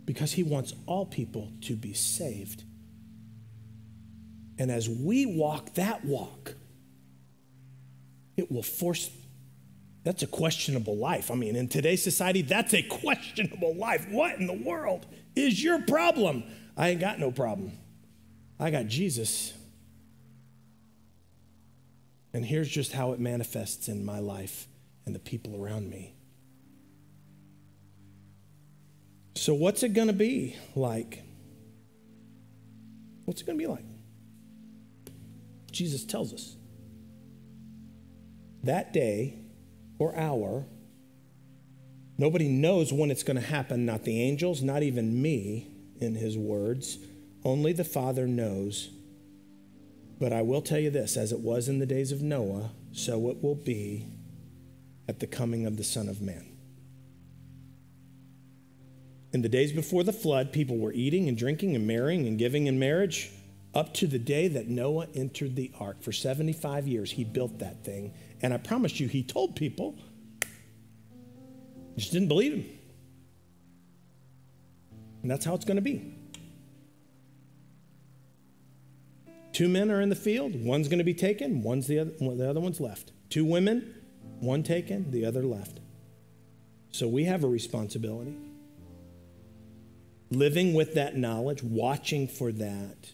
Because 0.05 0.31
He 0.31 0.45
wants 0.45 0.75
all 0.87 1.07
people 1.07 1.51
to 1.63 1.75
be 1.75 1.93
saved. 1.93 2.63
And 4.61 4.71
as 4.71 4.89
we 4.89 5.27
walk 5.27 5.75
that 5.75 6.05
walk, 6.05 6.55
it 8.39 8.51
will 8.51 8.62
force 8.62 9.11
that's 10.05 10.22
a 10.22 10.26
questionable 10.26 10.97
life. 10.97 11.30
I 11.30 11.34
mean, 11.34 11.55
in 11.55 11.68
today's 11.68 12.03
society, 12.03 12.41
that's 12.41 12.72
a 12.72 12.82
questionable 12.82 13.74
life. 13.76 14.07
What 14.09 14.39
in 14.39 14.47
the 14.47 14.55
world 14.55 15.05
is 15.36 15.62
your 15.62 15.82
problem? 15.82 16.45
I 16.76 16.91
ain't 16.91 17.01
got 17.01 17.18
no 17.18 17.30
problem. 17.30 17.72
I 18.59 18.70
got 18.70 18.86
Jesus. 18.86 19.53
And 22.32 22.45
here's 22.45 22.68
just 22.70 22.93
how 22.93 23.12
it 23.12 23.20
manifests 23.20 23.89
in 23.89 24.05
my 24.05 24.20
life 24.20 24.66
and 25.05 25.14
the 25.14 25.18
people 25.18 25.62
around 25.62 25.91
me. 25.91 26.14
So, 29.34 29.53
what's 29.55 29.82
it 29.82 29.93
going 29.93 30.09
to 30.09 30.14
be 30.14 30.57
like? 30.74 31.22
What's 33.24 33.43
it 33.43 33.47
going 33.47 33.59
to 33.59 33.62
be 33.62 33.68
like? 33.70 33.84
Jesus 35.70 36.05
tells 36.05 36.32
us. 36.32 36.58
That 38.69 38.93
day 38.93 39.35
or 39.99 40.14
hour. 40.14 40.66
Nobody 42.16 42.49
knows 42.49 42.93
when 42.93 43.11
it's 43.11 43.23
going 43.23 43.41
to 43.41 43.47
happen, 43.47 43.87
not 43.87 44.05
the 44.05 44.23
angels, 44.23 44.62
not 44.62 44.83
even 44.83 45.21
me, 45.21 45.71
in 46.01 46.14
his 46.14 46.37
words. 46.37 46.99
Only 47.45 47.73
the 47.73 47.85
Father 47.85 48.27
knows. 48.27 48.91
But 50.21 50.33
I 50.33 50.43
will 50.43 50.62
tell 50.62 50.79
you 50.79 50.91
this 50.91 51.16
as 51.16 51.33
it 51.33 51.41
was 51.41 51.69
in 51.69 51.79
the 51.79 51.87
days 51.87 52.12
of 52.12 52.23
Noah, 52.23 52.71
so 52.93 53.31
it 53.31 53.43
will 53.43 53.55
be 53.55 54.07
at 55.09 55.21
the 55.21 55.27
coming 55.27 55.64
of 55.64 55.77
the 55.77 55.85
Son 55.85 56.09
of 56.09 56.21
Man. 56.21 56.45
In 59.33 59.43
the 59.43 59.49
days 59.49 59.73
before 59.73 60.05
the 60.05 60.12
flood, 60.12 60.53
people 60.53 60.79
were 60.79 60.93
eating 60.93 61.29
and 61.29 61.39
drinking 61.39 61.75
and 61.75 61.87
marrying 61.87 62.27
and 62.27 62.39
giving 62.39 62.66
in 62.66 62.79
marriage 62.79 63.31
up 63.75 63.95
to 63.95 64.07
the 64.07 64.19
day 64.19 64.49
that 64.49 64.69
Noah 64.69 65.07
entered 65.14 65.55
the 65.55 65.71
ark. 65.79 66.03
For 66.03 66.12
75 66.12 66.89
years, 66.89 67.12
he 67.12 67.25
built 67.25 67.61
that 67.61 67.85
thing. 67.85 68.12
And 68.43 68.55
I 68.55 68.59
promise 68.59 69.01
you, 69.01 69.09
he 69.09 69.22
told 69.22 69.57
people, 69.57 69.97
just 71.97 72.12
didn't 72.12 72.28
believe 72.28 72.53
him. 72.53 72.64
And 75.22 75.30
that's 75.30 75.45
how 75.45 75.55
it's 75.55 75.64
going 75.64 75.76
to 75.76 75.82
be. 75.82 76.14
Two 79.53 79.68
men 79.68 79.91
are 79.91 80.01
in 80.01 80.09
the 80.09 80.14
field, 80.14 80.55
one's 80.64 80.86
going 80.86 80.99
to 80.99 81.05
be 81.05 81.14
taken, 81.14 81.62
one's 81.62 81.89
the 81.89 81.99
other, 81.99 82.12
the 82.12 82.49
other 82.49 82.61
one's 82.61 82.80
left. 82.80 83.11
Two 83.28 83.45
women, 83.45 83.93
one 84.39 84.62
taken, 84.62 85.11
the 85.11 85.24
other 85.24 85.43
left. 85.43 85.80
So 86.93 87.09
we 87.09 87.24
have 87.24 87.43
a 87.43 87.49
responsibility. 87.49 88.36
Living 90.30 90.74
with 90.74 90.95
that 90.95 91.16
knowledge, 91.16 91.62
watching 91.62 92.28
for 92.28 92.53
that. 92.53 93.11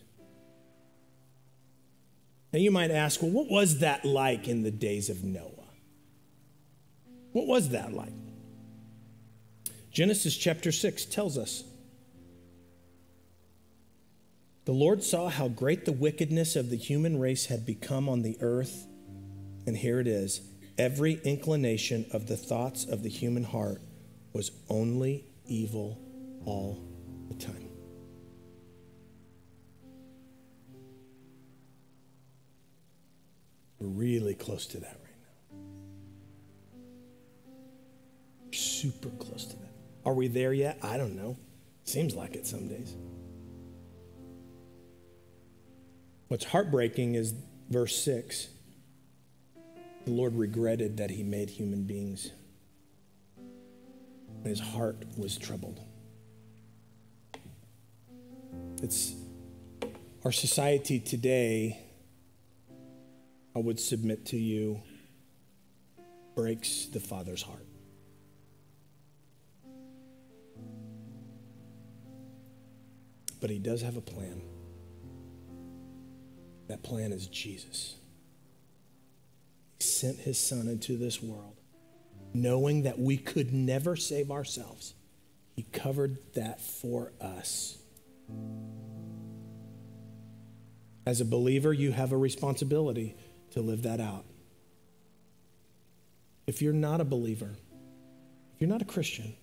Now 2.55 2.61
you 2.61 2.71
might 2.71 2.93
ask, 2.93 3.21
well, 3.21 3.33
what 3.33 3.51
was 3.51 3.81
that 3.81 4.05
like 4.05 4.47
in 4.47 4.63
the 4.63 4.71
days 4.71 5.11
of 5.11 5.25
Noah? 5.25 5.51
What 7.33 7.49
was 7.49 7.71
that 7.71 7.93
like? 7.93 8.13
Genesis 9.91 10.37
chapter 10.37 10.71
6 10.71 11.07
tells 11.07 11.37
us 11.37 11.65
the 14.67 14.73
Lord 14.73 15.03
saw 15.03 15.29
how 15.29 15.49
great 15.49 15.85
the 15.85 15.91
wickedness 15.91 16.55
of 16.55 16.71
the 16.71 16.77
human 16.77 17.19
race 17.19 17.47
had 17.47 17.67
become 17.67 18.09
on 18.09 18.23
the 18.23 18.39
earth. 18.41 18.87
And 19.67 19.77
here 19.77 19.99
it 19.99 20.07
is 20.07 20.41
every 20.79 21.15
inclination 21.25 22.07
of 22.13 22.29
the 22.29 22.37
thoughts 22.37 22.85
of 22.85 23.03
the 23.03 23.11
human 23.11 23.43
heart 23.43 23.83
was 24.33 24.53
only 24.69 25.25
evil 25.49 25.99
all 26.45 26.81
the 27.27 27.35
time. 27.35 27.64
We're 33.85 33.91
really 33.91 34.35
close 34.35 34.67
to 34.69 34.79
that 34.79 34.99
right 35.05 35.17
now. 35.21 35.59
Super 38.53 39.11
close 39.11 39.45
to 39.45 39.57
that. 39.57 39.73
Are 40.07 40.15
we 40.15 40.27
there 40.29 40.55
yet? 40.55 40.79
I 40.83 40.97
don't 40.97 41.15
know. 41.15 41.37
Seems 41.85 42.15
like 42.15 42.35
it 42.35 42.47
some 42.47 42.67
days. 42.67 42.97
What's 46.29 46.47
heartbreaking 46.47 47.15
is 47.15 47.35
verse 47.69 48.03
6. 48.03 48.49
The 50.07 50.11
Lord 50.11 50.35
regretted 50.35 50.97
that 50.97 51.11
he 51.11 51.23
made 51.23 51.51
human 51.51 51.83
beings. 51.85 52.31
His 54.45 54.61
heart 54.61 55.05
was 55.19 55.37
troubled. 55.37 55.81
It's 58.83 59.15
our 60.25 60.33
society 60.33 61.01
today, 61.01 61.84
I 63.55 63.61
would 63.61 63.79
submit 63.79 64.27
to 64.27 64.37
you, 64.37 64.83
breaks 66.35 66.87
the 66.87 67.01
Father's 67.01 67.43
heart. 67.43 67.67
But 73.41 73.51
he 73.51 73.59
does 73.59 73.83
have 73.83 73.97
a 73.97 74.01
plan. 74.01 74.43
That 76.69 76.83
plan 76.83 77.13
is 77.13 77.27
Jesus. 77.27 77.97
He 79.79 79.85
sent 79.85 80.19
his 80.19 80.39
son 80.39 80.67
into 80.67 80.97
this 80.97 81.23
world 81.23 81.57
knowing 82.35 82.83
that 82.83 82.99
we 82.99 83.17
could 83.17 83.55
never 83.55 83.95
save 83.95 84.31
ourselves. 84.31 84.95
He 85.55 85.63
covered 85.63 86.19
that 86.35 86.61
for 86.61 87.13
us. 87.21 87.79
As 91.07 91.21
a 91.21 91.25
believer, 91.25 91.73
you 91.73 91.93
have 91.93 92.11
a 92.11 92.17
responsibility 92.17 93.15
to 93.55 93.61
live 93.61 93.83
that 93.83 94.01
out. 94.01 94.25
If 96.47 96.61
you're 96.61 96.73
not 96.73 97.01
a 97.01 97.05
believer, 97.05 97.51
if 98.55 98.61
you're 98.61 98.69
not 98.69 98.83
a 98.83 98.85
Christian, 98.85 99.35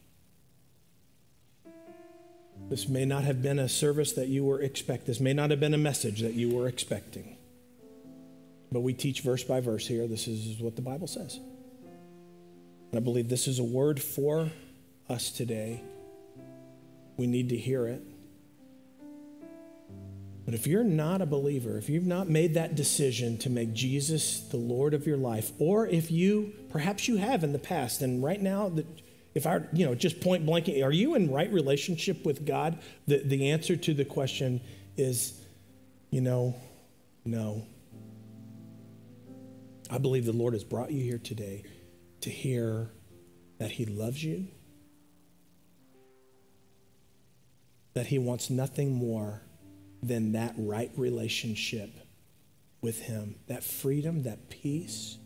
this 2.70 2.88
may 2.88 3.06
not 3.06 3.24
have 3.24 3.42
been 3.42 3.60
a 3.60 3.68
service 3.68 4.14
that 4.14 4.28
you 4.28 4.46
were 4.46 4.62
expect. 4.62 5.08
This 5.08 5.20
may 5.20 5.34
not 5.34 5.50
have 5.50 5.60
been 5.60 5.74
a 5.74 5.80
message 5.80 6.22
that 6.22 6.34
you 6.34 6.56
were 6.56 6.68
expecting. 6.68 7.36
But 8.72 8.82
we 8.82 8.94
teach 8.94 9.22
verse 9.22 9.44
by 9.44 9.60
verse 9.60 9.88
here. 9.88 10.08
This 10.08 10.28
is 10.28 10.62
what 10.62 10.76
the 10.76 10.82
Bible 10.82 11.08
says. 11.08 11.40
And 12.92 12.98
I 12.98 13.00
believe 13.00 13.30
this 13.30 13.48
is 13.48 13.60
a 13.60 13.64
word 13.64 14.02
for 14.02 14.52
us 15.10 15.32
today. 15.32 15.82
We 17.18 17.28
need 17.28 17.50
to 17.50 17.58
hear 17.58 17.88
it. 17.88 18.02
But 20.52 20.60
if 20.60 20.68
you're 20.68 20.84
not 20.84 21.22
a 21.22 21.26
believer, 21.26 21.78
if 21.78 21.88
you've 21.88 22.06
not 22.06 22.28
made 22.28 22.56
that 22.56 22.76
decision 22.76 23.38
to 23.38 23.50
make 23.50 23.72
Jesus 23.72 24.42
the 24.42 24.58
Lord 24.58 24.94
of 24.94 25.08
your 25.08 25.16
life, 25.16 25.54
or 25.60 25.88
if 25.88 26.12
you, 26.12 26.52
perhaps 26.70 27.08
you 27.08 27.16
have 27.16 27.46
in 27.46 27.54
the 27.54 27.58
past, 27.58 28.02
and 28.02 28.22
right 28.22 28.42
now, 28.42 28.70
if 29.34 29.48
I, 29.48 29.62
you 29.72 29.86
know, 29.86 29.96
just 29.96 30.20
point 30.20 30.46
blank, 30.46 30.68
are 30.68 30.92
you 30.92 31.16
in 31.16 31.32
right 31.32 31.50
relationship 31.54 32.26
with 32.26 32.46
God? 32.46 32.80
The, 33.08 33.20
the 33.20 33.52
answer 33.52 33.78
to 33.78 33.94
the 33.94 34.04
question 34.04 34.60
is, 34.98 35.40
you 36.10 36.20
know, 36.20 36.54
no. 37.24 37.66
I 39.90 40.00
believe 40.00 40.26
the 40.26 40.34
Lord 40.34 40.52
has 40.52 40.66
brought 40.66 40.92
you 40.92 41.02
here 41.02 41.18
today 41.18 41.64
to 42.20 42.30
hear 42.30 42.92
that 43.58 43.72
He 43.72 43.86
loves 43.86 44.22
you, 44.22 44.48
that 47.94 48.08
He 48.08 48.20
wants 48.20 48.50
nothing 48.50 48.92
more 48.94 49.44
than 50.04 50.32
that 50.34 50.54
right 50.58 50.92
relationship 50.96 51.92
with 52.82 53.02
Him. 53.02 53.36
That 53.48 53.64
freedom, 53.64 54.24
that 54.24 54.50
peace 54.50 55.18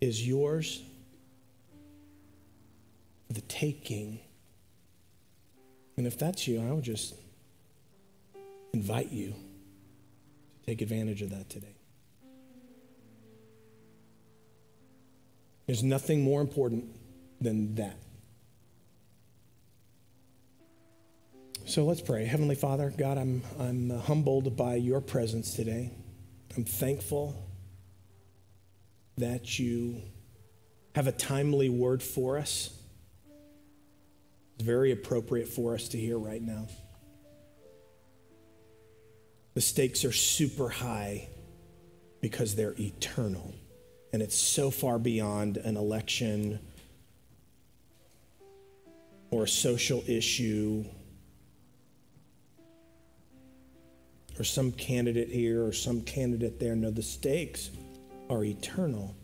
is 0.00 0.26
yours 0.26 0.82
the 3.30 3.40
taking. 3.42 4.20
And 5.96 6.06
if 6.06 6.18
that's 6.18 6.46
you, 6.46 6.60
I 6.60 6.72
would 6.72 6.84
just 6.84 7.14
invite 8.72 9.10
you 9.10 9.28
to 9.30 10.66
take 10.66 10.82
advantage 10.82 11.22
of 11.22 11.30
that 11.30 11.48
today. 11.48 11.74
There's 15.66 15.82
nothing 15.82 16.22
more 16.22 16.40
important 16.40 16.84
than 17.40 17.74
that. 17.76 17.98
So 21.68 21.84
let's 21.84 22.00
pray. 22.00 22.24
Heavenly 22.24 22.54
Father, 22.54 22.94
God, 22.96 23.18
I'm, 23.18 23.42
I'm 23.58 23.90
humbled 23.90 24.56
by 24.56 24.76
your 24.76 25.00
presence 25.00 25.54
today. 25.54 25.90
I'm 26.56 26.64
thankful 26.64 27.34
that 29.18 29.58
you 29.58 30.00
have 30.94 31.08
a 31.08 31.12
timely 31.12 31.68
word 31.68 32.04
for 32.04 32.38
us. 32.38 32.70
It's 34.54 34.64
very 34.64 34.92
appropriate 34.92 35.48
for 35.48 35.74
us 35.74 35.88
to 35.88 35.98
hear 35.98 36.16
right 36.16 36.40
now. 36.40 36.68
The 39.54 39.60
stakes 39.60 40.04
are 40.04 40.12
super 40.12 40.68
high 40.68 41.28
because 42.20 42.54
they're 42.54 42.76
eternal. 42.78 43.52
And 44.12 44.22
it's 44.22 44.38
so 44.38 44.70
far 44.70 45.00
beyond 45.00 45.56
an 45.56 45.76
election 45.76 46.60
or 49.32 49.42
a 49.42 49.48
social 49.48 50.04
issue 50.06 50.84
or 54.38 54.44
some 54.44 54.72
candidate 54.72 55.28
here 55.28 55.64
or 55.64 55.72
some 55.72 56.02
candidate 56.02 56.60
there. 56.60 56.76
No, 56.76 56.90
the 56.90 57.02
stakes 57.02 57.70
are 58.28 58.44
eternal. 58.44 59.14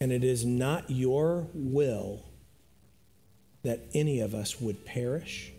And 0.00 0.12
it 0.12 0.24
is 0.24 0.44
not 0.44 0.90
your 0.90 1.48
will 1.54 2.22
that 3.62 3.80
any 3.94 4.20
of 4.20 4.34
us 4.34 4.60
would 4.60 4.84
perish, 4.84 5.52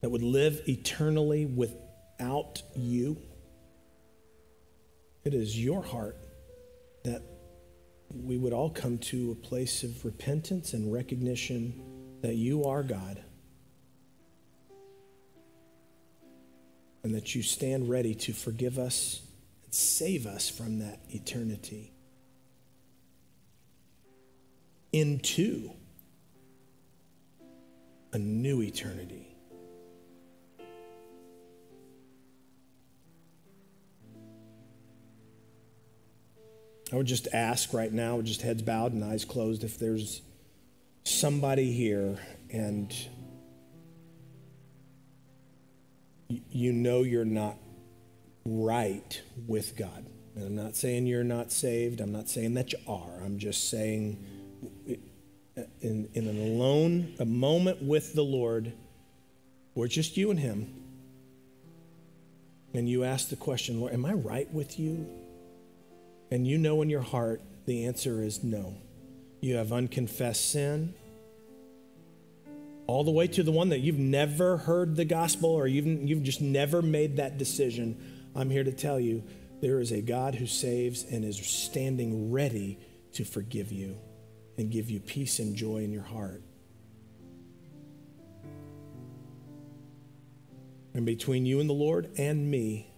that 0.00 0.10
would 0.10 0.22
live 0.22 0.62
eternally 0.68 1.46
without 1.46 2.62
you. 2.76 3.16
It 5.24 5.34
is 5.34 5.58
your 5.58 5.82
heart 5.82 6.16
that 7.04 7.22
we 8.14 8.36
would 8.36 8.52
all 8.52 8.70
come 8.70 8.98
to 8.98 9.32
a 9.32 9.46
place 9.46 9.82
of 9.82 10.04
repentance 10.04 10.74
and 10.74 10.92
recognition 10.92 12.18
that 12.20 12.34
you 12.34 12.64
are 12.64 12.82
God 12.82 13.22
and 17.02 17.14
that 17.14 17.34
you 17.34 17.42
stand 17.42 17.88
ready 17.88 18.14
to 18.14 18.32
forgive 18.32 18.78
us 18.78 19.22
and 19.64 19.74
save 19.74 20.26
us 20.26 20.48
from 20.48 20.78
that 20.78 21.00
eternity 21.10 21.92
into 24.92 25.70
a 28.12 28.18
new 28.18 28.60
eternity. 28.60 29.26
I 36.92 36.96
would 36.96 37.06
just 37.06 37.26
ask 37.32 37.72
right 37.72 37.90
now, 37.90 38.20
just 38.20 38.42
heads 38.42 38.60
bowed 38.60 38.92
and 38.92 39.02
eyes 39.02 39.24
closed, 39.24 39.64
if 39.64 39.78
there's 39.78 40.20
somebody 41.04 41.72
here 41.72 42.18
and 42.50 42.94
you 46.50 46.72
know 46.72 47.02
you're 47.02 47.24
not 47.24 47.56
right 48.44 49.20
with 49.46 49.76
God. 49.76 50.06
And 50.34 50.46
I'm 50.46 50.56
not 50.56 50.76
saying 50.76 51.06
you're 51.06 51.24
not 51.24 51.52
saved. 51.52 52.00
I'm 52.00 52.12
not 52.12 52.28
saying 52.28 52.54
that 52.54 52.72
you 52.72 52.78
are. 52.86 53.22
I'm 53.22 53.38
just 53.38 53.68
saying 53.68 54.24
in, 55.80 56.08
in 56.14 56.26
an 56.26 56.38
alone, 56.38 57.14
a 57.18 57.24
moment 57.24 57.82
with 57.82 58.14
the 58.14 58.22
Lord, 58.22 58.72
or 59.74 59.86
just 59.86 60.16
you 60.16 60.30
and 60.30 60.40
Him, 60.40 60.74
and 62.74 62.88
you 62.88 63.04
ask 63.04 63.28
the 63.28 63.36
question, 63.36 63.80
Lord, 63.80 63.92
am 63.92 64.06
I 64.06 64.12
right 64.12 64.50
with 64.52 64.78
you? 64.78 65.06
And 66.30 66.46
you 66.46 66.56
know 66.56 66.80
in 66.80 66.88
your 66.88 67.02
heart 67.02 67.42
the 67.66 67.84
answer 67.84 68.22
is 68.22 68.42
no. 68.42 68.74
You 69.40 69.56
have 69.56 69.72
unconfessed 69.72 70.50
sin. 70.50 70.94
All 72.86 73.04
the 73.04 73.10
way 73.10 73.26
to 73.28 73.42
the 73.42 73.52
one 73.52 73.68
that 73.70 73.80
you've 73.80 73.98
never 73.98 74.56
heard 74.56 74.96
the 74.96 75.04
gospel 75.04 75.50
or 75.50 75.66
you've, 75.66 75.86
you've 75.86 76.22
just 76.22 76.40
never 76.40 76.82
made 76.82 77.16
that 77.16 77.38
decision. 77.38 77.96
I'm 78.34 78.50
here 78.50 78.64
to 78.64 78.72
tell 78.72 78.98
you 78.98 79.22
there 79.60 79.80
is 79.80 79.92
a 79.92 80.02
God 80.02 80.34
who 80.34 80.46
saves 80.46 81.04
and 81.04 81.24
is 81.24 81.38
standing 81.46 82.32
ready 82.32 82.78
to 83.14 83.24
forgive 83.24 83.70
you 83.70 83.98
and 84.58 84.70
give 84.70 84.90
you 84.90 85.00
peace 85.00 85.38
and 85.38 85.54
joy 85.54 85.78
in 85.78 85.92
your 85.92 86.02
heart. 86.02 86.42
And 90.94 91.06
between 91.06 91.46
you 91.46 91.60
and 91.60 91.70
the 91.70 91.74
Lord 91.74 92.10
and 92.18 92.50
me, 92.50 92.88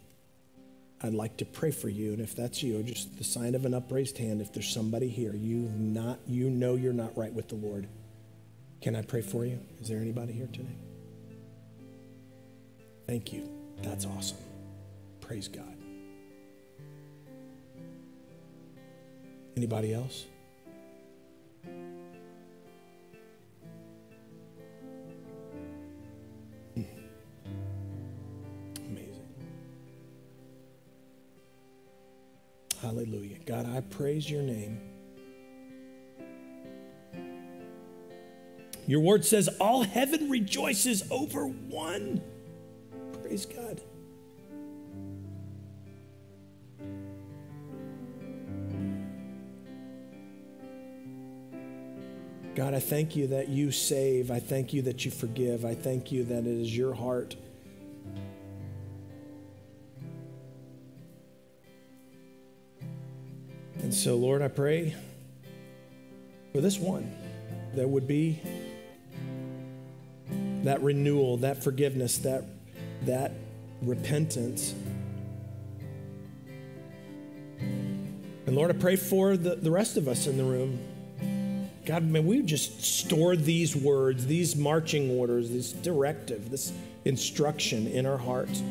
I'd 1.02 1.14
like 1.14 1.36
to 1.36 1.44
pray 1.44 1.70
for 1.70 1.88
you. 1.88 2.12
And 2.12 2.20
if 2.20 2.34
that's 2.34 2.62
you, 2.62 2.82
just 2.82 3.18
the 3.18 3.24
sign 3.24 3.54
of 3.54 3.66
an 3.66 3.74
upraised 3.74 4.18
hand, 4.18 4.40
if 4.40 4.52
there's 4.52 4.72
somebody 4.72 5.08
here, 5.08 5.34
you 5.34 5.70
not 5.76 6.18
you 6.26 6.48
know 6.48 6.74
you're 6.74 6.92
not 6.92 7.16
right 7.16 7.32
with 7.32 7.48
the 7.48 7.56
Lord. 7.56 7.86
Can 8.84 8.94
I 8.94 9.00
pray 9.00 9.22
for 9.22 9.46
you? 9.46 9.58
Is 9.80 9.88
there 9.88 9.98
anybody 9.98 10.34
here 10.34 10.46
today? 10.52 10.76
Thank 13.06 13.32
you. 13.32 13.48
That's 13.80 14.04
awesome. 14.04 14.36
Praise 15.22 15.48
God. 15.48 15.74
Anybody 19.56 19.94
else? 19.94 20.26
Amazing. 26.76 26.84
Hallelujah. 32.82 33.38
God, 33.46 33.66
I 33.74 33.80
praise 33.80 34.30
your 34.30 34.42
name. 34.42 34.78
Your 38.86 39.00
word 39.00 39.24
says, 39.24 39.48
All 39.60 39.82
heaven 39.82 40.30
rejoices 40.30 41.04
over 41.10 41.46
one. 41.46 42.20
Praise 43.22 43.46
God. 43.46 43.80
God, 52.54 52.72
I 52.72 52.78
thank 52.78 53.16
you 53.16 53.26
that 53.28 53.48
you 53.48 53.72
save. 53.72 54.30
I 54.30 54.38
thank 54.38 54.72
you 54.72 54.82
that 54.82 55.04
you 55.04 55.10
forgive. 55.10 55.64
I 55.64 55.74
thank 55.74 56.12
you 56.12 56.22
that 56.24 56.40
it 56.40 56.46
is 56.46 56.76
your 56.76 56.94
heart 56.94 57.34
And 63.84 63.92
so, 63.92 64.16
Lord, 64.16 64.40
I 64.40 64.48
pray 64.48 64.96
for 66.54 66.62
this 66.62 66.78
one 66.78 67.14
that 67.74 67.86
would 67.86 68.08
be 68.08 68.40
that 70.64 70.82
renewal, 70.82 71.38
that 71.38 71.62
forgiveness, 71.62 72.18
that, 72.18 72.44
that 73.02 73.32
repentance. 73.80 74.74
And 78.46 78.54
Lord, 78.54 78.70
I 78.70 78.74
pray 78.74 78.96
for 78.96 79.36
the, 79.36 79.54
the 79.54 79.70
rest 79.70 79.96
of 79.96 80.08
us 80.08 80.26
in 80.26 80.36
the 80.36 80.44
room. 80.44 80.78
God, 81.86 82.02
may 82.02 82.20
we 82.20 82.42
just 82.42 82.82
store 82.82 83.36
these 83.36 83.76
words, 83.76 84.26
these 84.26 84.56
marching 84.56 85.10
orders, 85.10 85.50
this 85.50 85.72
directive, 85.72 86.50
this 86.50 86.72
instruction 87.04 87.86
in 87.86 88.06
our 88.06 88.18
hearts. 88.18 88.62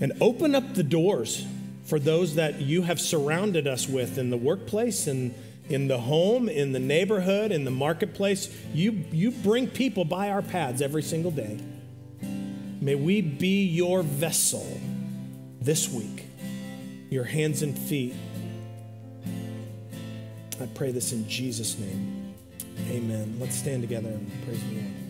and 0.00 0.12
open 0.20 0.54
up 0.54 0.74
the 0.74 0.82
doors 0.82 1.44
for 1.84 1.98
those 1.98 2.36
that 2.36 2.60
you 2.60 2.82
have 2.82 3.00
surrounded 3.00 3.66
us 3.66 3.88
with 3.88 4.18
in 4.18 4.30
the 4.30 4.36
workplace 4.36 5.06
and 5.06 5.34
in 5.68 5.88
the 5.88 5.98
home, 5.98 6.48
in 6.48 6.72
the 6.72 6.78
neighborhood, 6.78 7.52
in 7.52 7.64
the 7.64 7.70
marketplace. 7.70 8.54
You, 8.72 9.04
you 9.12 9.30
bring 9.30 9.68
people 9.68 10.04
by 10.04 10.30
our 10.30 10.42
paths 10.42 10.80
every 10.80 11.02
single 11.02 11.30
day. 11.30 11.58
May 12.80 12.94
we 12.94 13.20
be 13.20 13.64
your 13.64 14.02
vessel 14.02 14.80
this 15.60 15.90
week, 15.90 16.26
your 17.10 17.24
hands 17.24 17.62
and 17.62 17.78
feet. 17.78 18.14
I 20.60 20.66
pray 20.74 20.90
this 20.90 21.12
in 21.12 21.28
Jesus' 21.28 21.78
name. 21.78 22.34
Amen. 22.90 23.36
Let's 23.40 23.56
stand 23.56 23.82
together 23.82 24.08
and 24.08 24.30
praise 24.44 24.62
the 24.62 24.74
Lord. 24.74 25.07